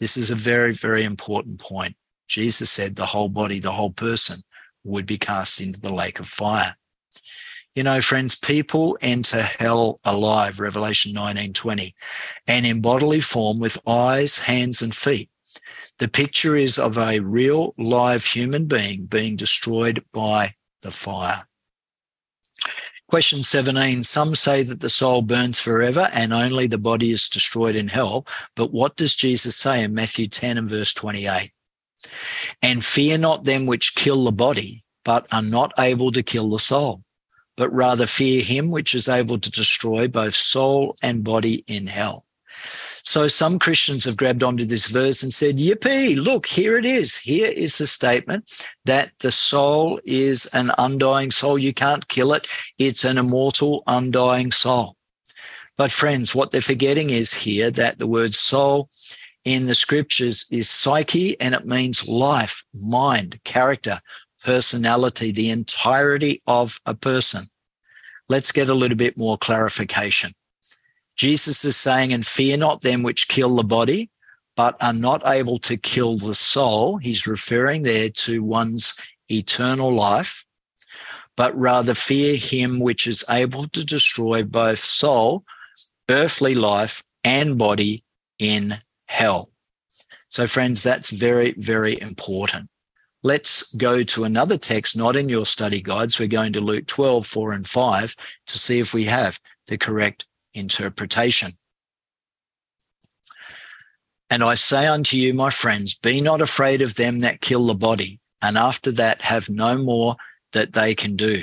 This 0.04 0.18
is 0.18 0.28
a 0.28 0.34
very, 0.34 0.74
very 0.74 1.02
important 1.02 1.58
point. 1.58 1.96
Jesus 2.28 2.70
said 2.70 2.94
the 2.94 3.06
whole 3.06 3.30
body, 3.30 3.58
the 3.58 3.72
whole 3.72 3.92
person 3.92 4.44
would 4.84 5.06
be 5.06 5.16
cast 5.16 5.62
into 5.62 5.80
the 5.80 5.94
lake 5.94 6.20
of 6.20 6.28
fire. 6.28 6.76
You 7.74 7.84
know, 7.84 8.02
friends, 8.02 8.34
people 8.34 8.98
enter 9.00 9.40
hell 9.40 10.00
alive, 10.04 10.60
Revelation 10.60 11.14
19 11.14 11.54
20, 11.54 11.94
and 12.46 12.66
in 12.66 12.82
bodily 12.82 13.22
form 13.22 13.58
with 13.58 13.78
eyes, 13.88 14.36
hands, 14.36 14.82
and 14.82 14.94
feet. 14.94 15.30
The 15.96 16.08
picture 16.08 16.54
is 16.54 16.76
of 16.76 16.98
a 16.98 17.20
real 17.20 17.72
live 17.78 18.26
human 18.26 18.66
being 18.66 19.06
being 19.06 19.36
destroyed 19.36 20.04
by 20.12 20.54
the 20.82 20.90
fire. 20.90 21.48
Question 23.14 23.44
17 23.44 24.02
Some 24.02 24.34
say 24.34 24.64
that 24.64 24.80
the 24.80 24.90
soul 24.90 25.22
burns 25.22 25.60
forever 25.60 26.10
and 26.12 26.32
only 26.32 26.66
the 26.66 26.78
body 26.78 27.12
is 27.12 27.28
destroyed 27.28 27.76
in 27.76 27.86
hell. 27.86 28.26
But 28.56 28.72
what 28.72 28.96
does 28.96 29.14
Jesus 29.14 29.54
say 29.54 29.84
in 29.84 29.94
Matthew 29.94 30.26
10 30.26 30.58
and 30.58 30.68
verse 30.68 30.92
28? 30.92 31.52
And 32.60 32.84
fear 32.84 33.16
not 33.16 33.44
them 33.44 33.66
which 33.66 33.94
kill 33.94 34.24
the 34.24 34.32
body, 34.32 34.82
but 35.04 35.28
are 35.32 35.42
not 35.42 35.70
able 35.78 36.10
to 36.10 36.24
kill 36.24 36.48
the 36.48 36.58
soul, 36.58 37.04
but 37.56 37.72
rather 37.72 38.06
fear 38.06 38.42
him 38.42 38.72
which 38.72 38.96
is 38.96 39.08
able 39.08 39.38
to 39.38 39.50
destroy 39.52 40.08
both 40.08 40.34
soul 40.34 40.96
and 41.00 41.22
body 41.22 41.62
in 41.68 41.86
hell. 41.86 42.26
So 43.06 43.28
some 43.28 43.58
Christians 43.58 44.04
have 44.04 44.16
grabbed 44.16 44.42
onto 44.42 44.64
this 44.64 44.86
verse 44.86 45.22
and 45.22 45.32
said, 45.32 45.56
Yippee, 45.58 46.16
look, 46.16 46.46
here 46.46 46.78
it 46.78 46.86
is. 46.86 47.14
Here 47.16 47.50
is 47.50 47.76
the 47.76 47.86
statement 47.86 48.66
that 48.86 49.12
the 49.18 49.30
soul 49.30 50.00
is 50.04 50.46
an 50.46 50.72
undying 50.78 51.30
soul. 51.30 51.58
You 51.58 51.74
can't 51.74 52.08
kill 52.08 52.32
it. 52.32 52.48
It's 52.78 53.04
an 53.04 53.18
immortal, 53.18 53.82
undying 53.86 54.52
soul. 54.52 54.96
But 55.76 55.92
friends, 55.92 56.34
what 56.34 56.50
they're 56.50 56.62
forgetting 56.62 57.10
is 57.10 57.34
here 57.34 57.70
that 57.72 57.98
the 57.98 58.06
word 58.06 58.34
soul 58.34 58.88
in 59.44 59.64
the 59.64 59.74
scriptures 59.74 60.46
is 60.50 60.70
psyche 60.70 61.38
and 61.40 61.54
it 61.54 61.66
means 61.66 62.08
life, 62.08 62.64
mind, 62.72 63.38
character, 63.44 64.00
personality, 64.42 65.30
the 65.30 65.50
entirety 65.50 66.40
of 66.46 66.80
a 66.86 66.94
person. 66.94 67.50
Let's 68.30 68.50
get 68.50 68.70
a 68.70 68.74
little 68.74 68.96
bit 68.96 69.18
more 69.18 69.36
clarification. 69.36 70.32
Jesus 71.16 71.64
is 71.64 71.76
saying, 71.76 72.12
and 72.12 72.26
fear 72.26 72.56
not 72.56 72.80
them 72.80 73.02
which 73.02 73.28
kill 73.28 73.56
the 73.56 73.64
body, 73.64 74.10
but 74.56 74.76
are 74.82 74.92
not 74.92 75.22
able 75.26 75.58
to 75.60 75.76
kill 75.76 76.18
the 76.18 76.34
soul. 76.34 76.96
He's 76.98 77.26
referring 77.26 77.82
there 77.82 78.08
to 78.10 78.42
one's 78.42 78.94
eternal 79.30 79.94
life, 79.94 80.44
but 81.36 81.56
rather 81.58 81.94
fear 81.94 82.36
him 82.36 82.78
which 82.80 83.06
is 83.06 83.24
able 83.30 83.66
to 83.68 83.84
destroy 83.84 84.42
both 84.42 84.78
soul, 84.78 85.44
earthly 86.08 86.54
life, 86.54 87.02
and 87.24 87.58
body 87.58 88.04
in 88.38 88.78
hell. 89.06 89.50
So, 90.28 90.46
friends, 90.46 90.82
that's 90.82 91.10
very, 91.10 91.54
very 91.58 92.00
important. 92.00 92.68
Let's 93.22 93.72
go 93.74 94.02
to 94.02 94.24
another 94.24 94.58
text, 94.58 94.96
not 94.96 95.16
in 95.16 95.28
your 95.28 95.46
study 95.46 95.80
guides. 95.80 96.18
We're 96.18 96.28
going 96.28 96.52
to 96.52 96.60
Luke 96.60 96.86
12, 96.86 97.26
4 97.26 97.52
and 97.52 97.66
5 97.66 98.16
to 98.46 98.58
see 98.58 98.80
if 98.80 98.92
we 98.92 99.04
have 99.04 99.40
the 99.66 99.78
correct 99.78 100.26
interpretation. 100.54 101.52
And 104.30 104.42
I 104.42 104.54
say 104.54 104.86
unto 104.86 105.16
you, 105.16 105.34
my 105.34 105.50
friends, 105.50 105.94
be 105.94 106.20
not 106.20 106.40
afraid 106.40 106.82
of 106.82 106.94
them 106.94 107.20
that 107.20 107.40
kill 107.40 107.66
the 107.66 107.74
body, 107.74 108.20
and 108.40 108.56
after 108.56 108.90
that 108.92 109.22
have 109.22 109.48
no 109.48 109.76
more 109.76 110.16
that 110.52 110.72
they 110.72 110.94
can 110.94 111.16
do. 111.16 111.42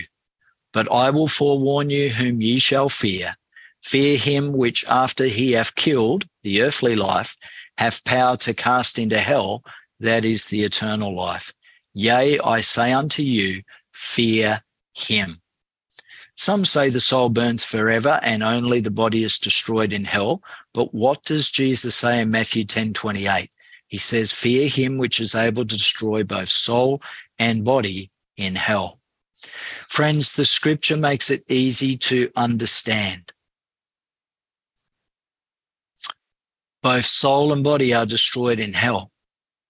But 0.74 0.91
I 0.91 1.09
will 1.09 1.28
forewarn 1.28 1.89
you 1.89 2.09
whom 2.09 2.41
ye 2.41 2.59
shall 2.59 2.89
fear. 2.89 3.34
Fear 3.82 4.18
him 4.18 4.53
which 4.53 4.86
after 4.86 5.26
he 5.26 5.53
hath 5.53 5.76
killed 5.76 6.26
the 6.43 6.62
earthly 6.62 6.95
life, 6.95 7.36
hath 7.78 8.03
power 8.03 8.38
to 8.38 8.53
cast 8.53 8.99
into 8.99 9.20
hell, 9.20 9.64
that 9.99 10.24
is 10.24 10.45
the 10.45 10.64
eternal 10.64 11.16
life. 11.16 11.53
Yea, 11.93 12.39
I 12.39 12.62
say 12.62 12.93
unto 12.93 13.22
you, 13.24 13.64
fear 13.93 14.64
him. 14.93 15.41
Some 16.42 16.66
say 16.66 16.89
the 16.89 17.00
soul 17.00 17.30
burns 17.30 17.64
forever 17.64 18.20
and 18.24 18.42
only 18.42 18.80
the 18.80 18.89
body 18.89 19.24
is 19.24 19.38
destroyed 19.38 19.94
in 19.94 20.04
hell. 20.04 20.42
But 20.74 20.92
what 20.92 21.24
does 21.24 21.52
Jesus 21.52 21.96
say 21.96 22.20
in 22.20 22.32
Matthew 22.32 22.66
10 22.66 22.94
28? 22.94 23.52
He 23.86 23.98
says, 24.00 24.34
Fear 24.34 24.68
him 24.68 24.98
which 24.98 25.20
is 25.20 25.36
able 25.36 25.68
to 25.68 25.78
destroy 25.78 26.24
both 26.24 26.50
soul 26.50 27.04
and 27.38 27.64
body 27.64 28.10
in 28.38 28.56
hell. 28.56 29.00
Friends, 29.88 30.34
the 30.34 30.46
scripture 30.46 30.98
makes 30.98 31.30
it 31.30 31.44
easy 31.48 31.96
to 32.10 32.32
understand. 32.36 33.32
Both 36.82 37.06
soul 37.06 37.54
and 37.54 37.64
body 37.64 37.94
are 37.94 38.08
destroyed 38.08 38.60
in 38.60 38.74
hell. 38.74 39.12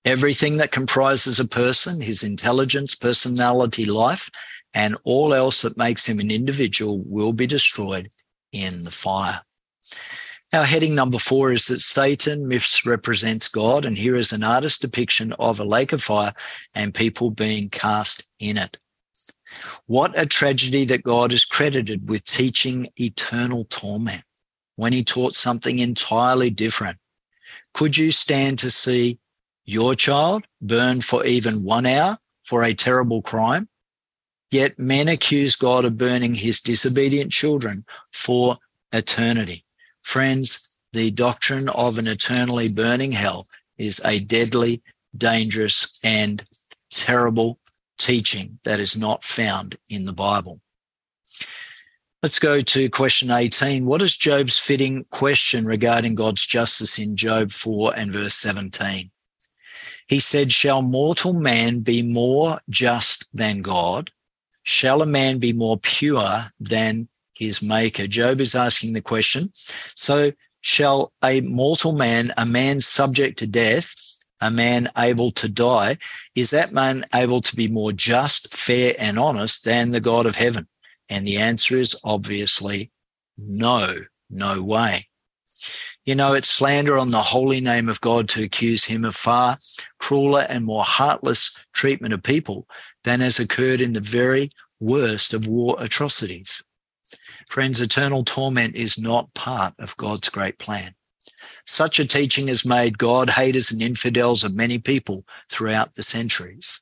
Everything 0.06 0.56
that 0.56 0.72
comprises 0.72 1.38
a 1.38 1.46
person, 1.46 2.00
his 2.00 2.24
intelligence, 2.24 2.96
personality, 2.96 3.84
life, 3.84 4.32
and 4.74 4.98
all 5.04 5.34
else 5.34 5.62
that 5.62 5.78
makes 5.78 6.08
him 6.08 6.20
an 6.20 6.32
individual 6.32 7.00
will 7.06 7.34
be 7.34 7.48
destroyed 7.48 8.10
in 8.52 8.84
the 8.84 8.92
fire. 8.92 9.42
Our 10.54 10.66
heading 10.66 10.96
number 10.96 11.18
four 11.18 11.54
is 11.54 11.68
that 11.68 11.80
Satan 11.80 12.48
misrepresents 12.48 13.48
God, 13.48 13.86
and 13.86 13.98
here 13.98 14.16
is 14.16 14.34
an 14.34 14.44
artist's 14.44 14.80
depiction 14.80 15.32
of 15.34 15.60
a 15.60 15.66
lake 15.66 15.94
of 15.94 16.04
fire 16.04 16.34
and 16.76 16.94
people 16.94 17.32
being 17.32 17.70
cast 17.70 18.28
in 18.40 18.58
it. 18.58 18.78
What 19.86 20.18
a 20.20 20.26
tragedy 20.26 20.86
that 20.86 21.04
God 21.04 21.32
is 21.32 21.46
credited 21.46 22.10
with 22.10 22.26
teaching 22.26 22.88
eternal 22.98 23.66
torment 23.66 24.24
when 24.76 24.94
he 24.94 25.04
taught 25.04 25.36
something 25.36 25.80
entirely 25.80 26.50
different. 26.50 26.98
Could 27.74 27.98
you 27.98 28.12
stand 28.12 28.60
to 28.60 28.72
see 28.72 29.20
your 29.66 29.96
child 29.96 30.46
burn 30.62 31.02
for 31.02 31.26
even 31.26 31.64
one 31.64 31.86
hour 31.86 32.18
for 32.44 32.64
a 32.64 32.74
terrible 32.74 33.22
crime? 33.22 33.70
Yet 34.52 34.78
men 34.78 35.08
accuse 35.08 35.56
God 35.56 35.86
of 35.86 35.98
burning 35.98 36.36
his 36.36 36.60
disobedient 36.60 37.32
children 37.32 37.86
for 38.12 38.58
eternity. 38.92 39.64
Friends, 40.02 40.78
the 40.92 41.10
doctrine 41.12 41.70
of 41.70 41.98
an 41.98 42.08
eternally 42.08 42.68
burning 42.68 43.14
hell 43.14 43.48
is 43.78 44.02
a 44.04 44.20
deadly, 44.20 44.84
dangerous, 45.18 45.98
and 46.04 46.44
terrible 46.90 47.60
teaching 47.98 48.60
that 48.64 48.82
is 48.82 48.98
not 48.98 49.24
found 49.24 49.78
in 49.88 50.04
the 50.04 50.14
Bible. 50.14 50.60
Let's 52.22 52.40
go 52.40 52.60
to 52.60 52.90
question 52.90 53.32
18. 53.32 53.86
What 53.86 54.02
is 54.02 54.16
Job's 54.16 54.58
fitting 54.58 55.06
question 55.12 55.66
regarding 55.66 56.14
God's 56.14 56.46
justice 56.46 57.00
in 57.00 57.16
Job 57.16 57.52
4 57.52 57.96
and 57.96 58.12
verse 58.12 58.36
17? 58.36 59.10
He 60.08 60.20
said, 60.20 60.52
Shall 60.52 60.82
mortal 60.82 61.34
man 61.34 61.80
be 61.80 62.02
more 62.02 62.60
just 62.70 63.26
than 63.34 63.62
God? 63.62 64.12
Shall 64.64 65.02
a 65.02 65.06
man 65.06 65.40
be 65.40 65.54
more 65.54 65.78
pure 65.78 66.52
than 66.60 67.08
his 67.34 67.62
maker? 67.62 68.08
Job 68.08 68.40
is 68.42 68.56
asking 68.56 68.94
the 68.94 69.02
question. 69.02 69.52
So, 69.54 70.32
shall 70.62 71.12
a 71.24 71.42
mortal 71.42 71.94
man, 71.94 72.34
a 72.38 72.46
man 72.46 72.82
subject 72.82 73.40
to 73.40 73.48
death, 73.48 73.96
a 74.40 74.52
man 74.52 74.92
able 74.98 75.32
to 75.34 75.50
die, 75.50 75.98
is 76.36 76.52
that 76.52 76.72
man 76.72 77.06
able 77.14 77.42
to 77.42 77.56
be 77.56 77.68
more 77.68 77.92
just, 77.92 78.54
fair, 78.54 78.96
and 79.00 79.18
honest 79.18 79.66
than 79.66 79.92
the 79.92 80.00
God 80.00 80.26
of 80.26 80.36
heaven? 80.36 80.68
And 81.10 81.26
the 81.26 81.38
answer 81.38 81.78
is 81.78 81.96
obviously 82.04 82.92
no, 83.38 83.94
no 84.30 84.62
way. 84.62 85.08
You 86.06 86.16
know, 86.16 86.34
it's 86.34 86.50
slander 86.50 86.98
on 86.98 87.12
the 87.12 87.22
holy 87.22 87.62
name 87.62 87.88
of 87.88 88.02
God 88.02 88.28
to 88.30 88.44
accuse 88.44 88.84
him 88.84 89.06
of 89.06 89.16
far 89.16 89.58
crueler 90.00 90.48
and 90.50 90.66
more 90.66 90.84
heartless 90.84 91.56
treatment 91.74 92.14
of 92.14 92.24
people 92.24 92.68
than 93.04 93.20
has 93.20 93.40
occurred 93.40 93.82
in 93.82 93.94
the 93.94 94.02
very 94.02 94.52
worst 94.80 95.34
of 95.34 95.48
war 95.48 95.76
atrocities. 95.80 96.62
Friends, 97.50 97.82
eternal 97.82 98.24
torment 98.24 98.76
is 98.76 98.98
not 98.98 99.34
part 99.34 99.74
of 99.80 99.98
God's 99.98 100.30
great 100.30 100.58
plan. 100.58 100.96
Such 101.66 102.00
a 102.00 102.06
teaching 102.06 102.48
has 102.48 102.66
made 102.66 102.98
God 102.98 103.30
haters 103.30 103.72
and 103.72 103.82
infidels 103.82 104.44
of 104.44 104.56
many 104.56 104.80
people 104.80 105.26
throughout 105.50 105.94
the 105.94 106.04
centuries. 106.04 106.82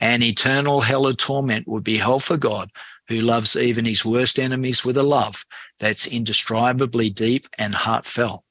An 0.00 0.22
eternal 0.22 0.80
hell 0.80 1.06
of 1.06 1.16
torment 1.16 1.66
would 1.66 1.82
be 1.82 1.96
hell 1.96 2.20
for 2.20 2.36
God, 2.36 2.70
who 3.08 3.20
loves 3.20 3.56
even 3.56 3.84
his 3.84 4.04
worst 4.04 4.38
enemies 4.38 4.84
with 4.84 4.96
a 4.96 5.02
love 5.02 5.44
that's 5.78 6.06
indescribably 6.06 7.10
deep 7.10 7.48
and 7.58 7.74
heartfelt. 7.74 8.44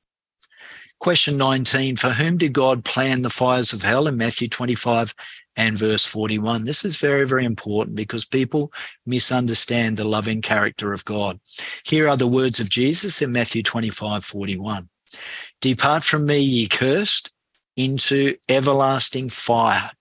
Question 1.04 1.36
19 1.36 1.98
For 1.98 2.12
whom 2.12 2.38
did 2.38 2.54
God 2.54 2.86
plan 2.86 3.24
the 3.24 3.30
fires 3.30 3.74
of 3.74 3.82
hell 3.82 4.08
in 4.08 4.16
Matthew 4.16 4.48
25 4.48 5.14
and 5.58 5.78
verse 5.78 6.06
41? 6.06 6.64
This 6.64 6.86
is 6.86 6.96
very, 6.96 7.28
very 7.28 7.44
important 7.44 7.98
because 7.98 8.24
people 8.24 8.72
misunderstand 9.06 9.98
the 9.98 10.06
loving 10.06 10.42
character 10.42 10.94
of 10.94 11.04
God. 11.04 11.42
Here 11.84 12.08
are 12.08 12.16
the 12.16 12.26
words 12.26 12.62
of 12.62 12.70
Jesus 12.70 13.22
in 13.22 13.34
Matthew 13.34 13.64
25 13.64 14.24
41. 14.24 14.88
Depart 15.60 16.06
from 16.06 16.26
me, 16.26 16.40
ye 16.40 16.68
cursed, 16.70 17.32
into 17.76 18.38
everlasting 18.48 19.28
fire, 19.28 19.92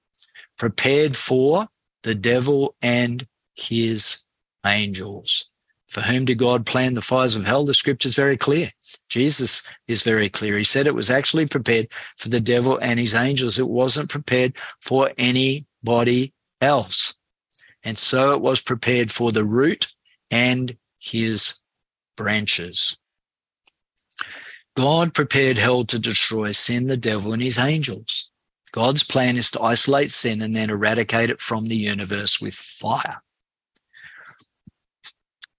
prepared 0.57 1.17
for 1.17 1.67
the 2.05 2.15
devil 2.15 2.77
and 2.81 3.27
his 3.57 4.19
angels. 4.65 5.51
For 5.93 6.01
whom 6.01 6.25
did 6.25 6.39
God 6.39 6.65
plan 6.65 6.95
the 6.95 7.03
fires 7.03 7.37
of 7.37 7.45
hell? 7.45 7.67
The 7.67 7.75
scripture 7.75 8.07
is 8.07 8.15
very 8.15 8.39
clear. 8.39 8.71
Jesus 9.11 9.63
is 9.89 10.01
very 10.01 10.31
clear. 10.31 10.57
He 10.57 10.65
said 10.65 10.87
it 10.87 10.95
was 10.95 11.11
actually 11.11 11.45
prepared 11.45 11.89
for 12.17 12.31
the 12.31 12.41
devil 12.41 12.79
and 12.79 12.99
his 12.99 13.13
angels. 13.13 13.59
It 13.59 13.69
wasn't 13.69 14.09
prepared 14.09 14.57
for 14.81 15.13
anybody 15.19 16.33
else. 16.63 17.13
And 17.85 17.99
so 17.99 18.33
it 18.33 18.41
was 18.41 18.59
prepared 18.59 19.11
for 19.11 19.33
the 19.33 19.45
root 19.45 19.87
and 20.31 20.75
his 20.99 21.61
branches. 22.17 22.97
God 24.75 25.13
prepared 25.13 25.59
hell 25.59 25.85
to 25.85 25.99
destroy 25.99 26.53
sin, 26.53 26.87
the 26.87 26.97
devil, 26.97 27.35
and 27.35 27.43
his 27.43 27.59
angels. 27.59 28.31
God's 28.73 29.03
plan 29.03 29.37
is 29.37 29.51
to 29.51 29.61
isolate 29.61 30.11
sin 30.11 30.41
and 30.41 30.57
then 30.57 30.71
eradicate 30.71 31.29
it 31.29 31.43
from 31.43 31.67
the 31.67 31.77
universe 31.77 32.41
with 32.41 32.55
fire. 32.55 33.23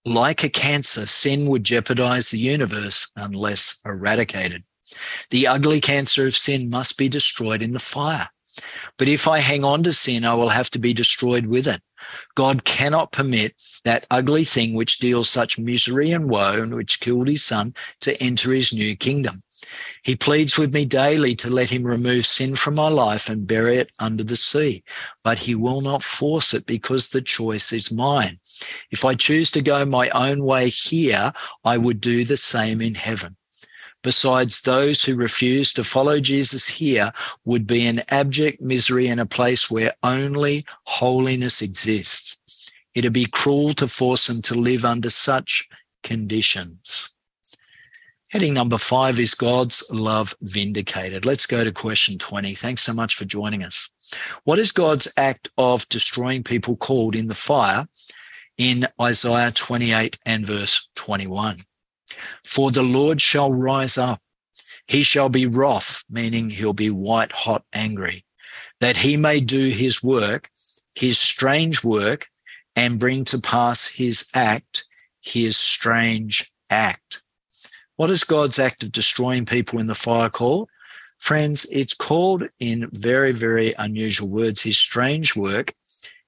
Like 0.05 0.43
a 0.43 0.49
cancer, 0.49 1.05
sin 1.05 1.45
would 1.45 1.63
jeopardize 1.63 2.29
the 2.29 2.37
universe 2.37 3.07
unless 3.15 3.77
eradicated. 3.85 4.63
The 5.29 5.47
ugly 5.47 5.79
cancer 5.79 6.27
of 6.27 6.35
sin 6.35 6.69
must 6.69 6.97
be 6.97 7.07
destroyed 7.07 7.61
in 7.61 7.71
the 7.71 7.79
fire. 7.79 8.29
But 8.97 9.07
if 9.07 9.27
I 9.27 9.39
hang 9.39 9.63
on 9.63 9.81
to 9.83 9.93
sin, 9.93 10.25
I 10.25 10.33
will 10.35 10.49
have 10.49 10.69
to 10.71 10.79
be 10.79 10.93
destroyed 10.93 11.45
with 11.45 11.67
it. 11.67 11.81
God 12.35 12.65
cannot 12.65 13.11
permit 13.11 13.55
that 13.85 14.05
ugly 14.11 14.43
thing 14.43 14.73
which 14.73 14.99
deals 14.99 15.29
such 15.29 15.57
misery 15.57 16.11
and 16.11 16.29
woe 16.29 16.61
and 16.61 16.75
which 16.75 16.99
killed 16.99 17.27
his 17.27 17.43
son 17.43 17.73
to 18.01 18.21
enter 18.21 18.53
his 18.53 18.73
new 18.73 18.95
kingdom. 18.95 19.41
He 20.03 20.15
pleads 20.15 20.57
with 20.57 20.73
me 20.73 20.85
daily 20.85 21.35
to 21.35 21.49
let 21.49 21.69
him 21.69 21.83
remove 21.83 22.25
sin 22.25 22.55
from 22.55 22.75
my 22.75 22.89
life 22.89 23.29
and 23.29 23.47
bury 23.47 23.77
it 23.77 23.91
under 23.99 24.23
the 24.23 24.35
sea, 24.35 24.83
but 25.23 25.39
he 25.39 25.55
will 25.55 25.81
not 25.81 26.03
force 26.03 26.53
it 26.53 26.65
because 26.65 27.07
the 27.07 27.21
choice 27.21 27.71
is 27.71 27.91
mine. 27.91 28.39
If 28.91 29.05
I 29.05 29.15
choose 29.15 29.49
to 29.51 29.61
go 29.61 29.85
my 29.85 30.09
own 30.09 30.43
way 30.43 30.69
here, 30.69 31.31
I 31.63 31.77
would 31.77 32.01
do 32.01 32.25
the 32.25 32.37
same 32.37 32.81
in 32.81 32.95
heaven. 32.95 33.37
Besides, 34.01 34.61
those 34.61 35.01
who 35.01 35.15
refuse 35.15 35.71
to 35.73 35.83
follow 35.85 36.19
Jesus 36.19 36.67
here 36.67 37.13
would 37.45 37.65
be 37.65 37.85
in 37.85 38.03
abject 38.09 38.61
misery 38.61 39.07
in 39.07 39.19
a 39.19 39.25
place 39.25 39.71
where 39.71 39.95
only 40.03 40.65
holiness 40.83 41.61
exists. 41.61 42.69
It'd 42.93 43.13
be 43.13 43.25
cruel 43.25 43.73
to 43.75 43.87
force 43.87 44.27
them 44.27 44.41
to 44.41 44.55
live 44.55 44.83
under 44.83 45.09
such 45.09 45.69
conditions. 46.03 47.12
Heading 48.33 48.55
number 48.55 48.79
five 48.79 49.19
is 49.19 49.35
God's 49.35 49.83
love 49.91 50.33
vindicated. 50.41 51.23
Let's 51.23 51.45
go 51.45 51.63
to 51.63 51.71
question 51.71 52.17
20. 52.17 52.55
Thanks 52.55 52.81
so 52.81 52.91
much 52.91 53.13
for 53.13 53.25
joining 53.25 53.61
us. 53.61 53.91
What 54.43 54.57
is 54.57 54.71
God's 54.71 55.07
act 55.17 55.51
of 55.59 55.87
destroying 55.89 56.43
people 56.43 56.75
called 56.75 57.15
in 57.15 57.27
the 57.27 57.35
fire 57.35 57.87
in 58.57 58.87
Isaiah 58.99 59.51
28 59.51 60.17
and 60.25 60.43
verse 60.43 60.89
21? 60.95 61.59
For 62.43 62.71
the 62.71 62.81
Lord 62.81 63.21
shall 63.21 63.53
rise 63.53 63.99
up. 63.99 64.19
He 64.87 65.03
shall 65.03 65.29
be 65.29 65.45
wroth, 65.45 66.03
meaning 66.09 66.49
he'll 66.49 66.73
be 66.73 66.89
white 66.89 67.31
hot 67.31 67.63
angry, 67.71 68.25
that 68.79 68.97
he 68.97 69.15
may 69.15 69.41
do 69.41 69.69
his 69.69 70.01
work, 70.01 70.49
his 70.95 71.19
strange 71.19 71.83
work, 71.83 72.25
and 72.75 72.97
bring 72.97 73.25
to 73.25 73.37
pass 73.37 73.85
his 73.85 74.25
act, 74.33 74.87
his 75.21 75.55
strange 75.55 76.51
act. 76.71 77.19
What 77.95 78.09
is 78.09 78.23
God's 78.23 78.57
act 78.57 78.81
of 78.83 78.91
destroying 78.91 79.45
people 79.45 79.79
in 79.79 79.85
the 79.85 79.93
fire 79.93 80.29
called? 80.29 80.69
Friends, 81.19 81.67
it's 81.71 81.93
called 81.93 82.43
in 82.59 82.89
very, 82.91 83.31
very 83.31 83.73
unusual 83.77 84.29
words 84.29 84.61
his 84.61 84.79
strange 84.79 85.35
work, 85.35 85.73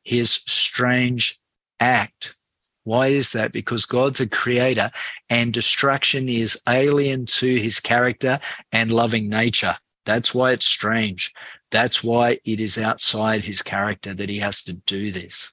his 0.03 0.31
strange 0.31 1.39
act. 1.79 2.35
Why 2.83 3.07
is 3.07 3.31
that? 3.31 3.51
Because 3.51 3.85
God's 3.85 4.19
a 4.19 4.27
creator 4.27 4.91
and 5.31 5.51
destruction 5.51 6.29
is 6.29 6.61
alien 6.69 7.25
to 7.25 7.55
his 7.59 7.79
character 7.79 8.39
and 8.71 8.91
loving 8.91 9.27
nature. 9.27 9.75
That's 10.05 10.35
why 10.35 10.51
it's 10.51 10.67
strange. 10.67 11.33
That's 11.71 12.03
why 12.03 12.39
it 12.45 12.59
is 12.59 12.77
outside 12.77 13.43
his 13.43 13.63
character 13.63 14.13
that 14.13 14.29
he 14.29 14.37
has 14.37 14.61
to 14.65 14.73
do 14.73 15.11
this. 15.11 15.51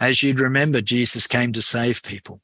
As 0.00 0.22
you'd 0.22 0.40
remember, 0.40 0.80
Jesus 0.80 1.26
came 1.26 1.52
to 1.52 1.62
save 1.62 2.02
people 2.02 2.40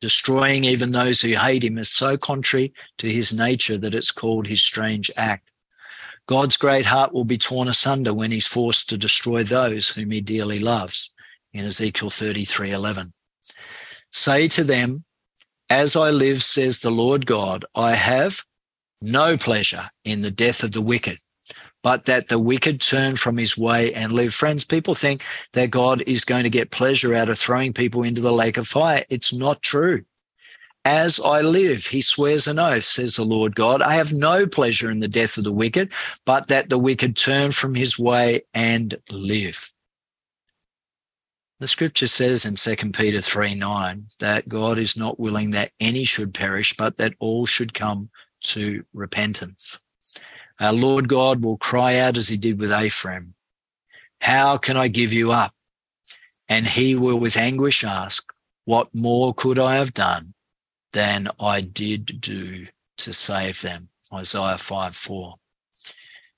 destroying 0.00 0.64
even 0.64 0.90
those 0.90 1.20
who 1.20 1.36
hate 1.36 1.62
him 1.62 1.78
is 1.78 1.90
so 1.90 2.16
contrary 2.16 2.72
to 2.98 3.10
his 3.10 3.32
nature 3.32 3.78
that 3.78 3.94
it's 3.94 4.10
called 4.10 4.46
his 4.46 4.62
strange 4.62 5.10
act. 5.16 5.50
God's 6.26 6.56
great 6.56 6.86
heart 6.86 7.12
will 7.12 7.24
be 7.24 7.38
torn 7.38 7.68
asunder 7.68 8.14
when 8.14 8.30
he's 8.30 8.46
forced 8.46 8.88
to 8.88 8.98
destroy 8.98 9.42
those 9.42 9.88
whom 9.88 10.10
he 10.10 10.20
dearly 10.20 10.58
loves 10.58 11.10
in 11.52 11.64
Ezekiel 11.64 12.10
33 12.10 12.70
11. 12.70 13.12
Say 14.12 14.48
to 14.48 14.64
them, 14.64 15.04
As 15.68 15.96
I 15.96 16.10
live, 16.10 16.42
says 16.42 16.80
the 16.80 16.90
Lord 16.90 17.26
God, 17.26 17.64
I 17.74 17.94
have 17.94 18.42
no 19.00 19.36
pleasure 19.36 19.90
in 20.04 20.20
the 20.20 20.30
death 20.30 20.62
of 20.62 20.72
the 20.72 20.82
wicked, 20.82 21.18
but 21.82 22.04
that 22.04 22.28
the 22.28 22.38
wicked 22.38 22.80
turn 22.80 23.16
from 23.16 23.36
his 23.36 23.56
way 23.56 23.92
and 23.94 24.12
live. 24.12 24.34
Friends, 24.34 24.64
people 24.64 24.94
think 24.94 25.24
that 25.52 25.70
God 25.70 26.02
is 26.06 26.24
going 26.24 26.42
to 26.42 26.50
get 26.50 26.70
pleasure 26.70 27.14
out 27.14 27.28
of 27.28 27.38
throwing 27.38 27.72
people 27.72 28.02
into 28.02 28.20
the 28.20 28.32
lake 28.32 28.56
of 28.56 28.68
fire. 28.68 29.04
It's 29.08 29.32
not 29.32 29.62
true. 29.62 30.04
As 30.84 31.20
I 31.20 31.42
live, 31.42 31.86
he 31.86 32.00
swears 32.00 32.46
an 32.46 32.58
oath, 32.58 32.84
says 32.84 33.16
the 33.16 33.24
Lord 33.24 33.54
God, 33.54 33.82
I 33.82 33.94
have 33.94 34.14
no 34.14 34.46
pleasure 34.46 34.90
in 34.90 35.00
the 35.00 35.08
death 35.08 35.36
of 35.36 35.44
the 35.44 35.52
wicked, 35.52 35.92
but 36.24 36.48
that 36.48 36.70
the 36.70 36.78
wicked 36.78 37.16
turn 37.16 37.52
from 37.52 37.74
his 37.74 37.98
way 37.98 38.42
and 38.54 38.96
live. 39.10 39.72
The 41.58 41.68
scripture 41.68 42.06
says 42.06 42.46
in 42.46 42.54
2 42.54 42.92
Peter 42.92 43.20
3 43.20 43.54
9 43.54 44.06
that 44.20 44.48
God 44.48 44.78
is 44.78 44.96
not 44.96 45.20
willing 45.20 45.50
that 45.50 45.72
any 45.78 46.04
should 46.04 46.32
perish, 46.32 46.74
but 46.74 46.96
that 46.96 47.12
all 47.18 47.44
should 47.44 47.74
come 47.74 48.08
to 48.44 48.82
repentance. 48.94 49.78
Our 50.60 50.74
Lord 50.74 51.08
God 51.08 51.42
will 51.42 51.56
cry 51.56 51.96
out 51.96 52.18
as 52.18 52.28
he 52.28 52.36
did 52.36 52.60
with 52.60 52.70
Ephraim, 52.70 53.34
How 54.20 54.58
can 54.58 54.76
I 54.76 54.88
give 54.88 55.10
you 55.10 55.32
up? 55.32 55.54
And 56.50 56.66
he 56.66 56.94
will 56.94 57.16
with 57.18 57.38
anguish 57.38 57.82
ask, 57.82 58.30
What 58.66 58.94
more 58.94 59.32
could 59.32 59.58
I 59.58 59.76
have 59.76 59.94
done 59.94 60.34
than 60.92 61.28
I 61.40 61.62
did 61.62 62.20
do 62.20 62.66
to 62.98 63.14
save 63.14 63.62
them? 63.62 63.88
Isaiah 64.12 64.58
5 64.58 64.94
4. 64.94 65.36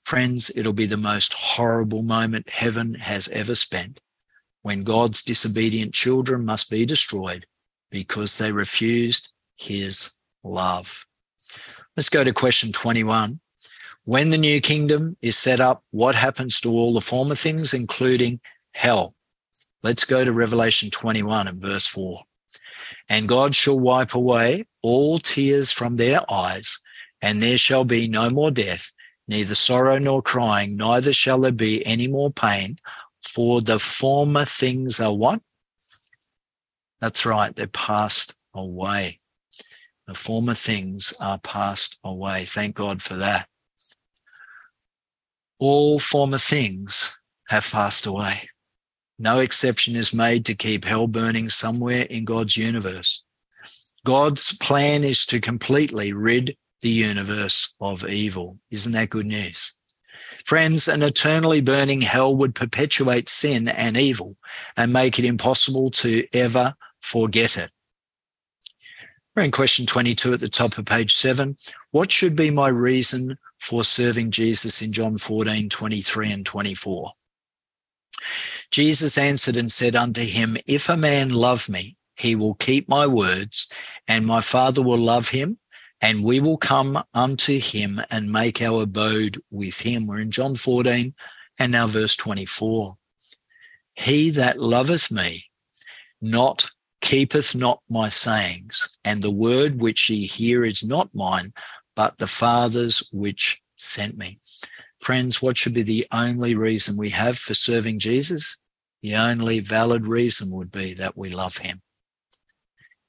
Friends, 0.03 0.51
it'll 0.55 0.71
be 0.71 0.85
the 0.85 0.95
most 0.95 1.33
horrible 1.33 2.03
moment 2.03 2.49
heaven 2.49 2.93
has 2.93 3.27
ever 3.29 3.55
spent 3.55 3.99
when 4.61 4.83
God's 4.83 5.21
disobedient 5.21 5.93
children 5.93 6.45
must 6.45 6.69
be 6.69 6.85
destroyed 6.85 7.45
because 7.89 8.37
they 8.37 8.53
refused 8.53 9.33
his 9.57 10.11
love. 10.43 11.05
Let's 11.97 12.09
go 12.09 12.23
to 12.23 12.31
question 12.31 12.71
21. 12.71 13.41
When 14.05 14.31
the 14.31 14.37
new 14.37 14.59
kingdom 14.59 15.15
is 15.21 15.37
set 15.37 15.61
up, 15.61 15.81
what 15.91 16.13
happens 16.13 16.59
to 16.59 16.69
all 16.69 16.93
the 16.93 16.99
former 16.99 17.35
things, 17.35 17.73
including 17.73 18.41
hell? 18.73 19.15
Let's 19.81 20.03
go 20.03 20.25
to 20.25 20.33
Revelation 20.33 20.89
21 20.89 21.47
and 21.47 21.61
verse 21.61 21.87
4. 21.87 22.21
And 23.07 23.29
God 23.29 23.55
shall 23.55 23.79
wipe 23.79 24.13
away 24.13 24.65
all 24.81 25.19
tears 25.19 25.71
from 25.71 25.95
their 25.95 26.29
eyes, 26.29 26.77
and 27.21 27.41
there 27.41 27.57
shall 27.57 27.85
be 27.85 28.09
no 28.09 28.29
more 28.29 28.51
death, 28.51 28.91
neither 29.29 29.55
sorrow 29.55 29.97
nor 29.99 30.21
crying, 30.21 30.75
neither 30.75 31.13
shall 31.13 31.39
there 31.39 31.53
be 31.53 31.85
any 31.85 32.07
more 32.07 32.29
pain, 32.29 32.79
for 33.21 33.61
the 33.61 33.79
former 33.79 34.43
things 34.43 34.99
are 34.99 35.15
what? 35.15 35.41
That's 36.99 37.25
right, 37.25 37.55
they're 37.55 37.67
passed 37.67 38.35
away. 38.53 39.21
The 40.07 40.13
former 40.13 40.55
things 40.55 41.13
are 41.21 41.39
passed 41.39 41.99
away. 42.03 42.43
Thank 42.43 42.75
God 42.75 43.01
for 43.01 43.15
that 43.15 43.47
all 45.63 45.97
former 45.97 46.37
things 46.37 47.15
have 47.47 47.69
passed 47.71 48.05
away. 48.05 48.49
No 49.17 49.39
exception 49.39 49.95
is 49.95 50.13
made 50.13 50.45
to 50.45 50.55
keep 50.55 50.83
hell 50.83 51.07
burning 51.07 51.47
somewhere 51.47 52.01
in 52.09 52.25
God's 52.25 52.57
universe. 52.57 53.23
God's 54.05 54.57
plan 54.57 55.05
is 55.05 55.25
to 55.27 55.39
completely 55.39 56.11
rid 56.11 56.57
the 56.81 56.89
universe 56.89 57.73
of 57.79 58.03
evil. 58.09 58.59
Isn't 58.71 58.91
that 58.91 59.09
good 59.09 59.25
news? 59.25 59.71
Friends, 60.45 60.89
an 60.89 61.01
eternally 61.01 61.61
burning 61.61 62.01
hell 62.01 62.35
would 62.35 62.55
perpetuate 62.55 63.29
sin 63.29 63.69
and 63.69 63.95
evil 63.95 64.35
and 64.75 64.91
make 64.91 65.17
it 65.17 65.23
impossible 65.23 65.89
to 65.91 66.27
ever 66.33 66.75
forget 66.99 67.57
it. 67.57 67.71
We're 69.35 69.43
in 69.43 69.51
question 69.51 69.87
22 69.87 70.33
at 70.33 70.39
the 70.39 70.47
top 70.47 70.77
of 70.77 70.85
page 70.85 71.15
seven. 71.15 71.57
What 71.89 72.11
should 72.11 72.35
be 72.35 72.51
my 72.51 72.67
reason 72.67 73.35
for 73.57 73.83
serving 73.83 74.29
Jesus 74.29 74.81
in 74.81 74.91
John 74.91 75.17
14, 75.17 75.69
23 75.69 76.31
and 76.31 76.45
24. 76.45 77.13
Jesus 78.69 79.17
answered 79.17 79.55
and 79.55 79.71
said 79.71 79.95
unto 79.95 80.21
him, 80.21 80.57
If 80.67 80.87
a 80.87 80.97
man 80.97 81.29
love 81.29 81.67
me, 81.67 81.95
he 82.15 82.35
will 82.35 82.53
keep 82.55 82.87
my 82.87 83.07
words, 83.07 83.67
and 84.07 84.25
my 84.25 84.39
Father 84.39 84.83
will 84.83 84.99
love 84.99 85.29
him, 85.29 85.57
and 86.01 86.23
we 86.23 86.39
will 86.39 86.57
come 86.57 87.01
unto 87.13 87.59
him 87.59 88.01
and 88.11 88.31
make 88.31 88.61
our 88.61 88.83
abode 88.83 89.41
with 89.49 89.79
him. 89.79 90.05
We're 90.05 90.19
in 90.19 90.29
John 90.29 90.53
14 90.53 91.13
and 91.57 91.71
now 91.71 91.87
verse 91.87 92.15
24. 92.17 92.97
He 93.95 94.29
that 94.31 94.59
loveth 94.59 95.09
me 95.09 95.45
not 96.21 96.69
keepeth 97.03 97.53
not 97.53 97.83
my 97.89 98.07
sayings, 98.07 98.87
and 99.03 99.21
the 99.21 99.29
word 99.29 99.81
which 99.81 100.09
ye 100.09 100.25
hear 100.25 100.63
is 100.63 100.85
not 100.85 101.13
mine, 101.13 101.53
but 101.97 102.17
the 102.17 102.27
Father's 102.27 103.03
which 103.11 103.61
sent 103.75 104.17
me. 104.17 104.39
Friends, 105.01 105.41
what 105.41 105.57
should 105.57 105.73
be 105.73 105.83
the 105.83 106.07
only 106.13 106.55
reason 106.55 106.95
we 106.95 107.09
have 107.09 107.37
for 107.37 107.53
serving 107.53 107.99
Jesus? 107.99 108.55
The 109.01 109.15
only 109.15 109.59
valid 109.59 110.05
reason 110.05 110.49
would 110.51 110.71
be 110.71 110.93
that 110.93 111.17
we 111.17 111.29
love 111.29 111.57
him. 111.57 111.81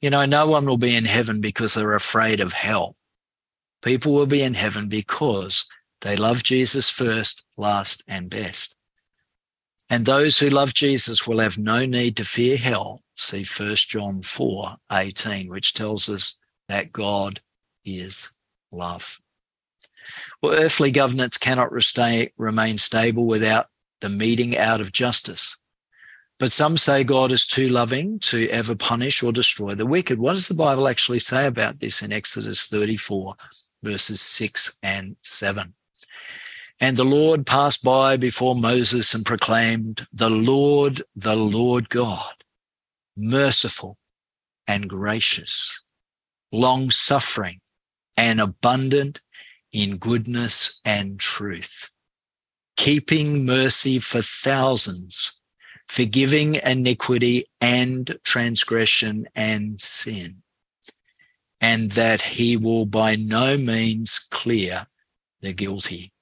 You 0.00 0.10
know, 0.10 0.26
no 0.26 0.48
one 0.48 0.66
will 0.66 0.76
be 0.76 0.96
in 0.96 1.04
heaven 1.04 1.40
because 1.40 1.74
they're 1.74 1.94
afraid 1.94 2.40
of 2.40 2.52
hell. 2.52 2.96
People 3.80 4.12
will 4.12 4.26
be 4.26 4.42
in 4.42 4.54
heaven 4.54 4.88
because 4.88 5.66
they 6.00 6.16
love 6.16 6.42
Jesus 6.42 6.90
first, 6.90 7.44
last, 7.56 8.02
and 8.08 8.28
best. 8.28 8.74
And 9.88 10.04
those 10.04 10.36
who 10.36 10.50
love 10.50 10.74
Jesus 10.74 11.28
will 11.28 11.38
have 11.38 11.58
no 11.58 11.86
need 11.86 12.16
to 12.16 12.24
fear 12.24 12.56
hell. 12.56 13.03
See 13.14 13.44
1 13.44 13.76
John 13.76 14.22
4 14.22 14.76
18, 14.90 15.48
which 15.48 15.74
tells 15.74 16.08
us 16.08 16.36
that 16.68 16.92
God 16.92 17.40
is 17.84 18.34
love. 18.72 19.20
Well, 20.42 20.52
earthly 20.52 20.90
governance 20.90 21.38
cannot 21.38 21.72
remain 21.72 22.78
stable 22.78 23.24
without 23.24 23.70
the 24.00 24.08
meting 24.08 24.56
out 24.56 24.80
of 24.80 24.92
justice. 24.92 25.56
But 26.38 26.52
some 26.52 26.76
say 26.76 27.04
God 27.04 27.30
is 27.30 27.46
too 27.46 27.68
loving 27.68 28.18
to 28.20 28.48
ever 28.48 28.74
punish 28.74 29.22
or 29.22 29.32
destroy 29.32 29.74
the 29.74 29.86
wicked. 29.86 30.18
What 30.18 30.32
does 30.32 30.48
the 30.48 30.54
Bible 30.54 30.88
actually 30.88 31.20
say 31.20 31.46
about 31.46 31.78
this 31.78 32.02
in 32.02 32.12
Exodus 32.12 32.66
34, 32.66 33.36
verses 33.82 34.20
6 34.20 34.74
and 34.82 35.16
7? 35.22 35.72
And 36.80 36.96
the 36.96 37.04
Lord 37.04 37.46
passed 37.46 37.84
by 37.84 38.16
before 38.16 38.56
Moses 38.56 39.14
and 39.14 39.24
proclaimed, 39.24 40.06
The 40.12 40.28
Lord, 40.28 41.00
the 41.14 41.36
Lord 41.36 41.88
God, 41.88 42.43
merciful 43.16 43.98
and 44.66 44.88
gracious, 44.88 45.82
long 46.52 46.90
suffering 46.90 47.60
and 48.16 48.40
abundant 48.40 49.20
in 49.72 49.96
goodness 49.98 50.80
and 50.84 51.18
truth, 51.20 51.90
keeping 52.76 53.44
mercy 53.44 53.98
for 53.98 54.22
thousands, 54.22 55.40
forgiving 55.88 56.56
iniquity 56.56 57.44
and 57.60 58.16
transgression 58.24 59.26
and 59.34 59.80
sin, 59.80 60.42
and 61.60 61.90
that 61.92 62.22
he 62.22 62.56
will 62.56 62.86
by 62.86 63.16
no 63.16 63.56
means 63.56 64.18
clear 64.30 64.86
the 65.40 65.52
guilty 65.52 66.13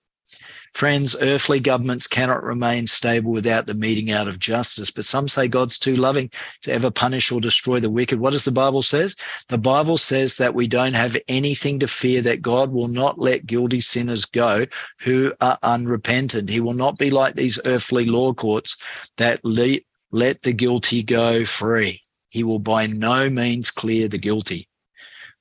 Friends, 0.74 1.14
earthly 1.20 1.60
governments 1.60 2.06
cannot 2.06 2.42
remain 2.42 2.86
stable 2.86 3.30
without 3.30 3.66
the 3.66 3.74
meting 3.74 4.10
out 4.10 4.26
of 4.26 4.38
justice. 4.38 4.90
But 4.90 5.04
some 5.04 5.28
say 5.28 5.46
God's 5.46 5.78
too 5.78 5.96
loving 5.96 6.30
to 6.62 6.72
ever 6.72 6.90
punish 6.90 7.30
or 7.30 7.42
destroy 7.42 7.78
the 7.78 7.90
wicked. 7.90 8.18
What 8.18 8.32
does 8.32 8.44
the 8.44 8.52
Bible 8.52 8.80
says? 8.80 9.14
The 9.48 9.58
Bible 9.58 9.98
says 9.98 10.38
that 10.38 10.54
we 10.54 10.66
don't 10.66 10.94
have 10.94 11.16
anything 11.28 11.78
to 11.80 11.86
fear 11.86 12.22
that 12.22 12.40
God 12.40 12.72
will 12.72 12.88
not 12.88 13.18
let 13.18 13.46
guilty 13.46 13.80
sinners 13.80 14.24
go 14.24 14.66
who 15.00 15.34
are 15.42 15.58
unrepentant. 15.62 16.48
He 16.48 16.60
will 16.60 16.74
not 16.74 16.98
be 16.98 17.10
like 17.10 17.36
these 17.36 17.60
earthly 17.66 18.06
law 18.06 18.32
courts 18.32 18.76
that 19.18 19.44
let, 19.44 19.80
let 20.10 20.40
the 20.40 20.52
guilty 20.52 21.02
go 21.02 21.44
free. 21.44 22.02
He 22.30 22.44
will 22.44 22.58
by 22.58 22.86
no 22.86 23.28
means 23.28 23.70
clear 23.70 24.08
the 24.08 24.18
guilty. 24.18 24.68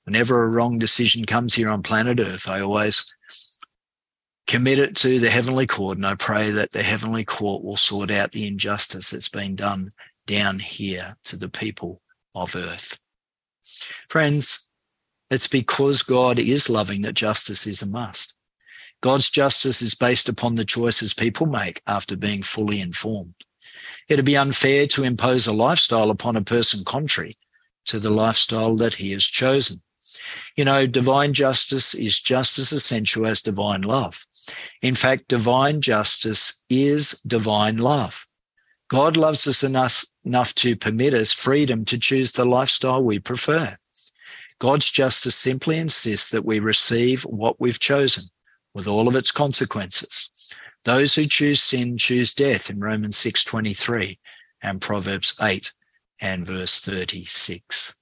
Whenever 0.03 0.43
a 0.43 0.49
wrong 0.49 0.77
decision 0.77 1.25
comes 1.25 1.55
here 1.55 1.69
on 1.69 1.83
planet 1.83 2.19
Earth, 2.19 2.49
I 2.49 2.59
always 2.59 3.05
commit 4.51 4.79
it 4.79 4.97
to 4.97 5.17
the 5.17 5.29
heavenly 5.29 5.65
court 5.65 5.97
and 5.97 6.05
I 6.05 6.15
pray 6.15 6.51
that 6.51 6.73
the 6.73 6.83
heavenly 6.83 7.23
court 7.23 7.63
will 7.63 7.77
sort 7.77 8.11
out 8.11 8.33
the 8.33 8.45
injustice 8.45 9.11
that's 9.11 9.29
been 9.29 9.55
done 9.55 9.93
down 10.25 10.59
here 10.59 11.15
to 11.23 11.37
the 11.37 11.47
people 11.47 12.01
of 12.35 12.53
earth. 12.57 12.99
Friends, 14.09 14.67
it's 15.29 15.47
because 15.47 16.01
God 16.01 16.37
is 16.37 16.69
loving 16.69 17.01
that 17.03 17.13
justice 17.13 17.65
is 17.65 17.81
a 17.81 17.85
must. 17.85 18.33
God's 18.99 19.29
justice 19.29 19.81
is 19.81 19.95
based 19.95 20.27
upon 20.27 20.55
the 20.55 20.65
choices 20.65 21.13
people 21.13 21.45
make 21.45 21.81
after 21.87 22.17
being 22.17 22.41
fully 22.41 22.81
informed. 22.81 23.35
It'd 24.09 24.25
be 24.25 24.35
unfair 24.35 24.85
to 24.87 25.05
impose 25.05 25.47
a 25.47 25.53
lifestyle 25.53 26.11
upon 26.11 26.35
a 26.35 26.41
person 26.41 26.83
contrary 26.83 27.37
to 27.85 28.01
the 28.01 28.11
lifestyle 28.11 28.75
that 28.75 28.95
he 28.95 29.13
has 29.13 29.23
chosen. 29.23 29.81
You 30.55 30.65
know, 30.65 30.87
divine 30.87 31.33
justice 31.33 31.93
is 31.93 32.19
just 32.19 32.57
as 32.59 32.71
essential 32.71 33.25
as 33.25 33.41
divine 33.41 33.81
love. 33.81 34.25
In 34.81 34.95
fact, 34.95 35.27
divine 35.27 35.81
justice 35.81 36.61
is 36.69 37.21
divine 37.25 37.77
love. 37.77 38.27
God 38.89 39.15
loves 39.15 39.47
us 39.47 39.63
enough, 39.63 40.03
enough 40.25 40.53
to 40.55 40.75
permit 40.75 41.13
us 41.13 41.31
freedom 41.31 41.85
to 41.85 41.97
choose 41.97 42.31
the 42.31 42.45
lifestyle 42.45 43.03
we 43.03 43.19
prefer. 43.19 43.77
God's 44.59 44.91
justice 44.91 45.35
simply 45.35 45.77
insists 45.77 46.29
that 46.29 46.45
we 46.45 46.59
receive 46.59 47.23
what 47.23 47.59
we've 47.59 47.79
chosen 47.79 48.25
with 48.73 48.87
all 48.87 49.07
of 49.07 49.15
its 49.15 49.31
consequences. 49.31 50.29
Those 50.83 51.15
who 51.15 51.25
choose 51.25 51.61
sin 51.61 51.97
choose 51.97 52.33
death 52.33 52.69
in 52.69 52.79
Romans 52.79 53.17
6:23 53.17 54.19
and 54.61 54.81
Proverbs 54.81 55.35
8 55.39 55.71
and 56.21 56.45
verse 56.45 56.79
36. 56.79 57.93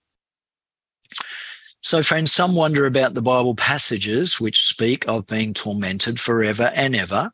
So, 1.82 2.04
friends, 2.04 2.34
some 2.34 2.56
wonder 2.56 2.86
about 2.86 3.14
the 3.14 3.22
Bible 3.22 3.56
passages 3.56 4.38
which 4.38 4.66
speak 4.66 5.08
of 5.08 5.26
being 5.28 5.54
tormented 5.54 6.20
forever 6.20 6.74
and 6.76 6.94
ever, 6.94 7.32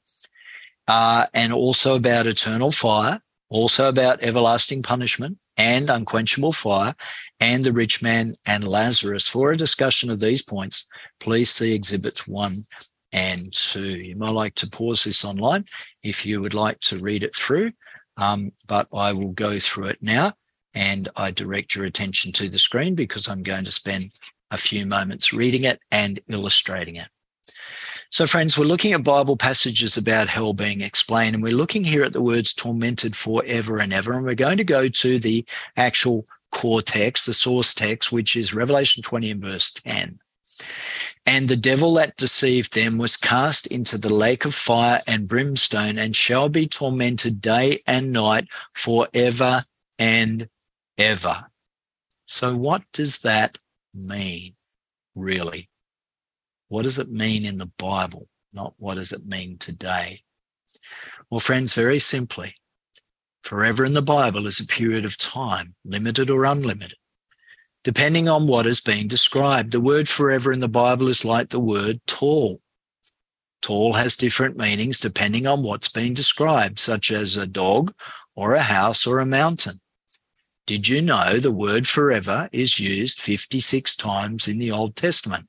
uh, 0.87 1.25
and 1.33 1.51
also 1.51 1.95
about 1.95 2.27
eternal 2.27 2.71
fire, 2.71 3.19
also 3.49 3.89
about 3.89 4.23
everlasting 4.23 4.83
punishment 4.83 5.39
and 5.57 5.89
unquenchable 5.89 6.51
fire, 6.51 6.93
and 7.39 7.63
the 7.63 7.71
rich 7.71 8.03
man 8.03 8.35
and 8.45 8.67
Lazarus. 8.67 9.27
For 9.27 9.51
a 9.51 9.57
discussion 9.57 10.11
of 10.11 10.19
these 10.19 10.43
points, 10.43 10.85
please 11.19 11.49
see 11.49 11.73
exhibits 11.73 12.27
one 12.27 12.65
and 13.11 13.51
two. 13.51 13.95
You 13.95 14.15
might 14.15 14.29
like 14.29 14.53
to 14.55 14.67
pause 14.67 15.05
this 15.05 15.25
online 15.25 15.65
if 16.03 16.23
you 16.23 16.39
would 16.39 16.53
like 16.53 16.79
to 16.81 16.99
read 16.99 17.23
it 17.23 17.35
through, 17.35 17.71
um, 18.17 18.51
but 18.67 18.87
I 18.93 19.11
will 19.11 19.31
go 19.31 19.57
through 19.57 19.87
it 19.87 20.03
now 20.03 20.33
and 20.75 21.07
I 21.15 21.31
direct 21.31 21.73
your 21.73 21.85
attention 21.85 22.33
to 22.33 22.49
the 22.49 22.59
screen 22.59 22.95
because 22.95 23.27
I'm 23.27 23.43
going 23.43 23.63
to 23.63 23.71
spend 23.71 24.11
a 24.51 24.57
few 24.57 24.85
moments 24.85 25.33
reading 25.33 25.63
it 25.63 25.79
and 25.91 26.19
illustrating 26.27 26.95
it. 26.95 27.07
So, 28.11 28.25
friends, 28.25 28.57
we're 28.57 28.65
looking 28.65 28.93
at 28.93 29.03
Bible 29.03 29.35
passages 29.35 29.97
about 29.97 30.29
hell 30.29 30.53
being 30.53 30.81
explained, 30.81 31.35
and 31.35 31.43
we're 31.43 31.51
looking 31.51 31.83
here 31.83 32.03
at 32.03 32.13
the 32.13 32.21
words 32.21 32.53
tormented 32.53 33.15
forever 33.15 33.79
and 33.79 33.91
ever. 33.91 34.13
And 34.13 34.23
we're 34.23 34.35
going 34.35 34.57
to 34.57 34.63
go 34.63 34.87
to 34.87 35.19
the 35.19 35.45
actual 35.75 36.25
core 36.51 36.81
text, 36.81 37.25
the 37.25 37.33
source 37.33 37.73
text, 37.73 38.11
which 38.11 38.35
is 38.35 38.53
Revelation 38.53 39.03
20 39.03 39.31
and 39.31 39.41
verse 39.41 39.71
10. 39.71 40.19
And 41.25 41.49
the 41.49 41.57
devil 41.57 41.93
that 41.95 42.15
deceived 42.15 42.73
them 42.73 42.97
was 42.97 43.17
cast 43.17 43.67
into 43.67 43.97
the 43.97 44.13
lake 44.13 44.45
of 44.45 44.55
fire 44.55 45.01
and 45.07 45.27
brimstone 45.27 45.97
and 45.97 46.15
shall 46.15 46.47
be 46.47 46.67
tormented 46.67 47.41
day 47.41 47.81
and 47.87 48.11
night 48.11 48.47
forever 48.73 49.65
and 49.99 50.47
ever. 50.97 51.45
So, 52.27 52.55
what 52.55 52.83
does 52.93 53.19
that 53.19 53.57
mean, 53.95 54.55
really? 55.15 55.69
What 56.67 56.83
does 56.83 56.99
it 56.99 57.09
mean 57.09 57.45
in 57.45 57.57
the 57.57 57.71
Bible? 57.77 58.27
Not 58.53 58.73
what 58.77 58.95
does 58.95 59.11
it 59.11 59.25
mean 59.25 59.57
today? 59.57 60.23
Well, 61.29 61.39
friends, 61.39 61.73
very 61.73 61.99
simply, 61.99 62.55
forever 63.43 63.85
in 63.85 63.93
the 63.93 64.01
Bible 64.01 64.47
is 64.47 64.59
a 64.59 64.65
period 64.65 65.05
of 65.05 65.17
time, 65.17 65.75
limited 65.85 66.29
or 66.29 66.45
unlimited. 66.45 66.97
Depending 67.83 68.27
on 68.27 68.47
what 68.47 68.65
is 68.65 68.81
being 68.81 69.07
described, 69.07 69.71
the 69.71 69.79
word 69.79 70.09
forever 70.09 70.51
in 70.51 70.59
the 70.59 70.67
Bible 70.67 71.07
is 71.07 71.23
like 71.23 71.49
the 71.49 71.59
word 71.59 72.01
tall. 72.07 72.59
Tall 73.61 73.93
has 73.93 74.15
different 74.15 74.57
meanings 74.57 74.99
depending 74.99 75.47
on 75.47 75.63
what's 75.63 75.89
being 75.89 76.13
described, 76.13 76.79
such 76.79 77.11
as 77.11 77.35
a 77.35 77.45
dog 77.45 77.93
or 78.35 78.55
a 78.55 78.61
house 78.61 79.05
or 79.05 79.19
a 79.19 79.25
mountain. 79.25 79.79
Did 80.67 80.87
you 80.87 81.03
know 81.03 81.39
the 81.39 81.51
word 81.51 81.87
forever 81.87 82.49
is 82.51 82.79
used 82.79 83.21
56 83.21 83.95
times 83.95 84.47
in 84.47 84.57
the 84.57 84.71
Old 84.71 84.95
Testament 84.95 85.47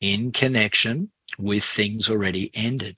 in 0.00 0.32
connection 0.32 1.12
with 1.38 1.62
things 1.62 2.10
already 2.10 2.50
ended? 2.54 2.96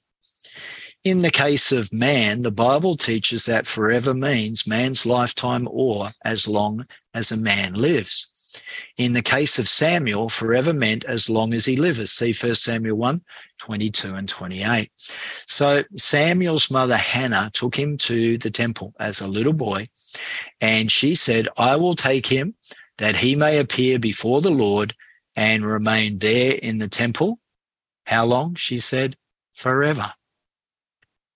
In 1.05 1.21
the 1.21 1.31
case 1.31 1.71
of 1.71 1.93
man, 1.93 2.41
the 2.41 2.51
Bible 2.51 2.97
teaches 2.97 3.45
that 3.45 3.67
forever 3.67 4.15
means 4.15 4.67
man's 4.67 5.05
lifetime 5.05 5.69
or 5.71 6.15
as 6.25 6.49
long 6.49 6.87
as 7.13 7.31
a 7.31 7.37
man 7.37 7.75
lives. 7.75 8.31
In 8.96 9.12
the 9.12 9.22
case 9.22 9.59
of 9.59 9.68
Samuel, 9.68 10.28
forever 10.28 10.72
meant 10.72 11.05
as 11.05 11.30
long 11.30 11.55
as 11.55 11.64
he 11.64 11.76
lives. 11.76 12.12
See 12.12 12.32
1 12.32 12.55
Samuel 12.55 12.96
1 12.96 13.22
22 13.59 14.14
and 14.14 14.28
28. 14.28 14.90
So 15.46 15.84
Samuel's 15.96 16.70
mother 16.70 16.96
Hannah 16.96 17.51
took 17.53 17.74
him 17.74 17.96
to 17.98 18.38
the 18.38 18.51
temple 18.51 18.94
as 18.98 19.20
a 19.20 19.28
little 19.28 19.53
boy, 19.53 19.88
and 20.61 20.90
she 20.90 21.14
said, 21.14 21.48
I 21.57 21.76
will 21.76 21.94
take 21.94 22.26
him 22.26 22.55
that 22.98 23.16
he 23.16 23.36
may 23.36 23.59
appear 23.59 23.98
before 23.98 24.40
the 24.40 24.51
Lord 24.51 24.94
and 25.36 25.64
remain 25.64 26.18
there 26.18 26.55
in 26.55 26.78
the 26.78 26.88
temple. 26.88 27.38
How 28.07 28.26
long? 28.26 28.55
She 28.57 28.78
said, 28.78 29.16
forever. 29.53 30.12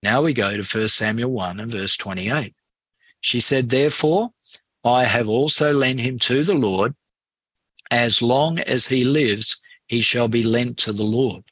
Now 0.02 0.22
we 0.22 0.34
go 0.34 0.56
to 0.56 0.78
1 0.78 0.88
Samuel 0.88 1.30
1 1.30 1.60
and 1.60 1.70
verse 1.70 1.96
28. 1.96 2.54
She 3.20 3.40
said, 3.40 3.70
Therefore, 3.70 4.32
I 4.84 5.04
have 5.04 5.30
also 5.30 5.72
lent 5.72 6.00
him 6.00 6.18
to 6.20 6.44
the 6.44 6.54
Lord. 6.54 6.94
As 7.96 8.20
long 8.20 8.58
as 8.58 8.88
he 8.88 9.04
lives, 9.04 9.56
he 9.86 10.00
shall 10.00 10.26
be 10.26 10.42
lent 10.42 10.78
to 10.78 10.92
the 10.92 11.04
Lord. 11.04 11.44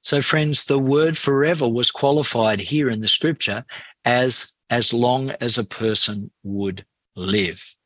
So, 0.00 0.22
friends, 0.22 0.64
the 0.64 0.78
word 0.78 1.18
forever 1.18 1.68
was 1.68 1.90
qualified 1.90 2.58
here 2.58 2.88
in 2.88 3.00
the 3.00 3.06
scripture 3.06 3.66
as 4.06 4.52
as 4.70 4.94
long 4.94 5.32
as 5.42 5.58
a 5.58 5.64
person 5.64 6.30
would 6.42 6.86
live. 7.16 7.76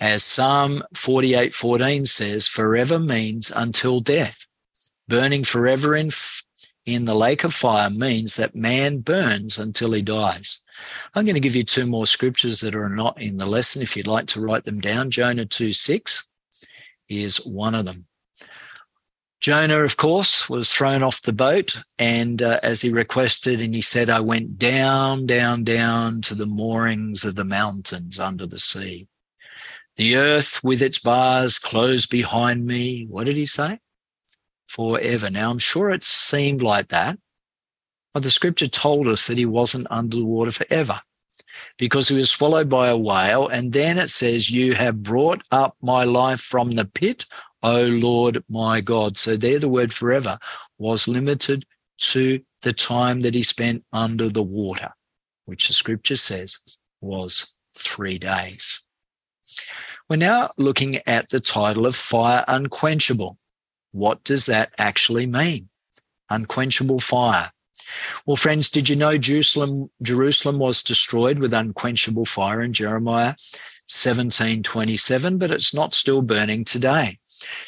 As 0.00 0.24
Psalm 0.24 0.82
48:14 0.94 2.08
says, 2.08 2.48
forever 2.48 2.98
means 2.98 3.52
until 3.54 4.00
death. 4.00 4.46
Burning 5.06 5.44
forever 5.44 5.94
in 5.94 6.10
in 6.86 7.04
the 7.04 7.14
lake 7.14 7.44
of 7.44 7.52
fire 7.52 7.90
means 7.90 8.36
that 8.36 8.54
man 8.54 9.00
burns 9.00 9.58
until 9.58 9.92
he 9.92 10.00
dies. 10.00 10.60
I'm 11.14 11.26
going 11.26 11.34
to 11.34 11.40
give 11.40 11.56
you 11.56 11.62
two 11.62 11.84
more 11.84 12.06
scriptures 12.06 12.60
that 12.60 12.74
are 12.74 12.88
not 12.88 13.20
in 13.20 13.36
the 13.36 13.44
lesson 13.44 13.82
if 13.82 13.98
you'd 13.98 14.06
like 14.06 14.28
to 14.28 14.40
write 14.40 14.64
them 14.64 14.80
down. 14.80 15.10
Jonah 15.10 15.44
2 15.44 15.74
6 15.74 16.26
is 17.12 17.36
one 17.44 17.74
of 17.74 17.84
them. 17.84 18.06
Jonah, 19.40 19.78
of 19.78 19.96
course, 19.96 20.48
was 20.48 20.72
thrown 20.72 21.02
off 21.02 21.22
the 21.22 21.32
boat, 21.32 21.74
and 21.98 22.40
uh, 22.40 22.60
as 22.62 22.80
he 22.80 22.90
requested, 22.90 23.60
and 23.60 23.74
he 23.74 23.82
said, 23.82 24.08
I 24.08 24.20
went 24.20 24.56
down, 24.58 25.26
down, 25.26 25.64
down 25.64 26.20
to 26.22 26.34
the 26.34 26.46
moorings 26.46 27.24
of 27.24 27.34
the 27.34 27.44
mountains 27.44 28.20
under 28.20 28.46
the 28.46 28.58
sea. 28.58 29.08
The 29.96 30.16
earth 30.16 30.62
with 30.62 30.80
its 30.80 31.00
bars 31.00 31.58
closed 31.58 32.08
behind 32.08 32.64
me. 32.66 33.06
What 33.08 33.26
did 33.26 33.36
he 33.36 33.46
say? 33.46 33.80
forever. 34.72 35.28
Now, 35.30 35.50
I'm 35.50 35.58
sure 35.58 35.90
it 35.90 36.02
seemed 36.02 36.62
like 36.62 36.88
that, 36.88 37.18
but 38.14 38.22
the 38.22 38.30
scripture 38.30 38.68
told 38.68 39.06
us 39.06 39.26
that 39.26 39.38
he 39.38 39.46
wasn't 39.46 39.86
under 39.90 40.16
the 40.16 40.24
water 40.24 40.50
forever 40.50 41.00
because 41.78 42.08
he 42.08 42.16
was 42.16 42.30
swallowed 42.30 42.68
by 42.68 42.88
a 42.88 42.96
whale. 42.96 43.48
And 43.48 43.72
then 43.72 43.98
it 43.98 44.08
says, 44.08 44.50
You 44.50 44.74
have 44.74 45.02
brought 45.02 45.42
up 45.50 45.76
my 45.82 46.04
life 46.04 46.40
from 46.40 46.72
the 46.72 46.84
pit, 46.84 47.24
O 47.62 47.84
Lord 47.84 48.42
my 48.48 48.80
God. 48.80 49.16
So 49.16 49.36
there, 49.36 49.58
the 49.58 49.68
word 49.68 49.92
forever 49.92 50.38
was 50.78 51.08
limited 51.08 51.64
to 51.98 52.40
the 52.62 52.72
time 52.72 53.20
that 53.20 53.34
he 53.34 53.42
spent 53.42 53.84
under 53.92 54.28
the 54.28 54.42
water, 54.42 54.90
which 55.44 55.68
the 55.68 55.74
scripture 55.74 56.16
says 56.16 56.58
was 57.00 57.58
three 57.76 58.18
days. 58.18 58.82
We're 60.08 60.16
now 60.16 60.50
looking 60.56 60.96
at 61.06 61.28
the 61.28 61.40
title 61.40 61.86
of 61.86 61.96
fire 61.96 62.44
unquenchable. 62.48 63.38
What 63.92 64.24
does 64.24 64.46
that 64.46 64.72
actually 64.78 65.26
mean? 65.26 65.68
Unquenchable 66.30 67.00
fire. 67.00 67.52
Well, 68.26 68.36
friends, 68.36 68.70
did 68.70 68.88
you 68.88 68.96
know 68.96 69.18
Jerusalem, 69.18 69.90
Jerusalem 70.02 70.58
was 70.58 70.82
destroyed 70.82 71.38
with 71.38 71.52
unquenchable 71.52 72.24
fire 72.24 72.62
in 72.62 72.72
Jeremiah 72.72 73.34
1727, 73.88 75.38
but 75.38 75.50
it's 75.50 75.74
not 75.74 75.92
still 75.92 76.22
burning 76.22 76.64
today. 76.64 77.18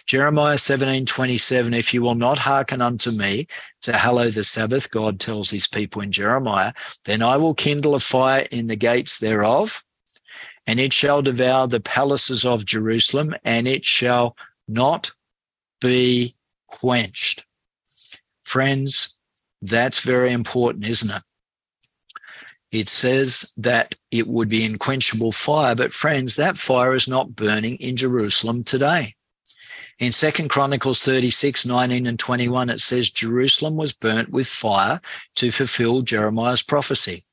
Jeremiah 0.07 0.57
1727, 0.57 1.75
if 1.75 1.93
you 1.93 2.03
will 2.03 2.15
not 2.15 2.39
hearken 2.39 2.81
unto 2.81 3.11
me 3.11 3.47
to 3.83 3.93
hallow 3.93 4.29
the 4.29 4.45
Sabbath, 4.45 4.91
God 4.91 5.21
tells 5.21 5.51
his 5.51 5.67
people 5.67 6.03
in 6.03 6.13
Jeremiah, 6.13 6.73
then 7.05 7.21
I 7.21 7.37
will 7.37 7.55
kindle 7.55 7.95
a 7.95 8.01
fire 8.01 8.47
in 8.51 8.69
the 8.69 8.77
gates 8.77 9.19
thereof, 9.19 9.85
and 10.67 10.81
it 10.81 10.93
shall 10.93 11.21
devour 11.21 11.67
the 11.67 11.81
palaces 11.81 12.45
of 12.45 12.65
Jerusalem, 12.65 13.35
and 13.45 13.69
it 13.69 13.85
shall 13.85 14.37
not 14.67 15.13
be 15.81 16.35
quenched. 16.69 17.45
Friends, 18.45 19.14
that's 19.65 20.01
very 20.01 20.33
important, 20.33 20.85
isn't 20.85 21.11
it? 21.11 21.23
It 22.71 22.89
says 22.89 23.53
that 23.57 23.95
it 24.11 24.27
would 24.27 24.49
be 24.49 24.65
unquenchable 24.65 25.33
fire, 25.33 25.75
but 25.75 25.93
friends, 25.93 26.37
that 26.37 26.57
fire 26.57 26.95
is 26.95 27.09
not 27.09 27.37
burning 27.37 27.77
in 27.77 27.97
Jerusalem 27.97 28.65
today. 28.65 29.15
In 30.01 30.11
Second 30.11 30.49
Chronicles 30.49 31.03
36, 31.05 31.65
19 31.65 32.07
and 32.07 32.19
21, 32.19 32.69
it 32.69 32.81
says 32.81 33.11
Jerusalem 33.11 33.77
was 33.77 33.93
burnt 33.93 34.29
with 34.31 34.49
fire 34.49 35.01
to 35.37 35.51
fulfill 35.51 36.03
Jeremiah's 36.03 36.63
prophecy. 36.63 37.25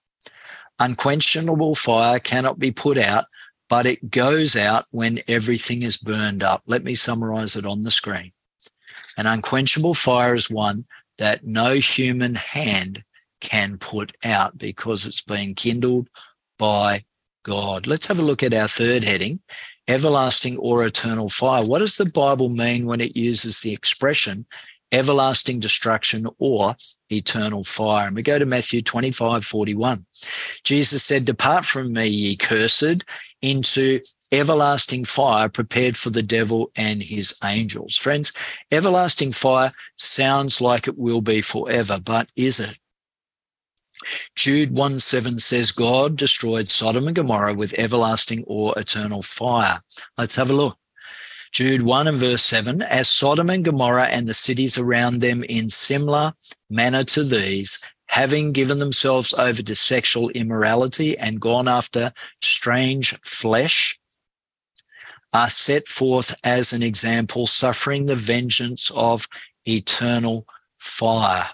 Unquenchable 0.79 1.75
fire 1.75 2.19
cannot 2.19 2.59
be 2.59 2.71
put 2.71 2.97
out, 2.97 3.25
but 3.67 3.85
it 3.85 4.11
goes 4.11 4.55
out 4.55 4.85
when 4.91 5.21
everything 5.27 5.81
is 5.81 5.97
burned 5.97 6.43
up. 6.43 6.61
Let 6.67 6.83
me 6.83 6.93
summarize 6.93 7.55
it 7.55 7.65
on 7.65 7.81
the 7.81 7.91
screen. 7.91 8.31
An 9.17 9.25
unquenchable 9.25 9.95
fire 9.95 10.35
is 10.35 10.49
one 10.49 10.85
that 11.21 11.45
no 11.45 11.75
human 11.75 12.33
hand 12.33 13.03
can 13.41 13.77
put 13.77 14.11
out 14.23 14.57
because 14.57 15.05
it's 15.05 15.21
been 15.21 15.53
kindled 15.53 16.09
by 16.57 17.05
God. 17.43 17.85
Let's 17.85 18.07
have 18.07 18.17
a 18.17 18.23
look 18.23 18.41
at 18.41 18.55
our 18.55 18.67
third 18.67 19.03
heading 19.03 19.39
everlasting 19.87 20.57
or 20.57 20.83
eternal 20.83 21.29
fire. 21.29 21.63
What 21.63 21.79
does 21.79 21.97
the 21.97 22.05
Bible 22.05 22.49
mean 22.49 22.87
when 22.87 23.01
it 23.01 23.15
uses 23.15 23.61
the 23.61 23.71
expression 23.71 24.47
everlasting 24.91 25.59
destruction 25.59 26.25
or 26.39 26.75
eternal 27.11 27.63
fire? 27.63 28.07
And 28.07 28.15
we 28.15 28.23
go 28.23 28.39
to 28.39 28.45
Matthew 28.47 28.81
25 28.81 29.45
41. 29.45 30.03
Jesus 30.63 31.03
said, 31.03 31.25
Depart 31.25 31.65
from 31.65 31.93
me, 31.93 32.07
ye 32.07 32.35
cursed, 32.35 33.03
into 33.43 33.99
everlasting 34.31 35.03
fire 35.05 35.49
prepared 35.49 35.97
for 35.97 36.09
the 36.09 36.23
devil 36.23 36.71
and 36.75 37.03
his 37.03 37.35
angels. 37.43 37.97
Friends, 37.97 38.31
everlasting 38.71 39.31
fire 39.31 39.73
sounds 39.97 40.61
like 40.61 40.87
it 40.87 40.97
will 40.97 41.21
be 41.21 41.41
forever, 41.41 41.99
but 41.99 42.29
is 42.35 42.59
it? 42.59 42.77
Jude 44.35 44.71
1 44.71 44.99
7 44.99 45.39
says, 45.39 45.71
God 45.71 46.15
destroyed 46.15 46.69
Sodom 46.69 47.07
and 47.07 47.15
Gomorrah 47.15 47.53
with 47.53 47.75
everlasting 47.77 48.43
or 48.47 48.77
eternal 48.79 49.21
fire. 49.21 49.81
Let's 50.17 50.35
have 50.35 50.49
a 50.49 50.53
look. 50.53 50.77
Jude 51.51 51.81
1 51.81 52.07
and 52.07 52.17
verse 52.17 52.41
7 52.43 52.81
As 52.83 53.09
Sodom 53.09 53.49
and 53.49 53.65
Gomorrah 53.65 54.07
and 54.07 54.27
the 54.27 54.33
cities 54.33 54.77
around 54.77 55.19
them 55.19 55.43
in 55.43 55.69
similar 55.69 56.33
manner 56.69 57.03
to 57.03 57.25
these, 57.25 57.77
having 58.07 58.53
given 58.53 58.79
themselves 58.79 59.33
over 59.33 59.61
to 59.61 59.75
sexual 59.75 60.29
immorality 60.29 61.17
and 61.17 61.41
gone 61.41 61.67
after 61.67 62.13
strange 62.41 63.13
flesh, 63.21 63.99
are 65.33 65.49
set 65.49 65.87
forth 65.87 66.35
as 66.43 66.73
an 66.73 66.83
example, 66.83 67.47
suffering 67.47 68.05
the 68.05 68.15
vengeance 68.15 68.91
of 68.95 69.27
eternal 69.65 70.45
fire. 70.77 71.49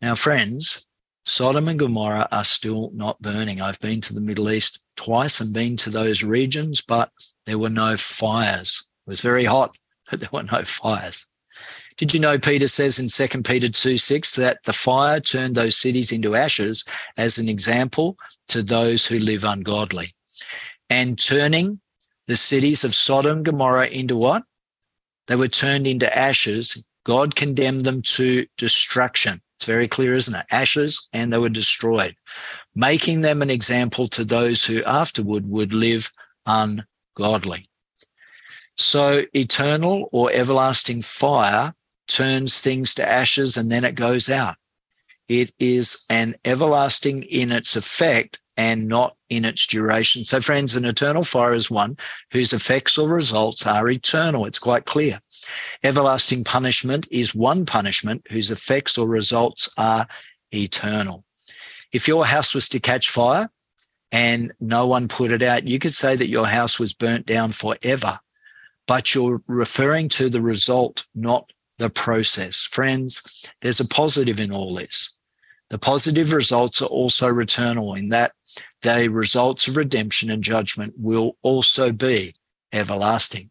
Now, 0.00 0.14
friends, 0.14 0.84
Sodom 1.26 1.68
and 1.68 1.78
Gomorrah 1.78 2.28
are 2.32 2.44
still 2.44 2.90
not 2.92 3.20
burning. 3.22 3.60
I've 3.60 3.80
been 3.80 4.00
to 4.02 4.12
the 4.12 4.20
Middle 4.20 4.50
East 4.50 4.80
twice 4.96 5.40
and 5.40 5.54
been 5.54 5.76
to 5.78 5.90
those 5.90 6.22
regions, 6.22 6.82
but 6.82 7.10
there 7.46 7.58
were 7.58 7.70
no 7.70 7.96
fires. 7.96 8.84
It 9.06 9.10
was 9.10 9.20
very 9.22 9.44
hot, 9.44 9.78
but 10.10 10.20
there 10.20 10.28
were 10.32 10.42
no 10.42 10.62
fires. 10.64 11.26
Did 11.96 12.12
you 12.12 12.20
know 12.20 12.38
Peter 12.38 12.66
says 12.66 12.98
in 12.98 13.08
2 13.08 13.42
Peter 13.42 13.68
2 13.68 13.96
6 13.96 14.36
that 14.36 14.62
the 14.64 14.72
fire 14.72 15.20
turned 15.20 15.54
those 15.54 15.76
cities 15.76 16.10
into 16.10 16.34
ashes 16.34 16.84
as 17.16 17.38
an 17.38 17.48
example 17.48 18.18
to 18.48 18.62
those 18.62 19.06
who 19.06 19.18
live 19.20 19.44
ungodly? 19.44 20.14
And 20.90 21.18
turning 21.18 21.80
the 22.26 22.36
cities 22.36 22.84
of 22.84 22.94
Sodom 22.94 23.38
and 23.38 23.44
Gomorrah 23.44 23.88
into 23.88 24.16
what? 24.16 24.44
They 25.26 25.36
were 25.36 25.48
turned 25.48 25.86
into 25.86 26.16
ashes. 26.16 26.84
God 27.04 27.34
condemned 27.34 27.84
them 27.84 28.02
to 28.02 28.46
destruction. 28.56 29.40
It's 29.56 29.66
very 29.66 29.88
clear, 29.88 30.12
isn't 30.14 30.34
it? 30.34 30.46
Ashes, 30.50 31.08
and 31.12 31.32
they 31.32 31.38
were 31.38 31.48
destroyed, 31.48 32.16
making 32.74 33.20
them 33.20 33.42
an 33.42 33.50
example 33.50 34.08
to 34.08 34.24
those 34.24 34.64
who 34.64 34.84
afterward 34.84 35.48
would 35.48 35.72
live 35.72 36.10
ungodly. 36.46 37.66
So, 38.76 39.24
eternal 39.34 40.08
or 40.12 40.32
everlasting 40.32 41.02
fire 41.02 41.74
turns 42.08 42.60
things 42.60 42.94
to 42.94 43.08
ashes 43.08 43.56
and 43.56 43.70
then 43.70 43.84
it 43.84 43.94
goes 43.94 44.28
out. 44.28 44.56
It 45.28 45.54
is 45.58 46.04
an 46.10 46.34
everlasting 46.44 47.22
in 47.22 47.52
its 47.52 47.76
effect 47.76 48.40
and 48.56 48.88
not 48.88 49.16
in 49.28 49.44
its 49.44 49.66
duration. 49.66 50.24
So, 50.24 50.40
friends, 50.40 50.76
an 50.76 50.84
eternal 50.84 51.24
fire 51.24 51.54
is 51.54 51.70
one 51.70 51.96
whose 52.30 52.52
effects 52.52 52.96
or 52.98 53.08
results 53.08 53.66
are 53.66 53.88
eternal. 53.88 54.46
It's 54.46 54.58
quite 54.58 54.86
clear. 54.86 55.20
Everlasting 55.82 56.44
punishment 56.44 57.08
is 57.10 57.34
one 57.34 57.66
punishment 57.66 58.26
whose 58.30 58.50
effects 58.50 58.96
or 58.96 59.08
results 59.08 59.68
are 59.76 60.06
eternal. 60.52 61.24
If 61.92 62.08
your 62.08 62.26
house 62.26 62.54
was 62.54 62.68
to 62.70 62.80
catch 62.80 63.10
fire 63.10 63.48
and 64.12 64.52
no 64.60 64.86
one 64.86 65.08
put 65.08 65.32
it 65.32 65.42
out, 65.42 65.66
you 65.66 65.78
could 65.78 65.94
say 65.94 66.16
that 66.16 66.28
your 66.28 66.46
house 66.46 66.78
was 66.78 66.94
burnt 66.94 67.26
down 67.26 67.50
forever, 67.50 68.18
but 68.86 69.14
you're 69.14 69.42
referring 69.48 70.08
to 70.10 70.28
the 70.28 70.42
result, 70.42 71.06
not 71.14 71.52
the 71.78 71.90
process. 71.90 72.62
Friends, 72.62 73.48
there's 73.60 73.80
a 73.80 73.88
positive 73.88 74.38
in 74.38 74.52
all 74.52 74.74
this. 74.74 75.13
The 75.74 75.78
positive 75.78 76.32
results 76.32 76.82
are 76.82 76.86
also 76.86 77.26
returnal 77.26 77.98
in 77.98 78.10
that 78.10 78.30
the 78.82 79.08
results 79.08 79.66
of 79.66 79.76
redemption 79.76 80.30
and 80.30 80.40
judgment 80.40 80.94
will 80.96 81.36
also 81.42 81.90
be 81.90 82.36
everlasting. 82.72 83.50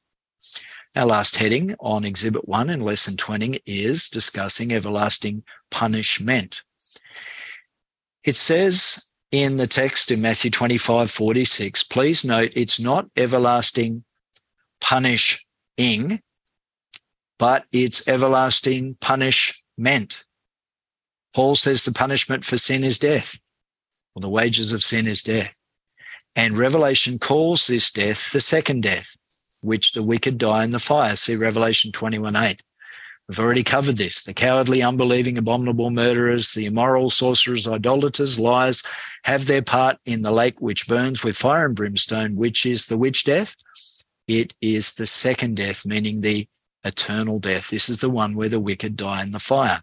Our 0.95 1.05
last 1.05 1.36
heading 1.36 1.76
on 1.82 2.05
Exhibit 2.05 2.47
1 2.47 2.69
in 2.69 2.80
Lesson 2.80 3.17
20 3.17 3.61
is 3.65 4.07
discussing 4.07 4.71
everlasting 4.71 5.43
punishment. 5.69 6.61
It 8.24 8.38
says 8.38 9.09
in 9.32 9.57
the 9.57 9.67
text 9.67 10.09
in 10.09 10.21
Matthew 10.21 10.49
25 10.49 11.11
46, 11.11 11.84
please 11.84 12.24
note 12.24 12.53
it's 12.55 12.80
not 12.80 13.05
everlasting 13.17 14.05
punishing, 14.80 16.21
but 17.38 17.65
it's 17.74 18.07
everlasting 18.07 18.95
punishment. 19.01 20.24
Paul 21.34 21.55
says 21.55 21.84
the 21.84 21.91
punishment 21.91 22.45
for 22.45 22.57
sin 22.57 22.84
is 22.84 22.99
death, 22.99 23.39
or 24.15 24.21
the 24.21 24.29
wages 24.29 24.71
of 24.71 24.84
sin 24.84 25.07
is 25.07 25.23
death. 25.23 25.55
And 26.36 26.55
Revelation 26.55 27.17
calls 27.17 27.65
this 27.65 27.91
death 27.91 28.31
the 28.31 28.39
second 28.39 28.81
death, 28.81 29.17
which 29.61 29.93
the 29.93 30.03
wicked 30.03 30.38
die 30.38 30.63
in 30.63 30.71
the 30.71 30.79
fire. 30.79 31.15
See 31.15 31.36
Revelation 31.36 31.91
21 31.91 32.36
8. 32.36 32.61
We've 33.27 33.39
already 33.39 33.63
covered 33.63 33.97
this. 33.97 34.21
The 34.21 34.34
cowardly, 34.34 34.84
unbelieving, 34.84 35.38
abominable 35.38 35.89
murderers, 35.89 36.53
the 36.53 36.65
immoral, 36.65 37.09
sorcerers, 37.09 37.67
idolaters, 37.67 38.38
liars 38.38 38.84
have 39.23 39.47
their 39.47 39.61
part 39.61 39.97
in 40.05 40.21
the 40.21 40.31
lake 40.31 40.59
which 40.61 40.88
burns 40.88 41.23
with 41.23 41.38
fire 41.38 41.65
and 41.65 41.75
brimstone, 41.75 42.36
which 42.36 42.65
is 42.65 42.86
the 42.86 42.97
which 42.97 43.23
death? 43.23 43.55
It 44.27 44.53
is 44.61 44.93
the 44.93 45.07
second 45.07 45.55
death, 45.55 45.86
meaning 45.86 46.21
the 46.21 46.47
eternal 46.84 47.39
death. 47.39 47.69
This 47.69 47.89
is 47.89 47.97
the 47.97 48.09
one 48.09 48.36
where 48.36 48.49
the 48.49 48.59
wicked 48.59 48.97
die 48.97 49.23
in 49.23 49.31
the 49.31 49.39
fire. 49.39 49.81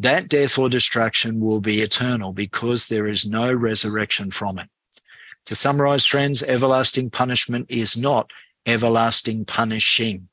That 0.00 0.30
death 0.30 0.56
or 0.56 0.70
destruction 0.70 1.40
will 1.40 1.60
be 1.60 1.82
eternal 1.82 2.32
because 2.32 2.88
there 2.88 3.06
is 3.06 3.26
no 3.26 3.52
resurrection 3.52 4.30
from 4.30 4.58
it. 4.58 4.70
To 5.44 5.54
summarize, 5.54 6.06
friends, 6.06 6.42
everlasting 6.42 7.10
punishment 7.10 7.66
is 7.68 7.98
not 7.98 8.30
everlasting 8.64 9.44
punishing. 9.44 10.26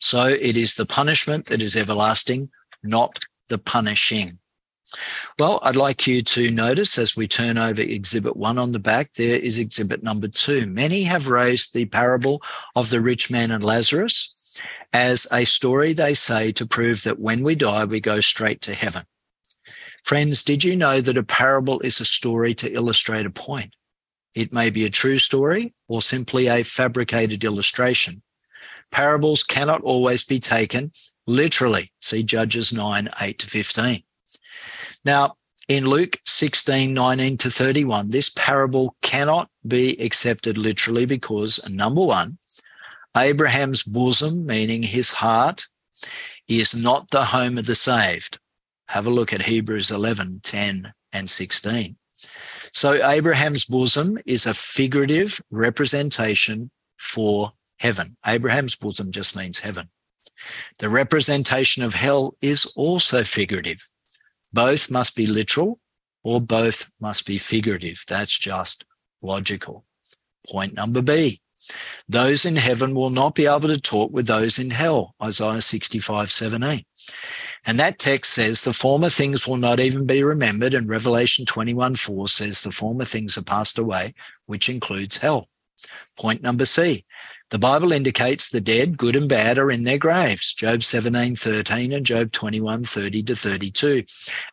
So 0.00 0.24
it 0.24 0.56
is 0.56 0.74
the 0.74 0.86
punishment 0.86 1.44
that 1.46 1.60
is 1.60 1.76
everlasting, 1.76 2.48
not 2.82 3.22
the 3.50 3.58
punishing. 3.58 4.38
Well, 5.38 5.58
I'd 5.62 5.76
like 5.76 6.06
you 6.06 6.22
to 6.22 6.50
notice 6.50 6.96
as 6.96 7.14
we 7.14 7.28
turn 7.28 7.58
over 7.58 7.82
exhibit 7.82 8.38
one 8.38 8.56
on 8.56 8.72
the 8.72 8.78
back, 8.78 9.12
there 9.12 9.38
is 9.38 9.58
exhibit 9.58 10.02
number 10.02 10.28
two. 10.28 10.64
Many 10.66 11.02
have 11.02 11.28
raised 11.28 11.74
the 11.74 11.84
parable 11.84 12.42
of 12.74 12.88
the 12.88 13.02
rich 13.02 13.30
man 13.30 13.50
and 13.50 13.62
Lazarus 13.62 14.33
as 14.92 15.26
a 15.32 15.44
story, 15.44 15.92
they 15.92 16.14
say, 16.14 16.52
to 16.52 16.66
prove 16.66 17.02
that 17.02 17.18
when 17.18 17.42
we 17.42 17.54
die, 17.54 17.84
we 17.84 18.00
go 18.00 18.20
straight 18.20 18.60
to 18.62 18.74
heaven. 18.74 19.04
Friends, 20.04 20.42
did 20.42 20.62
you 20.62 20.76
know 20.76 21.00
that 21.00 21.16
a 21.16 21.22
parable 21.22 21.80
is 21.80 22.00
a 22.00 22.04
story 22.04 22.54
to 22.56 22.72
illustrate 22.72 23.26
a 23.26 23.30
point? 23.30 23.74
It 24.34 24.52
may 24.52 24.70
be 24.70 24.84
a 24.84 24.90
true 24.90 25.18
story 25.18 25.72
or 25.88 26.02
simply 26.02 26.48
a 26.48 26.62
fabricated 26.62 27.44
illustration. 27.44 28.22
Parables 28.90 29.42
cannot 29.42 29.80
always 29.82 30.24
be 30.24 30.38
taken 30.38 30.92
literally. 31.26 31.90
See 32.00 32.22
Judges 32.22 32.72
9, 32.72 33.08
8 33.20 33.38
to 33.38 33.46
15. 33.46 34.02
Now, 35.04 35.36
in 35.68 35.86
Luke 35.86 36.20
16, 36.26 36.92
19 36.92 37.38
to 37.38 37.50
31, 37.50 38.10
this 38.10 38.28
parable 38.36 38.96
cannot 39.00 39.50
be 39.66 39.96
accepted 40.00 40.58
literally 40.58 41.06
because, 41.06 41.58
number 41.68 42.04
one, 42.04 42.36
Abraham's 43.16 43.82
bosom, 43.82 44.44
meaning 44.44 44.82
his 44.82 45.10
heart, 45.10 45.66
is 46.48 46.74
not 46.74 47.10
the 47.10 47.24
home 47.24 47.58
of 47.58 47.66
the 47.66 47.74
saved. 47.74 48.38
Have 48.88 49.06
a 49.06 49.10
look 49.10 49.32
at 49.32 49.42
Hebrews 49.42 49.90
11, 49.90 50.40
10 50.42 50.92
and 51.12 51.30
16. 51.30 51.96
So 52.72 53.08
Abraham's 53.08 53.64
bosom 53.64 54.18
is 54.26 54.46
a 54.46 54.54
figurative 54.54 55.40
representation 55.50 56.70
for 56.98 57.52
heaven. 57.78 58.16
Abraham's 58.26 58.74
bosom 58.74 59.12
just 59.12 59.36
means 59.36 59.58
heaven. 59.58 59.88
The 60.78 60.88
representation 60.88 61.82
of 61.82 61.94
hell 61.94 62.36
is 62.40 62.66
also 62.76 63.22
figurative. 63.22 63.86
Both 64.52 64.90
must 64.90 65.16
be 65.16 65.26
literal 65.26 65.80
or 66.22 66.40
both 66.40 66.90
must 67.00 67.26
be 67.26 67.38
figurative. 67.38 68.02
That's 68.08 68.36
just 68.36 68.84
logical. 69.22 69.84
Point 70.46 70.74
number 70.74 71.02
B. 71.02 71.40
Those 72.08 72.44
in 72.44 72.56
heaven 72.56 72.94
will 72.94 73.10
not 73.10 73.34
be 73.34 73.46
able 73.46 73.68
to 73.68 73.80
talk 73.80 74.12
with 74.12 74.26
those 74.26 74.58
in 74.58 74.70
hell, 74.70 75.14
Isaiah 75.22 75.60
65, 75.60 76.30
17. 76.30 76.84
And 77.66 77.78
that 77.78 77.98
text 77.98 78.32
says 78.32 78.60
the 78.60 78.72
former 78.72 79.08
things 79.08 79.46
will 79.46 79.56
not 79.56 79.80
even 79.80 80.04
be 80.06 80.22
remembered. 80.22 80.74
And 80.74 80.88
Revelation 80.88 81.46
21, 81.46 81.94
4 81.94 82.28
says 82.28 82.60
the 82.60 82.70
former 82.70 83.04
things 83.04 83.38
are 83.38 83.42
passed 83.42 83.78
away, 83.78 84.14
which 84.46 84.68
includes 84.68 85.16
hell. 85.16 85.48
Point 86.16 86.42
number 86.42 86.64
C. 86.64 87.04
The 87.50 87.58
Bible 87.58 87.92
indicates 87.92 88.48
the 88.48 88.60
dead, 88.60 88.96
good 88.96 89.16
and 89.16 89.28
bad, 89.28 89.58
are 89.58 89.70
in 89.70 89.82
their 89.82 89.98
graves, 89.98 90.54
Job 90.54 90.82
17, 90.82 91.36
13 91.36 91.92
and 91.92 92.04
Job 92.04 92.32
21, 92.32 92.84
30 92.84 93.22
to 93.22 93.36
32, 93.36 94.04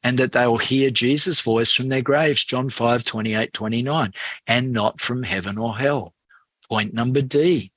and 0.04 0.18
that 0.18 0.34
they 0.34 0.46
will 0.46 0.58
hear 0.58 0.90
Jesus' 0.90 1.40
voice 1.40 1.72
from 1.72 1.90
their 1.90 2.02
graves, 2.02 2.44
John 2.44 2.70
5, 2.70 3.06
28, 3.06 3.54
29, 3.54 4.14
and 4.46 4.72
not 4.72 5.00
from 5.00 5.24
heaven 5.24 5.58
or 5.58 5.78
hell. 5.78 6.14
Point 6.72 6.94
number 6.94 7.22
D. 7.22 7.70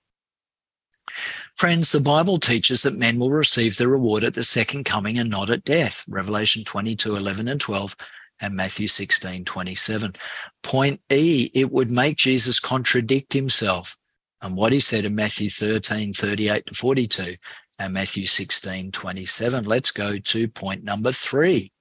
Friends, 1.56 1.90
the 1.90 1.98
Bible 1.98 2.38
teaches 2.38 2.84
that 2.84 2.94
men 2.94 3.18
will 3.18 3.32
receive 3.32 3.76
the 3.76 3.88
reward 3.88 4.22
at 4.22 4.34
the 4.34 4.44
second 4.44 4.84
coming 4.84 5.18
and 5.18 5.28
not 5.28 5.50
at 5.50 5.64
death. 5.64 6.04
Revelation 6.06 6.62
22, 6.62 7.16
11 7.16 7.48
and 7.48 7.60
12 7.60 7.96
and 8.40 8.54
Matthew 8.54 8.86
16, 8.86 9.44
27. 9.44 10.14
Point 10.62 11.00
E, 11.10 11.50
it 11.54 11.72
would 11.72 11.90
make 11.90 12.16
Jesus 12.18 12.60
contradict 12.60 13.32
himself 13.32 13.96
and 14.42 14.56
what 14.56 14.70
he 14.70 14.78
said 14.78 15.04
in 15.04 15.16
Matthew 15.16 15.50
13, 15.50 16.12
38 16.12 16.66
to 16.66 16.74
42 16.74 17.34
and 17.80 17.92
Matthew 17.92 18.26
16, 18.26 18.92
27. 18.92 19.64
Let's 19.64 19.90
go 19.90 20.18
to 20.18 20.46
point 20.46 20.84
number 20.84 21.10
three. 21.10 21.72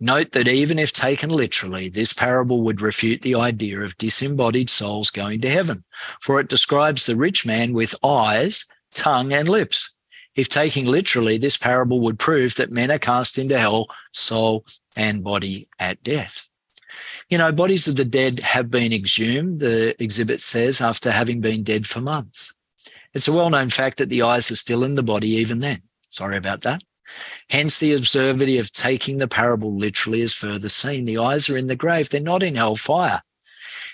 Note 0.00 0.32
that 0.32 0.48
even 0.48 0.78
if 0.78 0.92
taken 0.92 1.30
literally, 1.30 1.88
this 1.88 2.12
parable 2.12 2.62
would 2.62 2.80
refute 2.80 3.22
the 3.22 3.34
idea 3.34 3.80
of 3.80 3.96
disembodied 3.98 4.68
souls 4.68 5.10
going 5.10 5.40
to 5.40 5.50
heaven, 5.50 5.84
for 6.20 6.40
it 6.40 6.48
describes 6.48 7.06
the 7.06 7.16
rich 7.16 7.46
man 7.46 7.72
with 7.72 7.94
eyes, 8.04 8.64
tongue, 8.94 9.32
and 9.32 9.48
lips. 9.48 9.94
If 10.34 10.48
taken 10.48 10.86
literally, 10.86 11.36
this 11.36 11.56
parable 11.56 12.00
would 12.00 12.18
prove 12.18 12.54
that 12.56 12.70
men 12.70 12.90
are 12.90 12.98
cast 12.98 13.38
into 13.38 13.58
hell, 13.58 13.86
soul 14.12 14.64
and 14.94 15.24
body 15.24 15.68
at 15.78 16.02
death. 16.02 16.48
You 17.28 17.38
know, 17.38 17.52
bodies 17.52 17.88
of 17.88 17.96
the 17.96 18.04
dead 18.04 18.40
have 18.40 18.70
been 18.70 18.92
exhumed, 18.92 19.58
the 19.60 20.00
exhibit 20.02 20.40
says, 20.40 20.80
after 20.80 21.10
having 21.10 21.40
been 21.40 21.62
dead 21.62 21.86
for 21.86 22.00
months. 22.00 22.52
It's 23.14 23.28
a 23.28 23.32
well 23.32 23.50
known 23.50 23.68
fact 23.68 23.98
that 23.98 24.08
the 24.08 24.22
eyes 24.22 24.50
are 24.50 24.56
still 24.56 24.84
in 24.84 24.94
the 24.94 25.02
body 25.02 25.30
even 25.30 25.58
then. 25.58 25.82
Sorry 26.08 26.36
about 26.36 26.62
that. 26.62 26.82
Hence, 27.50 27.80
the 27.80 27.94
absurdity 27.94 28.58
of 28.58 28.72
taking 28.72 29.16
the 29.16 29.28
parable 29.28 29.76
literally 29.76 30.20
is 30.20 30.34
further 30.34 30.68
seen. 30.68 31.04
The 31.04 31.18
eyes 31.18 31.48
are 31.48 31.56
in 31.56 31.66
the 31.66 31.76
grave, 31.76 32.10
they're 32.10 32.20
not 32.20 32.42
in 32.42 32.56
hellfire. 32.56 33.22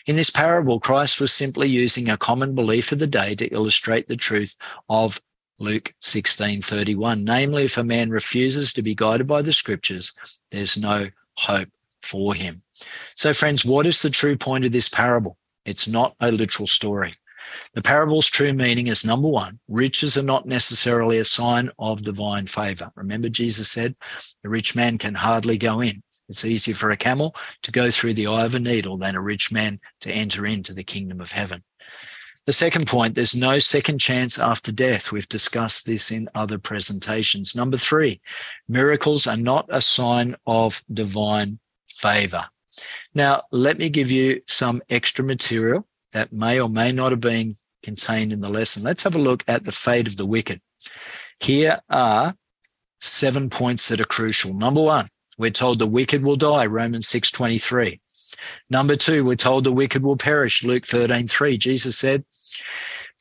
In 0.07 0.17
this 0.17 0.31
parable, 0.31 0.81
Christ 0.81 1.21
was 1.21 1.33
simply 1.33 1.69
using 1.69 2.09
a 2.09 2.19
common 2.19 2.55
belief 2.55 2.93
of 2.93 2.99
the 2.99 3.07
day 3.07 3.35
to 3.37 3.49
illustrate 3.49 4.07
the 4.07 4.17
truth 4.17 4.57
of 4.89 5.21
Luke 5.59 5.95
16:31. 6.03 7.25
Namely, 7.25 7.65
if 7.65 7.79
a 7.79 7.85
man 7.85 8.11
refuses 8.11 8.73
to 8.73 8.83
be 8.83 8.95
guided 8.95 9.27
by 9.27 9.41
the 9.41 9.53
scriptures, 9.53 10.13
there's 10.51 10.77
no 10.77 11.07
hope 11.37 11.71
for 12.03 12.35
him. 12.35 12.61
So, 13.15 13.33
friends, 13.33 13.65
what 13.65 13.87
is 13.87 14.03
the 14.03 14.11
true 14.11 14.37
point 14.37 14.65
of 14.65 14.73
this 14.73 14.89
parable? 14.89 15.39
It's 15.65 15.89
not 15.89 16.17
a 16.21 16.31
literal 16.31 16.67
story. 16.67 17.15
The 17.75 17.83
parable's 17.83 18.27
true 18.27 18.53
meaning 18.53 18.87
is 18.87 19.05
number 19.05 19.29
one, 19.29 19.59
riches 19.69 20.17
are 20.17 20.23
not 20.23 20.47
necessarily 20.47 21.19
a 21.19 21.25
sign 21.25 21.71
of 21.79 22.03
divine 22.03 22.47
favor. 22.47 22.91
Remember, 22.95 23.29
Jesus 23.29 23.71
said, 23.71 23.95
the 24.43 24.49
rich 24.51 24.75
man 24.75 24.99
can 24.99 25.15
hardly 25.15 25.57
go 25.57 25.81
in. 25.81 26.03
It's 26.29 26.45
easier 26.45 26.75
for 26.75 26.91
a 26.91 26.97
camel 26.97 27.35
to 27.63 27.73
go 27.73 27.91
through 27.91 28.15
the 28.15 28.29
eye 28.29 28.45
of 28.45 28.55
a 28.55 28.61
needle 28.61 28.97
than 28.97 29.15
a 29.15 29.21
rich 29.21 29.53
man 29.53 29.79
to 30.01 30.11
enter 30.11 30.47
into 30.47 30.73
the 30.73 30.85
kingdom 30.85 31.21
of 31.21 31.33
heaven. 31.33 31.63
The 32.47 32.53
second 32.53 32.87
point, 32.87 33.15
there's 33.15 33.35
no 33.35 33.59
second 33.59 33.99
chance 33.99 34.39
after 34.39 34.71
death. 34.71 35.13
We've 35.13 35.29
discussed 35.29 35.87
this 35.87 36.11
in 36.11 36.29
other 36.35 36.59
presentations. 36.59 37.55
Number 37.55 37.79
three, 37.79 38.21
miracles 38.69 39.27
are 39.27 39.37
not 39.37 39.67
a 39.71 39.81
sign 39.81 40.37
of 40.47 40.83
divine 40.93 41.59
favor. 41.89 42.45
Now, 43.15 43.45
let 43.51 43.79
me 43.79 43.89
give 43.89 44.11
you 44.11 44.43
some 44.47 44.83
extra 44.91 45.25
material 45.25 45.87
that 46.15 46.33
may 46.33 46.61
or 46.61 46.69
may 46.69 46.93
not 46.93 47.13
have 47.13 47.21
been 47.21 47.55
contained 47.83 48.33
in 48.33 48.41
the 48.41 48.49
lesson. 48.49 48.83
Let's 48.83 49.03
have 49.03 49.17
a 49.17 49.21
look 49.21 49.45
at 49.47 49.65
the 49.65 49.73
fate 49.73 50.09
of 50.09 50.17
the 50.17 50.25
wicked. 50.25 50.61
Here 51.41 51.81
are 51.91 52.35
seven 53.01 53.51
points 53.51 53.89
that 53.89 54.01
are 54.01 54.07
crucial. 54.07 54.55
Number 54.55 54.83
one, 54.83 55.09
we're 55.37 55.51
told 55.51 55.79
the 55.79 55.87
wicked 55.87 56.23
will 56.23 56.37
die, 56.37 56.67
Romans 56.67 57.07
6:23. 57.09 58.01
Number 58.71 58.97
two, 58.97 59.25
we're 59.25 59.37
told 59.37 59.65
the 59.65 59.73
wicked 59.73 60.03
will 60.03 60.17
perish, 60.17 60.65
Luke 60.65 60.85
13:3. 60.85 61.59
Jesus 61.59 61.99
said 61.99 62.25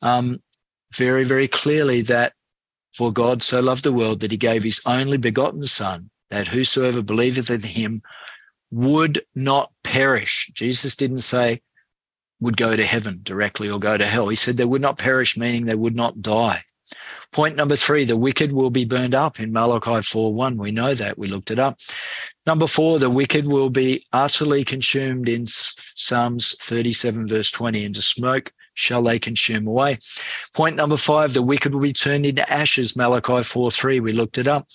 um, 0.00 0.42
very, 0.94 1.24
very 1.24 1.48
clearly 1.48 2.00
that 2.02 2.32
for 2.94 3.12
God 3.12 3.42
so 3.42 3.60
loved 3.60 3.84
the 3.84 3.92
world 3.92 4.20
that 4.20 4.30
he 4.30 4.36
gave 4.36 4.62
his 4.62 4.80
only 4.86 5.16
begotten 5.16 5.64
Son, 5.64 6.10
that 6.30 6.48
whosoever 6.48 7.02
believeth 7.02 7.50
in 7.50 7.62
him 7.62 8.02
would 8.70 9.24
not 9.34 9.72
perish. 9.82 10.50
Jesus 10.54 10.94
didn't 10.94 11.20
say 11.20 11.60
would 12.44 12.56
go 12.56 12.76
to 12.76 12.84
heaven 12.84 13.20
directly 13.22 13.68
or 13.68 13.78
go 13.78 13.96
to 13.96 14.06
hell. 14.06 14.28
He 14.28 14.36
said 14.36 14.56
they 14.56 14.64
would 14.64 14.82
not 14.82 14.98
perish, 14.98 15.36
meaning 15.36 15.64
they 15.64 15.74
would 15.74 15.96
not 15.96 16.22
die. 16.22 16.64
Point 17.32 17.56
number 17.56 17.76
three, 17.76 18.04
the 18.04 18.16
wicked 18.16 18.52
will 18.52 18.70
be 18.70 18.84
burned 18.84 19.14
up 19.14 19.40
in 19.40 19.52
Malachi 19.52 20.02
4 20.02 20.32
1. 20.32 20.56
We 20.56 20.70
know 20.70 20.94
that. 20.94 21.18
We 21.18 21.26
looked 21.26 21.50
it 21.50 21.58
up. 21.58 21.80
Number 22.46 22.66
four, 22.66 22.98
the 22.98 23.10
wicked 23.10 23.46
will 23.46 23.70
be 23.70 24.04
utterly 24.12 24.64
consumed 24.64 25.28
in 25.28 25.46
Psalms 25.46 26.54
37, 26.60 27.26
verse 27.26 27.50
20. 27.50 27.84
Into 27.84 28.02
smoke 28.02 28.52
shall 28.74 29.02
they 29.02 29.18
consume 29.18 29.66
away. 29.66 29.98
Point 30.54 30.76
number 30.76 30.96
five, 30.96 31.32
the 31.32 31.42
wicked 31.42 31.72
will 31.72 31.80
be 31.80 31.92
turned 31.92 32.26
into 32.26 32.48
ashes. 32.52 32.94
Malachi 32.94 33.42
4 33.42 33.70
3. 33.70 34.00
We 34.00 34.12
looked 34.12 34.38
it 34.38 34.46
up. 34.46 34.68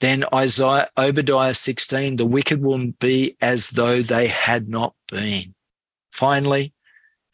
Then 0.00 0.24
Isaiah, 0.34 0.90
Obadiah 0.98 1.54
16, 1.54 2.16
the 2.16 2.26
wicked 2.26 2.60
will 2.60 2.92
be 2.98 3.36
as 3.40 3.68
though 3.70 4.02
they 4.02 4.26
had 4.26 4.68
not 4.68 4.94
been. 5.08 5.54
Finally, 6.12 6.74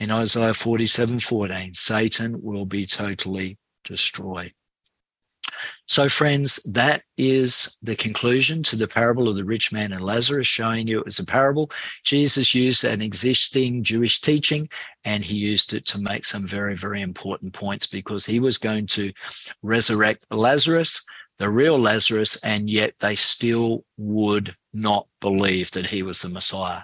in 0.03 0.11
Isaiah 0.11 0.53
47 0.53 1.21
14, 1.21 1.75
Satan 1.75 2.43
will 2.43 2.67
be 2.67 2.85
totally 2.87 3.57
destroyed. 3.85 4.53
So, 5.87 6.09
friends, 6.09 6.57
that 6.65 7.05
is 7.17 7.77
the 7.83 7.95
conclusion 7.95 8.65
to 8.65 8.75
the 8.75 8.89
parable 8.89 9.29
of 9.29 9.37
the 9.37 9.45
rich 9.45 9.71
man 9.71 9.93
and 9.93 10.05
Lazarus, 10.05 10.49
showing 10.49 10.89
you 10.89 10.99
it 10.99 11.05
was 11.05 11.21
a 11.21 11.25
parable. 11.25 11.71
Jesus 12.03 12.53
used 12.53 12.83
an 12.83 13.01
existing 13.01 13.85
Jewish 13.85 14.21
teaching 14.21 14.69
and 15.05 15.25
he 15.25 15.37
used 15.37 15.73
it 15.73 15.87
to 15.87 16.01
make 16.01 16.25
some 16.25 16.49
very, 16.49 16.75
very 16.75 17.01
important 17.01 17.53
points 17.53 17.87
because 17.87 18.27
he 18.27 18.41
was 18.41 18.59
going 18.59 18.87
to 18.89 19.13
resurrect 19.63 20.27
Lazarus, 20.33 21.01
the 21.39 21.49
real 21.49 21.79
Lazarus, 21.79 22.35
and 22.43 22.69
yet 22.69 22.95
they 22.99 23.15
still 23.15 23.85
would 23.99 24.57
not 24.73 25.07
believe 25.21 25.71
that 25.71 25.87
he 25.87 26.03
was 26.03 26.23
the 26.23 26.29
Messiah. 26.29 26.83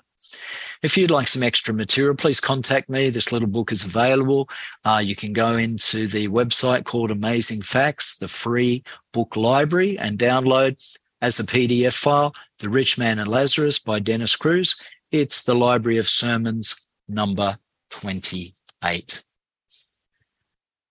If 0.83 0.97
you'd 0.97 1.11
like 1.11 1.27
some 1.27 1.43
extra 1.43 1.75
material, 1.75 2.15
please 2.15 2.39
contact 2.39 2.89
me. 2.89 3.11
This 3.11 3.33
little 3.33 3.49
book 3.49 3.73
is 3.73 3.85
available. 3.85 4.49
Uh, 4.85 5.03
you 5.05 5.17
can 5.17 5.33
go 5.33 5.57
into 5.57 6.07
the 6.07 6.29
website 6.29 6.85
called 6.85 7.11
Amazing 7.11 7.63
Facts, 7.63 8.17
the 8.17 8.29
free 8.29 8.85
book 9.13 9.37
library, 9.37 9.99
and 9.99 10.19
download 10.19 10.79
as 11.21 11.41
a 11.41 11.45
PDF 11.45 11.99
file 11.99 12.33
The 12.59 12.69
Rich 12.69 12.97
Man 12.97 13.19
and 13.19 13.29
Lazarus 13.29 13.81
by 13.81 13.99
Dennis 13.99 14.37
Cruz. 14.37 14.77
It's 15.11 15.43
the 15.43 15.55
Library 15.55 15.99
of 15.99 16.07
Sermons 16.07 16.77
number 17.09 17.59
28. 17.91 19.25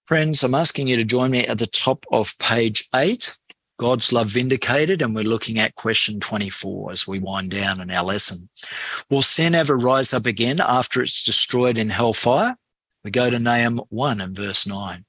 Friends, 0.06 0.44
I'm 0.44 0.56
asking 0.56 0.88
you 0.88 0.98
to 0.98 1.06
join 1.06 1.32
me 1.32 1.46
at 1.46 1.58
the 1.58 1.68
top 1.68 2.06
of 2.12 2.38
page 2.40 2.90
eight. 2.96 3.38
God's 3.78 4.12
love 4.12 4.28
vindicated, 4.28 5.02
and 5.02 5.14
we're 5.14 5.24
looking 5.24 5.60
at 5.60 5.76
question 5.76 6.20
24 6.20 6.92
as 6.92 7.08
we 7.08 7.20
wind 7.20 7.52
down 7.52 7.80
in 7.80 7.92
our 7.92 8.04
lesson. 8.04 8.50
Will 9.10 9.22
sin 9.22 9.54
ever 9.54 9.78
rise 9.78 10.14
up 10.14 10.26
again 10.26 10.60
after 10.60 11.02
it's 11.02 11.24
destroyed 11.24 11.78
in 11.78 11.90
hellfire? 11.90 12.58
We 13.04 13.12
go 13.12 13.30
to 13.30 13.40
Nahum 13.40 13.82
1 13.90 14.20
and 14.20 14.36
verse 14.36 14.66
9. 14.66 15.06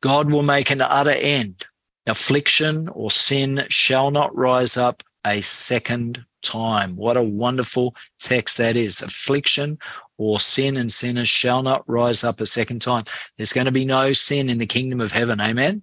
God 0.00 0.32
will 0.32 0.42
make 0.42 0.70
an 0.70 0.80
utter 0.80 1.10
end. 1.10 1.66
Affliction 2.06 2.88
or 2.88 3.10
sin 3.10 3.66
shall 3.68 4.10
not 4.10 4.34
rise 4.34 4.78
up 4.78 5.02
a 5.26 5.42
second 5.42 6.24
time. 6.42 6.96
What 6.96 7.16
a 7.16 7.22
wonderful 7.22 7.94
text 8.18 8.56
that 8.58 8.76
is. 8.76 9.02
Affliction 9.02 9.78
or 10.16 10.40
sin 10.40 10.76
and 10.76 10.90
sinners 10.90 11.28
shall 11.28 11.62
not 11.62 11.84
rise 11.86 12.24
up 12.24 12.40
a 12.40 12.46
second 12.46 12.80
time. 12.80 13.04
There's 13.36 13.52
going 13.52 13.66
to 13.66 13.72
be 13.72 13.84
no 13.84 14.12
sin 14.12 14.48
in 14.48 14.58
the 14.58 14.66
kingdom 14.66 15.00
of 15.00 15.12
heaven. 15.12 15.40
Amen. 15.40 15.82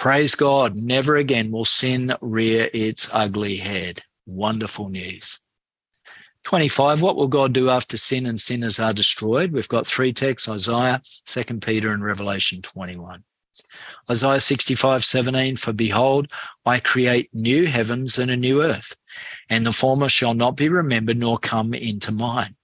Praise 0.00 0.34
God, 0.34 0.76
never 0.76 1.16
again 1.16 1.50
will 1.50 1.66
sin 1.66 2.14
rear 2.22 2.70
its 2.72 3.10
ugly 3.12 3.56
head. 3.56 4.02
Wonderful 4.26 4.88
news. 4.88 5.38
25, 6.44 7.02
what 7.02 7.16
will 7.16 7.28
God 7.28 7.52
do 7.52 7.68
after 7.68 7.98
sin 7.98 8.24
and 8.24 8.40
sinners 8.40 8.80
are 8.80 8.94
destroyed? 8.94 9.52
We've 9.52 9.68
got 9.68 9.86
three 9.86 10.14
texts 10.14 10.48
Isaiah, 10.48 11.02
2 11.26 11.44
Peter, 11.60 11.92
and 11.92 12.02
Revelation 12.02 12.62
21. 12.62 13.22
Isaiah 14.10 14.40
65, 14.40 15.04
17, 15.04 15.56
for 15.56 15.74
behold, 15.74 16.32
I 16.64 16.80
create 16.80 17.28
new 17.34 17.66
heavens 17.66 18.18
and 18.18 18.30
a 18.30 18.38
new 18.38 18.62
earth, 18.62 18.96
and 19.50 19.66
the 19.66 19.72
former 19.74 20.08
shall 20.08 20.32
not 20.32 20.56
be 20.56 20.70
remembered 20.70 21.18
nor 21.18 21.38
come 21.38 21.74
into 21.74 22.10
mind. 22.10 22.54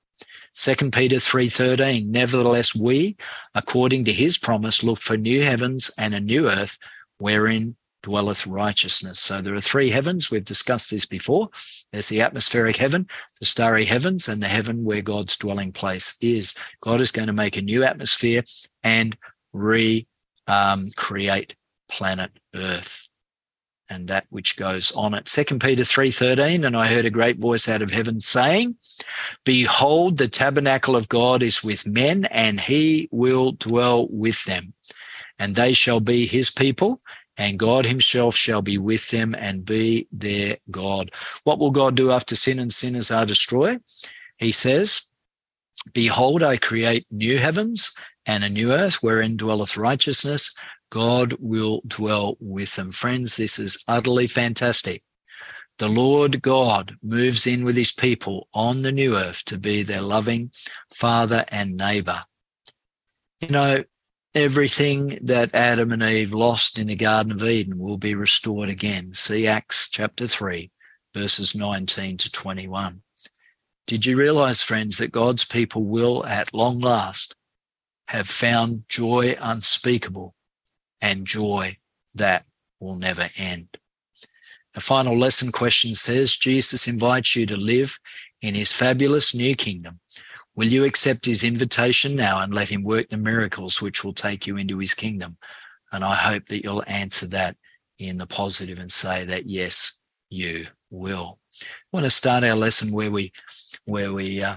2 0.55 0.91
Peter 0.91 1.17
3:13 1.17 2.07
Nevertheless 2.07 2.75
we 2.75 3.15
according 3.55 4.07
to 4.07 4.13
his 4.15 4.39
promise 4.39 4.83
look 4.83 4.99
for 4.99 5.19
new 5.19 5.43
heavens 5.43 5.91
and 5.99 6.15
a 6.15 6.21
new 6.21 6.49
earth 6.49 6.79
wherein 7.19 7.77
dwelleth 8.03 8.47
righteousness. 8.47 9.19
So 9.19 9.41
there 9.41 9.55
are 9.55 9.61
three 9.61 9.91
heavens. 9.91 10.31
We've 10.31 10.45
discussed 10.45 10.91
this 10.91 11.07
before. 11.07 11.49
There's 11.93 12.09
the 12.09 12.21
atmospheric 12.21 12.77
heaven, 12.77 13.09
the 13.41 13.47
starry 13.47 13.85
heavens, 13.85 14.29
and 14.29 14.41
the 14.43 14.49
heaven 14.49 14.85
where 14.85 15.03
God's 15.03 15.37
dwelling 15.37 15.73
place 15.73 16.15
is. 16.21 16.55
God 16.81 17.01
is 17.01 17.11
going 17.11 17.27
to 17.27 17.33
make 17.33 17.57
a 17.57 17.63
new 17.63 17.83
atmosphere 17.83 18.45
and 18.85 19.17
recreate 19.53 20.09
um, 20.47 20.87
planet 21.89 22.31
Earth 22.55 23.09
and 23.89 24.09
that 24.09 24.27
which 24.31 24.57
goes 24.57 24.93
on 24.93 25.15
it. 25.15 25.29
Second 25.29 25.61
Peter 25.61 25.83
3:13, 25.83 26.67
and 26.67 26.77
I 26.77 26.87
heard 26.87 27.07
a 27.07 27.11
great 27.11 27.39
voice 27.39 27.69
out 27.69 27.83
of 27.83 27.91
heaven 27.91 28.19
saying, 28.21 28.77
Behold, 29.45 30.19
the 30.19 30.29
tabernacle 30.29 30.97
of 30.97 31.09
God 31.09 31.43
is 31.43 31.63
with 31.63 31.87
men, 31.87 32.25
and 32.27 32.61
he 32.61 33.09
will 33.13 33.53
dwell 33.53 34.09
with 34.09 34.43
them 34.45 34.75
and 35.39 35.55
they 35.55 35.73
shall 35.73 36.01
be 36.01 36.27
his 36.27 36.51
people, 36.51 37.01
and 37.37 37.59
God 37.59 37.85
himself 37.85 38.35
shall 38.35 38.63
be 38.63 38.79
with 38.79 39.11
them 39.11 39.35
and 39.35 39.65
be 39.65 40.09
their 40.11 40.57
God. 40.71 41.13
What 41.45 41.59
will 41.59 41.71
God 41.71 41.95
do 41.95 42.11
after 42.11 42.37
sin 42.37 42.59
and 42.59 42.73
sinners 42.73 43.11
are 43.11 43.27
destroyed? 43.27 43.83
He 44.39 44.53
says, 44.53 45.03
Behold, 45.93 46.43
I 46.43 46.57
create 46.57 47.07
new 47.11 47.39
heavens 47.39 47.93
and 48.25 48.43
a 48.43 48.49
new 48.49 48.73
earth 48.73 48.97
wherein 49.03 49.37
dwelleth 49.37 49.77
righteousness. 49.77 50.55
God 50.91 51.35
will 51.39 51.83
dwell 51.87 52.37
with 52.41 52.75
them. 52.77 52.91
Friends, 52.91 53.37
this 53.37 53.59
is 53.59 53.83
utterly 53.87 54.27
fantastic. 54.27 55.03
The 55.79 55.89
Lord 55.89 56.41
God 56.41 56.97
moves 57.03 57.47
in 57.47 57.63
with 57.63 57.77
his 57.77 57.93
people 57.93 58.49
on 58.55 58.81
the 58.81 58.93
new 58.93 59.17
earth 59.17 59.45
to 59.47 59.59
be 59.59 59.83
their 59.83 60.01
loving 60.01 60.51
father 60.95 61.45
and 61.49 61.77
neighbor. 61.77 62.23
You 63.41 63.49
know, 63.49 63.85
everything 64.37 65.19
that 65.23 65.55
Adam 65.55 65.91
and 65.93 66.03
Eve 66.03 66.35
lost 66.35 66.79
in 66.79 66.89
the 66.89 66.95
Garden 66.95 67.33
of 67.33 67.43
Eden 67.43 67.79
will 67.79 67.97
be 67.97 68.15
restored 68.15 68.69
again. 68.69 69.11
See 69.15 69.47
Acts 69.47 69.89
chapter 69.89 70.27
3, 70.27 70.71
verses 71.15 71.55
19 71.55 72.19
to 72.19 72.31
21. 72.31 73.01
Did 73.87 74.05
you 74.05 74.19
realize, 74.19 74.61
friends, 74.61 74.99
that 74.99 75.11
God's 75.11 75.45
people 75.45 75.85
will 75.85 76.27
at 76.27 76.53
long 76.53 76.81
last 76.81 77.35
have 78.09 78.29
found 78.29 78.85
joy 78.91 79.37
unspeakable 79.41 80.35
and 81.01 81.27
joy 81.27 81.79
that 82.15 82.45
will 82.79 82.97
never 82.97 83.31
end? 83.39 83.69
The 84.75 84.81
final 84.83 85.19
lesson 85.19 85.51
question 85.51 85.95
says 85.95 86.37
Jesus 86.37 86.87
invites 86.87 87.35
you 87.37 87.47
to 87.47 87.57
live 87.57 87.99
in 88.43 88.55
his 88.55 88.71
fabulous 88.71 89.35
new 89.35 89.57
kingdom 89.57 89.99
Will 90.57 90.69
you 90.69 90.85
accept 90.85 91.27
his 91.27 91.45
invitation 91.45 92.17
now 92.17 92.41
and 92.41 92.53
let 92.53 92.71
him 92.71 92.83
work 92.83 93.11
the 93.11 93.19
miracles 93.19 93.83
which 93.83 94.03
will 94.03 94.15
take 94.15 94.47
you 94.47 94.57
into 94.57 94.79
his 94.79 94.95
kingdom? 94.95 95.37
And 95.93 96.03
I 96.03 96.15
hope 96.15 96.47
that 96.47 96.65
you'll 96.65 96.83
answer 96.87 97.27
that 97.29 97.57
in 97.99 98.17
the 98.17 98.27
positive 98.27 98.79
and 98.79 98.91
say 98.91 99.25
that 99.27 99.47
yes, 99.47 100.01
you 100.31 100.67
will. 100.91 101.39
I 101.63 101.67
want 101.93 102.05
to 102.05 102.11
start 102.11 102.43
our 102.43 102.57
lesson 102.57 102.91
where 102.91 103.11
we 103.11 103.33
where 103.85 104.13
we 104.15 104.43
uh, 104.43 104.57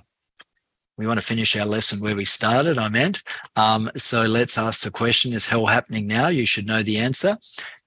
we 0.97 1.05
want 1.05 1.19
to 1.19 1.25
finish 1.25 1.55
our 1.55 1.65
lesson 1.65 1.99
where 1.99 2.15
we 2.15 2.25
started. 2.25 2.77
I 2.77 2.89
meant. 2.89 3.23
Um, 3.57 3.91
so 3.95 4.23
let's 4.23 4.57
ask 4.57 4.81
the 4.81 4.91
question: 4.91 5.33
Is 5.33 5.47
hell 5.47 5.65
happening 5.65 6.07
now? 6.07 6.29
You 6.29 6.45
should 6.45 6.65
know 6.65 6.81
the 6.81 6.97
answer. 6.97 7.37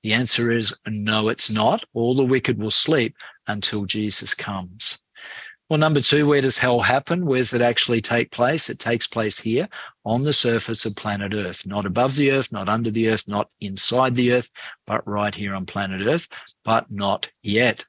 The 0.02 0.12
answer 0.12 0.50
is 0.50 0.74
no, 0.86 1.28
it's 1.28 1.50
not. 1.50 1.84
All 1.94 2.14
the 2.14 2.24
wicked 2.24 2.58
will 2.58 2.70
sleep 2.70 3.16
until 3.46 3.86
Jesus 3.86 4.34
comes. 4.34 4.98
Well, 5.70 5.78
number 5.78 6.00
two, 6.00 6.26
where 6.26 6.42
does 6.42 6.58
hell 6.58 6.80
happen? 6.80 7.24
Where 7.24 7.38
does 7.38 7.54
it 7.54 7.62
actually 7.62 8.02
take 8.02 8.30
place? 8.30 8.68
It 8.68 8.78
takes 8.78 9.06
place 9.06 9.38
here 9.38 9.68
on 10.04 10.22
the 10.22 10.32
surface 10.32 10.84
of 10.84 10.96
planet 10.96 11.32
Earth, 11.32 11.66
not 11.66 11.86
above 11.86 12.16
the 12.16 12.30
Earth, 12.30 12.52
not 12.52 12.68
under 12.68 12.90
the 12.90 13.08
Earth, 13.08 13.26
not 13.26 13.50
inside 13.60 14.14
the 14.14 14.32
Earth, 14.32 14.50
but 14.86 15.06
right 15.08 15.34
here 15.34 15.54
on 15.54 15.64
planet 15.64 16.02
Earth, 16.06 16.28
but 16.62 16.90
not 16.90 17.30
yet. 17.42 17.86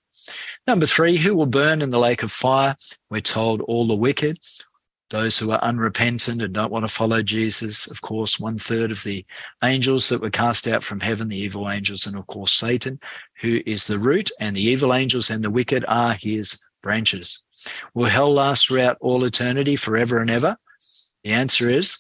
Number 0.66 0.86
three, 0.86 1.18
who 1.18 1.36
will 1.36 1.46
burn 1.46 1.82
in 1.82 1.90
the 1.90 2.00
lake 2.00 2.24
of 2.24 2.32
fire? 2.32 2.78
We're 3.10 3.20
told 3.20 3.62
all 3.62 3.86
the 3.88 3.96
wicked, 3.96 4.40
those 5.10 5.38
who 5.38 5.52
are 5.52 5.64
unrepentant 5.64 6.42
and 6.42 6.54
don't 6.54 6.72
want 6.72 6.86
to 6.86 6.94
follow 6.94 7.22
Jesus. 7.22 7.88
Of 7.88 8.02
course, 8.02 8.40
one 8.40 8.58
third 8.58 8.92
of 8.92 9.04
the 9.04 9.26
angels 9.64 10.08
that 10.10 10.22
were 10.22 10.30
cast 10.30 10.68
out 10.68 10.84
from 10.84 11.02
heaven, 11.02 11.28
the 11.28 11.38
evil 11.38 11.70
angels, 11.70 12.08
and 12.08 12.16
of 12.16 12.28
course, 12.28 12.54
Satan, 12.54 12.98
who 13.42 13.62
is 13.66 13.88
the 13.88 14.00
root, 14.00 14.32
and 14.40 14.56
the 14.56 14.64
evil 14.64 14.94
angels 14.94 15.30
and 15.30 15.44
the 15.44 15.50
wicked 15.50 15.84
are 15.88 16.14
his 16.14 16.60
branches. 16.84 17.42
Will 17.96 18.10
hell 18.10 18.32
last 18.32 18.68
throughout 18.68 18.98
all 19.02 19.24
eternity, 19.24 19.76
forever 19.76 20.22
and 20.22 20.30
ever? 20.30 20.56
The 21.24 21.32
answer 21.32 21.68
is 21.68 21.98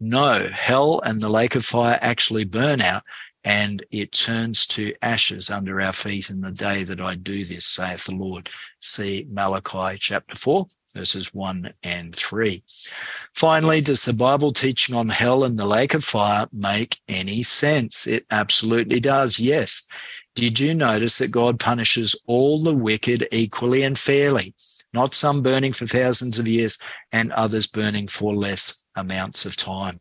no. 0.00 0.48
Hell 0.50 1.02
and 1.04 1.20
the 1.20 1.28
lake 1.28 1.54
of 1.54 1.66
fire 1.66 1.98
actually 2.00 2.44
burn 2.44 2.80
out 2.80 3.02
and 3.44 3.84
it 3.90 4.12
turns 4.12 4.66
to 4.66 4.94
ashes 5.02 5.50
under 5.50 5.80
our 5.80 5.92
feet 5.92 6.30
in 6.30 6.40
the 6.40 6.52
day 6.52 6.84
that 6.84 7.00
I 7.00 7.14
do 7.14 7.44
this, 7.44 7.66
saith 7.66 8.04
the 8.04 8.14
Lord. 8.14 8.50
See 8.80 9.26
Malachi 9.30 9.96
chapter 9.98 10.36
4, 10.36 10.66
verses 10.94 11.32
1 11.32 11.72
and 11.82 12.14
3. 12.14 12.62
Finally, 13.34 13.80
does 13.80 14.04
the 14.04 14.12
Bible 14.12 14.52
teaching 14.52 14.94
on 14.94 15.08
hell 15.08 15.44
and 15.44 15.58
the 15.58 15.66
lake 15.66 15.94
of 15.94 16.04
fire 16.04 16.48
make 16.52 17.00
any 17.08 17.42
sense? 17.42 18.06
It 18.06 18.26
absolutely 18.30 19.00
does, 19.00 19.38
yes. 19.38 19.84
Did 20.40 20.58
you 20.58 20.74
notice 20.74 21.18
that 21.18 21.30
God 21.32 21.60
punishes 21.60 22.16
all 22.26 22.62
the 22.62 22.74
wicked 22.74 23.28
equally 23.30 23.82
and 23.82 23.98
fairly? 23.98 24.54
Not 24.94 25.12
some 25.12 25.42
burning 25.42 25.74
for 25.74 25.86
thousands 25.86 26.38
of 26.38 26.48
years 26.48 26.78
and 27.12 27.30
others 27.32 27.66
burning 27.66 28.06
for 28.08 28.34
less 28.34 28.86
amounts 28.96 29.44
of 29.44 29.54
time. 29.54 30.00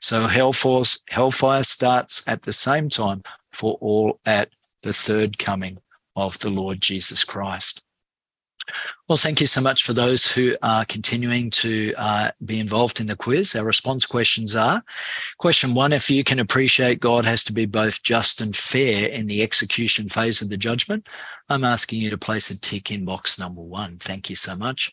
So 0.00 0.28
hellfire 0.28 1.64
starts 1.64 2.22
at 2.28 2.42
the 2.42 2.52
same 2.52 2.88
time 2.88 3.24
for 3.50 3.78
all 3.80 4.20
at 4.26 4.50
the 4.84 4.92
third 4.92 5.36
coming 5.40 5.78
of 6.14 6.38
the 6.38 6.50
Lord 6.50 6.80
Jesus 6.80 7.24
Christ. 7.24 7.82
Well, 9.10 9.16
thank 9.16 9.40
you 9.40 9.48
so 9.48 9.60
much 9.60 9.82
for 9.82 9.92
those 9.92 10.24
who 10.24 10.56
are 10.62 10.84
continuing 10.84 11.50
to 11.50 11.92
uh, 11.98 12.30
be 12.44 12.60
involved 12.60 13.00
in 13.00 13.08
the 13.08 13.16
quiz. 13.16 13.56
Our 13.56 13.64
response 13.64 14.06
questions 14.06 14.54
are 14.54 14.84
question 15.38 15.74
one 15.74 15.92
if 15.92 16.08
you 16.08 16.22
can 16.22 16.38
appreciate 16.38 17.00
God 17.00 17.24
has 17.24 17.42
to 17.42 17.52
be 17.52 17.66
both 17.66 18.04
just 18.04 18.40
and 18.40 18.54
fair 18.54 19.08
in 19.08 19.26
the 19.26 19.42
execution 19.42 20.08
phase 20.08 20.42
of 20.42 20.48
the 20.48 20.56
judgment, 20.56 21.08
I'm 21.48 21.64
asking 21.64 22.00
you 22.00 22.10
to 22.10 22.16
place 22.16 22.52
a 22.52 22.60
tick 22.60 22.92
in 22.92 23.04
box 23.04 23.36
number 23.36 23.60
one. 23.60 23.96
Thank 23.96 24.30
you 24.30 24.36
so 24.36 24.54
much. 24.54 24.92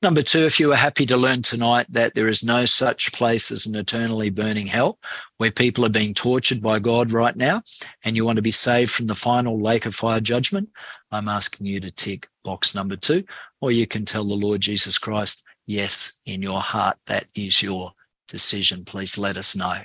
Number 0.00 0.22
two, 0.22 0.46
if 0.46 0.58
you 0.58 0.72
are 0.72 0.76
happy 0.76 1.04
to 1.04 1.18
learn 1.18 1.42
tonight 1.42 1.84
that 1.90 2.14
there 2.14 2.28
is 2.28 2.42
no 2.42 2.64
such 2.64 3.12
place 3.12 3.50
as 3.50 3.66
an 3.66 3.76
eternally 3.76 4.30
burning 4.30 4.66
hell 4.66 4.98
where 5.42 5.50
people 5.50 5.84
are 5.84 5.88
being 5.88 6.14
tortured 6.14 6.62
by 6.62 6.78
God 6.78 7.10
right 7.10 7.34
now, 7.34 7.60
and 8.04 8.14
you 8.14 8.24
want 8.24 8.36
to 8.36 8.42
be 8.42 8.52
saved 8.52 8.92
from 8.92 9.08
the 9.08 9.14
final 9.16 9.60
lake 9.60 9.86
of 9.86 9.92
fire 9.92 10.20
judgment, 10.20 10.68
I'm 11.10 11.28
asking 11.28 11.66
you 11.66 11.80
to 11.80 11.90
tick 11.90 12.28
box 12.44 12.76
number 12.76 12.94
two, 12.94 13.24
or 13.60 13.72
you 13.72 13.88
can 13.88 14.04
tell 14.04 14.22
the 14.22 14.36
Lord 14.36 14.60
Jesus 14.60 14.98
Christ, 14.98 15.42
yes, 15.66 16.12
in 16.26 16.42
your 16.42 16.60
heart, 16.60 16.96
that 17.06 17.26
is 17.34 17.60
your 17.60 17.90
decision. 18.28 18.84
Please 18.84 19.18
let 19.18 19.36
us 19.36 19.56
know. 19.56 19.80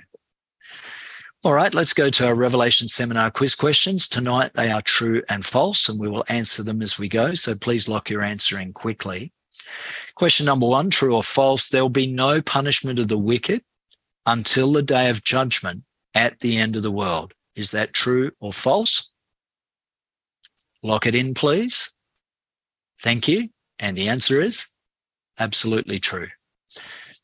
All 1.44 1.56
right, 1.56 1.74
let's 1.74 1.94
go 1.94 2.12
to 2.12 2.28
our 2.28 2.36
Revelation 2.36 2.88
Seminar 2.88 3.32
quiz 3.32 3.56
questions. 3.56 4.08
Tonight 4.08 4.52
they 4.54 4.70
are 4.70 4.84
true 4.84 5.24
and 5.28 5.44
false, 5.44 5.90
and 5.90 6.00
we 6.00 6.08
will 6.08 6.24
answer 6.30 6.62
them 6.62 6.84
as 6.84 7.00
we 7.00 7.10
go. 7.10 7.34
So 7.34 7.56
please 7.56 7.88
lock 7.88 8.12
your 8.12 8.22
answer 8.22 8.60
in 8.60 8.74
quickly. 8.74 9.34
Question 10.14 10.46
number 10.46 10.68
one 10.68 10.92
true 10.92 11.16
or 11.16 11.24
false? 11.24 11.70
There 11.70 11.82
will 11.82 11.90
be 11.90 12.06
no 12.06 12.44
punishment 12.44 13.00
of 13.00 13.08
the 13.08 13.18
wicked 13.18 13.64
until 14.28 14.74
the 14.74 14.84
day 14.84 15.10
of 15.10 15.24
judgment 15.24 15.84
at 16.14 16.38
the 16.40 16.58
end 16.58 16.76
of 16.76 16.84
the 16.84 16.92
world. 16.92 17.34
Is 17.56 17.72
that 17.72 17.94
true 17.94 18.32
or 18.40 18.54
false? 18.54 19.10
Lock 20.84 21.08
it 21.08 21.16
in, 21.16 21.34
please. 21.34 21.92
Thank 23.00 23.28
you. 23.28 23.50
And 23.80 23.98
the 23.98 24.10
answer 24.10 24.42
is 24.42 24.68
absolutely 25.40 26.00
true. 26.00 26.28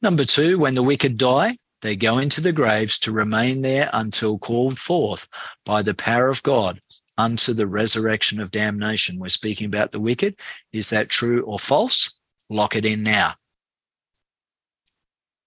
Number 0.01 0.24
two, 0.24 0.58
when 0.58 0.76
the 0.76 0.84
wicked 0.84 1.18
die, 1.18 1.58
they 1.82 1.95
go 1.95 2.18
into 2.20 2.39
the 2.39 2.54
graves 2.54 2.97
to 2.99 3.12
remain 3.12 3.62
there 3.62 3.89
until 3.93 4.39
called 4.39 4.80
forth 4.80 5.28
by 5.66 5.82
the 5.82 5.93
power 5.93 6.30
of 6.30 6.41
God 6.43 6.82
unto 7.18 7.54
the 7.54 7.68
resurrection 7.68 8.39
of 8.39 8.51
damnation. 8.51 9.20
We're 9.20 9.30
speaking 9.30 9.66
about 9.66 9.91
the 9.91 9.99
wicked. 9.99 10.39
Is 10.72 10.89
that 10.91 11.10
true 11.10 11.43
or 11.43 11.60
false? 11.60 12.14
Lock 12.49 12.76
it 12.76 12.86
in 12.86 13.04
now. 13.04 13.36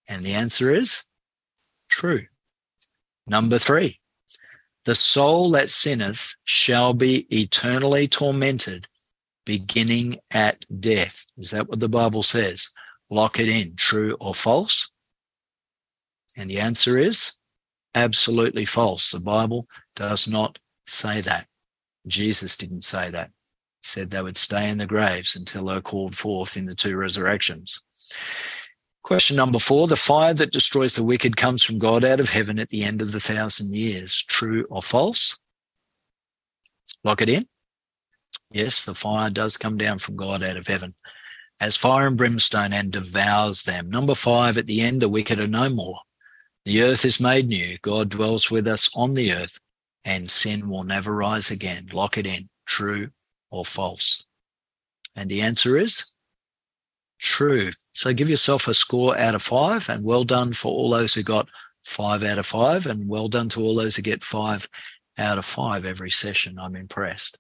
And 0.08 0.22
the 0.22 0.34
answer 0.34 0.70
is 0.70 1.02
true. 1.96 2.26
Number 3.26 3.58
three, 3.58 3.98
the 4.84 4.94
soul 4.94 5.50
that 5.52 5.70
sinneth 5.70 6.34
shall 6.44 6.92
be 6.92 7.26
eternally 7.34 8.06
tormented 8.06 8.86
beginning 9.46 10.18
at 10.30 10.62
death. 10.80 11.24
Is 11.38 11.52
that 11.52 11.68
what 11.68 11.80
the 11.80 11.88
Bible 11.88 12.22
says? 12.22 12.68
Lock 13.08 13.40
it 13.40 13.48
in, 13.48 13.76
true 13.76 14.14
or 14.20 14.34
false? 14.34 14.90
And 16.36 16.50
the 16.50 16.60
answer 16.60 16.98
is 16.98 17.32
absolutely 17.94 18.66
false. 18.66 19.10
The 19.10 19.20
Bible 19.20 19.66
does 19.94 20.28
not 20.28 20.58
say 20.86 21.22
that. 21.22 21.46
Jesus 22.06 22.58
didn't 22.58 22.84
say 22.84 23.08
that. 23.10 23.30
He 23.80 23.88
said 23.88 24.10
they 24.10 24.20
would 24.20 24.36
stay 24.36 24.68
in 24.68 24.76
the 24.76 24.86
graves 24.86 25.34
until 25.34 25.64
they're 25.64 25.80
called 25.80 26.14
forth 26.14 26.58
in 26.58 26.66
the 26.66 26.74
two 26.74 26.96
resurrections. 26.96 27.80
Question 29.06 29.36
number 29.36 29.60
four 29.60 29.86
The 29.86 29.94
fire 29.94 30.34
that 30.34 30.50
destroys 30.50 30.94
the 30.94 31.04
wicked 31.04 31.36
comes 31.36 31.62
from 31.62 31.78
God 31.78 32.04
out 32.04 32.18
of 32.18 32.28
heaven 32.28 32.58
at 32.58 32.70
the 32.70 32.82
end 32.82 33.00
of 33.00 33.12
the 33.12 33.20
thousand 33.20 33.72
years. 33.72 34.20
True 34.24 34.66
or 34.68 34.82
false? 34.82 35.38
Lock 37.04 37.22
it 37.22 37.28
in. 37.28 37.46
Yes, 38.50 38.84
the 38.84 38.96
fire 38.96 39.30
does 39.30 39.56
come 39.56 39.76
down 39.78 39.98
from 39.98 40.16
God 40.16 40.42
out 40.42 40.56
of 40.56 40.66
heaven 40.66 40.92
as 41.60 41.76
fire 41.76 42.08
and 42.08 42.16
brimstone 42.16 42.72
and 42.72 42.90
devours 42.90 43.62
them. 43.62 43.90
Number 43.90 44.16
five, 44.16 44.58
at 44.58 44.66
the 44.66 44.80
end, 44.80 45.00
the 45.00 45.08
wicked 45.08 45.38
are 45.38 45.46
no 45.46 45.68
more. 45.68 46.00
The 46.64 46.82
earth 46.82 47.04
is 47.04 47.20
made 47.20 47.46
new. 47.46 47.78
God 47.82 48.08
dwells 48.08 48.50
with 48.50 48.66
us 48.66 48.90
on 48.92 49.14
the 49.14 49.32
earth, 49.34 49.60
and 50.04 50.28
sin 50.28 50.68
will 50.68 50.82
never 50.82 51.14
rise 51.14 51.52
again. 51.52 51.88
Lock 51.92 52.18
it 52.18 52.26
in. 52.26 52.48
True 52.66 53.10
or 53.52 53.64
false? 53.64 54.26
And 55.14 55.30
the 55.30 55.42
answer 55.42 55.76
is 55.76 56.12
true. 57.20 57.70
So 57.96 58.12
give 58.12 58.28
yourself 58.28 58.68
a 58.68 58.74
score 58.74 59.16
out 59.16 59.34
of 59.34 59.40
five, 59.40 59.88
and 59.88 60.04
well 60.04 60.22
done 60.22 60.52
for 60.52 60.70
all 60.70 60.90
those 60.90 61.14
who 61.14 61.22
got 61.22 61.48
five 61.82 62.22
out 62.24 62.36
of 62.36 62.44
five, 62.44 62.84
and 62.84 63.08
well 63.08 63.26
done 63.26 63.48
to 63.48 63.62
all 63.62 63.74
those 63.74 63.96
who 63.96 64.02
get 64.02 64.22
five 64.22 64.68
out 65.16 65.38
of 65.38 65.46
five 65.46 65.86
every 65.86 66.10
session. 66.10 66.58
I'm 66.58 66.76
impressed. 66.76 67.38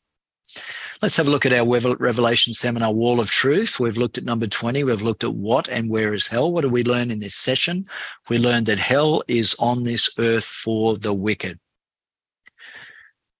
Let's 1.02 1.16
have 1.16 1.28
a 1.28 1.30
look 1.30 1.44
at 1.44 1.52
our 1.52 1.66
Revelation 1.98 2.54
Seminar 2.54 2.90
Wall 2.90 3.20
of 3.20 3.30
Truth. 3.30 3.78
We've 3.78 3.98
looked 3.98 4.16
at 4.16 4.24
number 4.24 4.46
20. 4.46 4.82
We've 4.82 5.02
looked 5.02 5.24
at 5.24 5.34
what 5.34 5.68
and 5.68 5.90
where 5.90 6.14
is 6.14 6.26
hell. 6.26 6.50
What 6.50 6.62
do 6.62 6.70
we 6.70 6.84
learn 6.84 7.10
in 7.10 7.18
this 7.18 7.34
session? 7.34 7.86
We 8.30 8.38
learned 8.38 8.64
that 8.66 8.78
hell 8.78 9.22
is 9.28 9.54
on 9.58 9.82
this 9.82 10.08
earth 10.18 10.46
for 10.46 10.96
the 10.96 11.12
wicked. 11.12 11.60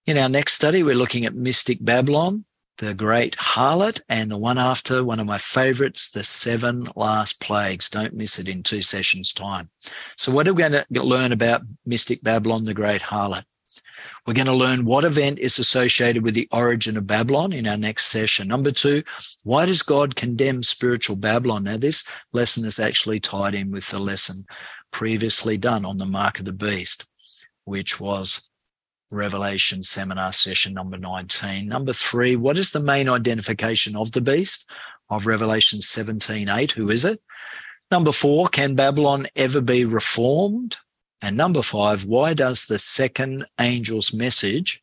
In 0.05 0.19
our 0.19 0.29
next 0.29 0.53
study, 0.53 0.83
we're 0.83 0.95
looking 0.95 1.25
at 1.25 1.35
Mystic 1.35 1.79
Babylon, 1.81 2.45
the 2.79 2.95
great 2.95 3.37
harlot, 3.37 4.01
and 4.09 4.31
the 4.31 4.39
one 4.39 4.59
after, 4.59 5.03
one 5.03 5.20
of 5.20 5.27
my 5.27 5.39
favorites, 5.39 6.11
the 6.11 6.22
seven 6.22 6.89
last 6.97 7.41
plagues. 7.41 7.89
Don't 7.89 8.14
miss 8.14 8.39
it 8.39 8.49
in 8.49 8.62
two 8.62 8.83
sessions' 8.83 9.33
time. 9.33 9.70
So, 10.16 10.31
what 10.33 10.47
are 10.47 10.55
we 10.55 10.62
going 10.62 10.85
to 10.93 11.03
learn 11.03 11.33
about 11.33 11.62
Mystic 11.85 12.22
Babylon, 12.22 12.64
the 12.64 12.74
great 12.74 13.03
harlot? 13.03 13.45
We're 14.27 14.35
going 14.35 14.47
to 14.47 14.53
learn 14.53 14.85
what 14.85 15.05
event 15.05 15.39
is 15.39 15.59
associated 15.59 16.22
with 16.22 16.35
the 16.35 16.49
origin 16.53 16.97
of 16.97 17.07
Babylon 17.07 17.53
in 17.53 17.66
our 17.66 17.77
next 17.77 18.07
session. 18.07 18.49
Number 18.49 18.70
two, 18.70 19.03
why 19.42 19.67
does 19.67 19.83
God 19.83 20.17
condemn 20.17 20.63
spiritual 20.63 21.17
Babylon? 21.17 21.64
Now, 21.64 21.76
this 21.76 22.05
lesson 22.33 22.64
is 22.64 22.79
actually 22.79 23.21
tied 23.21 23.55
in 23.55 23.71
with 23.71 23.88
the 23.88 23.99
lesson 23.99 24.46
previously 24.91 25.59
done 25.59 25.84
on 25.84 25.99
the 25.99 26.07
mark 26.07 26.38
of 26.38 26.45
the 26.45 26.53
beast, 26.53 27.07
which 27.64 28.00
was 28.00 28.42
Revelation 29.12 29.84
seminar 29.84 30.33
session 30.33 30.74
number 30.74 30.99
19. 30.99 31.68
Number 31.68 31.92
three, 31.92 32.34
what 32.34 32.57
is 32.57 32.70
the 32.70 32.80
main 32.80 33.08
identification 33.08 33.95
of 33.95 34.11
the 34.12 34.20
beast 34.20 34.68
of 35.11 35.26
Revelation 35.26 35.80
17 35.80 36.49
8? 36.49 36.72
Who 36.72 36.91
is 36.91 37.04
it? 37.04 37.20
Number 37.91 38.11
four, 38.11 38.49
can 38.49 38.74
Babylon 38.74 39.28
ever 39.37 39.61
be 39.61 39.84
reformed? 39.84 40.76
And 41.22 41.37
number 41.37 41.62
five, 41.62 42.04
why 42.04 42.34
does 42.34 42.66
the 42.66 42.78
second 42.78 43.46
angel's 43.58 44.12
message, 44.12 44.83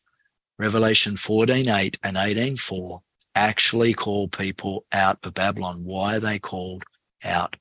Revelation 0.58 1.16
14 1.16 1.68
8 1.68 1.98
and 2.02 2.16
18 2.16 2.56
4, 2.56 3.02
actually 3.34 3.92
call 3.92 4.28
people 4.28 4.86
out 4.92 5.18
of 5.22 5.34
Babylon? 5.34 5.84
Why 5.84 6.16
are 6.16 6.20
they 6.20 6.38
called 6.38 6.84
out? 7.22 7.56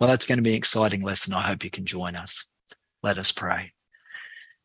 Well, 0.00 0.08
that's 0.08 0.26
going 0.26 0.38
to 0.38 0.42
be 0.42 0.52
an 0.52 0.56
exciting 0.56 1.02
lesson. 1.02 1.34
I 1.34 1.42
hope 1.42 1.64
you 1.64 1.70
can 1.70 1.84
join 1.84 2.16
us. 2.16 2.46
Let 3.02 3.18
us 3.18 3.30
pray. 3.30 3.72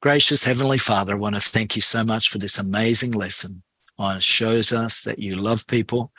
Gracious 0.04 0.44
Heavenly 0.44 0.80
Father, 0.80 1.14
I 1.14 1.18
want 1.18 1.36
to 1.36 1.40
thank 1.40 1.78
you 1.78 1.82
so 1.82 2.04
much 2.04 2.28
for 2.28 2.38
this 2.38 2.60
amazing 2.60 3.14
lesson. 3.14 3.64
Uh, 3.98 4.16
it 4.18 4.24
shows 4.24 4.74
us 4.74 5.02
that 5.04 5.18
you 5.18 5.38
love 5.38 5.66
people 5.68 6.12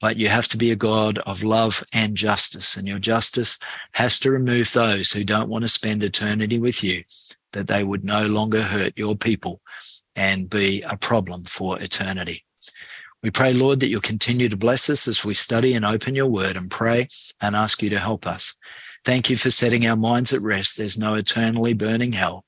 but 0.00 0.16
you 0.16 0.28
have 0.28 0.48
to 0.48 0.56
be 0.56 0.72
a 0.72 0.76
God 0.76 1.20
of 1.20 1.44
love 1.44 1.84
and 1.92 2.16
justice. 2.16 2.76
And 2.76 2.88
your 2.88 2.98
justice 2.98 3.56
has 3.92 4.18
to 4.20 4.32
remove 4.32 4.72
those 4.72 5.12
who 5.12 5.22
don't 5.22 5.48
want 5.48 5.62
to 5.62 5.68
spend 5.68 6.02
eternity 6.02 6.58
with 6.58 6.82
you, 6.82 7.04
that 7.52 7.68
they 7.68 7.84
would 7.84 8.04
no 8.04 8.26
longer 8.26 8.60
hurt 8.60 8.92
your 8.96 9.16
people 9.16 9.60
and 10.16 10.50
be 10.50 10.82
a 10.82 10.96
problem 10.96 11.44
for 11.44 11.80
eternity. 11.80 12.44
We 13.22 13.30
pray, 13.30 13.52
Lord, 13.52 13.78
that 13.80 13.88
you'll 13.88 14.00
continue 14.00 14.48
to 14.48 14.56
bless 14.56 14.90
us 14.90 15.06
as 15.06 15.24
we 15.24 15.34
study 15.34 15.74
and 15.74 15.84
open 15.84 16.16
your 16.16 16.26
word 16.26 16.56
and 16.56 16.68
pray 16.68 17.06
and 17.40 17.54
ask 17.54 17.84
you 17.84 17.90
to 17.90 18.00
help 18.00 18.26
us. 18.26 18.56
Thank 19.04 19.30
you 19.30 19.36
for 19.36 19.52
setting 19.52 19.86
our 19.86 19.96
minds 19.96 20.32
at 20.32 20.42
rest. 20.42 20.76
There's 20.76 20.98
no 20.98 21.14
eternally 21.14 21.72
burning 21.72 22.12
hell. 22.12 22.44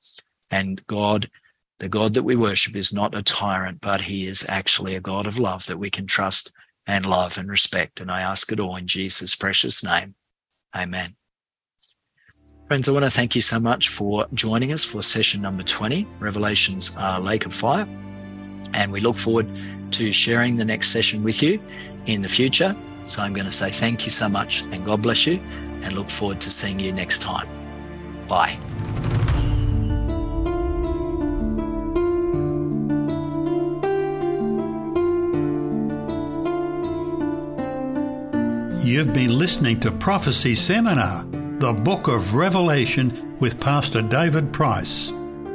And 0.51 0.85
God, 0.87 1.31
the 1.79 1.89
God 1.89 2.15
that 2.15 2.23
we 2.23 2.37
worship 2.37 2.77
is 2.77 2.93
not 2.93 3.15
a 3.15 3.23
tyrant, 3.23 3.81
but 3.81 4.01
he 4.01 4.27
is 4.27 4.45
actually 4.49 4.97
a 4.97 5.01
God 5.01 5.27
of 5.27 5.39
love 5.39 5.67
that 5.67 5.79
we 5.79 5.91
can 5.91 6.07
trust 6.07 6.53
and 6.87 7.07
love 7.07 7.39
and 7.39 7.49
respect. 7.49 8.01
And 8.01 8.11
I 8.11 8.23
ask 8.23 8.51
it 8.53 8.61
all 8.61 8.77
in 8.77 8.87
Jesus' 8.87 9.35
precious 9.35 9.85
name. 9.85 10.15
Amen. 10.75 11.15
Friends, 12.67 12.89
I 12.89 12.93
want 12.93 13.05
to 13.05 13.11
thank 13.11 13.35
you 13.35 13.43
so 13.43 13.59
much 13.59 13.89
for 13.89 14.27
joining 14.33 14.73
us 14.73 14.85
for 14.85 15.03
session 15.03 15.43
number 15.43 15.65
20, 15.65 16.07
Revelations 16.21 16.95
uh, 16.97 17.19
Lake 17.19 17.45
of 17.45 17.53
Fire. 17.53 17.87
And 18.73 18.93
we 18.93 19.01
look 19.01 19.17
forward 19.17 19.49
to 19.93 20.13
sharing 20.13 20.55
the 20.55 20.65
next 20.65 20.91
session 20.91 21.25
with 21.25 21.43
you 21.43 21.61
in 22.07 22.23
the 22.23 22.29
future. 22.29 22.77
So 23.05 23.23
I'm 23.23 23.33
going 23.33 23.47
to 23.47 23.53
say 23.53 23.71
thank 23.71 24.05
you 24.05 24.13
so 24.13 24.29
much 24.29 24.63
and 24.71 24.85
God 24.85 25.03
bless 25.03 25.27
you 25.27 25.41
and 25.83 25.95
look 25.95 26.11
forward 26.11 26.41
to 26.43 26.51
seeing 26.51 26.79
you 26.79 26.93
next 26.93 27.23
time. 27.23 27.49
Bye. 28.29 28.57
You've 38.91 39.15
been 39.15 39.39
listening 39.39 39.79
to 39.81 39.93
Prophecy 39.93 40.57
Seminar, 40.57 41.23
the 41.61 41.73
Book 41.73 42.09
of 42.09 42.35
Revelation 42.35 43.39
with 43.39 43.61
Pastor 43.61 44.03
David 44.03 44.53
Price. 44.53 45.13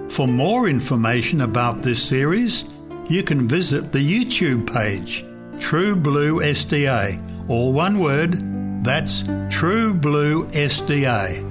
For 0.08 0.26
more 0.26 0.70
information 0.70 1.42
about 1.42 1.82
this 1.82 2.02
series, 2.02 2.64
you 3.10 3.24
can 3.24 3.46
visit 3.46 3.92
the 3.92 4.00
YouTube 4.00 4.74
page, 4.74 5.26
True 5.60 5.98
Blue 5.98 6.40
SDA, 6.40 7.50
all 7.50 7.74
one 7.74 8.00
word, 8.00 8.40
that's 8.86 9.26
True 9.50 9.94
Blue 9.94 10.46
SDA. 10.52 11.42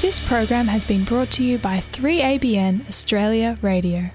This 0.00 0.20
program 0.20 0.68
has 0.68 0.84
been 0.84 1.02
brought 1.02 1.32
to 1.32 1.42
you 1.42 1.58
by 1.58 1.78
3ABN 1.80 2.86
Australia 2.86 3.58
Radio. 3.60 4.10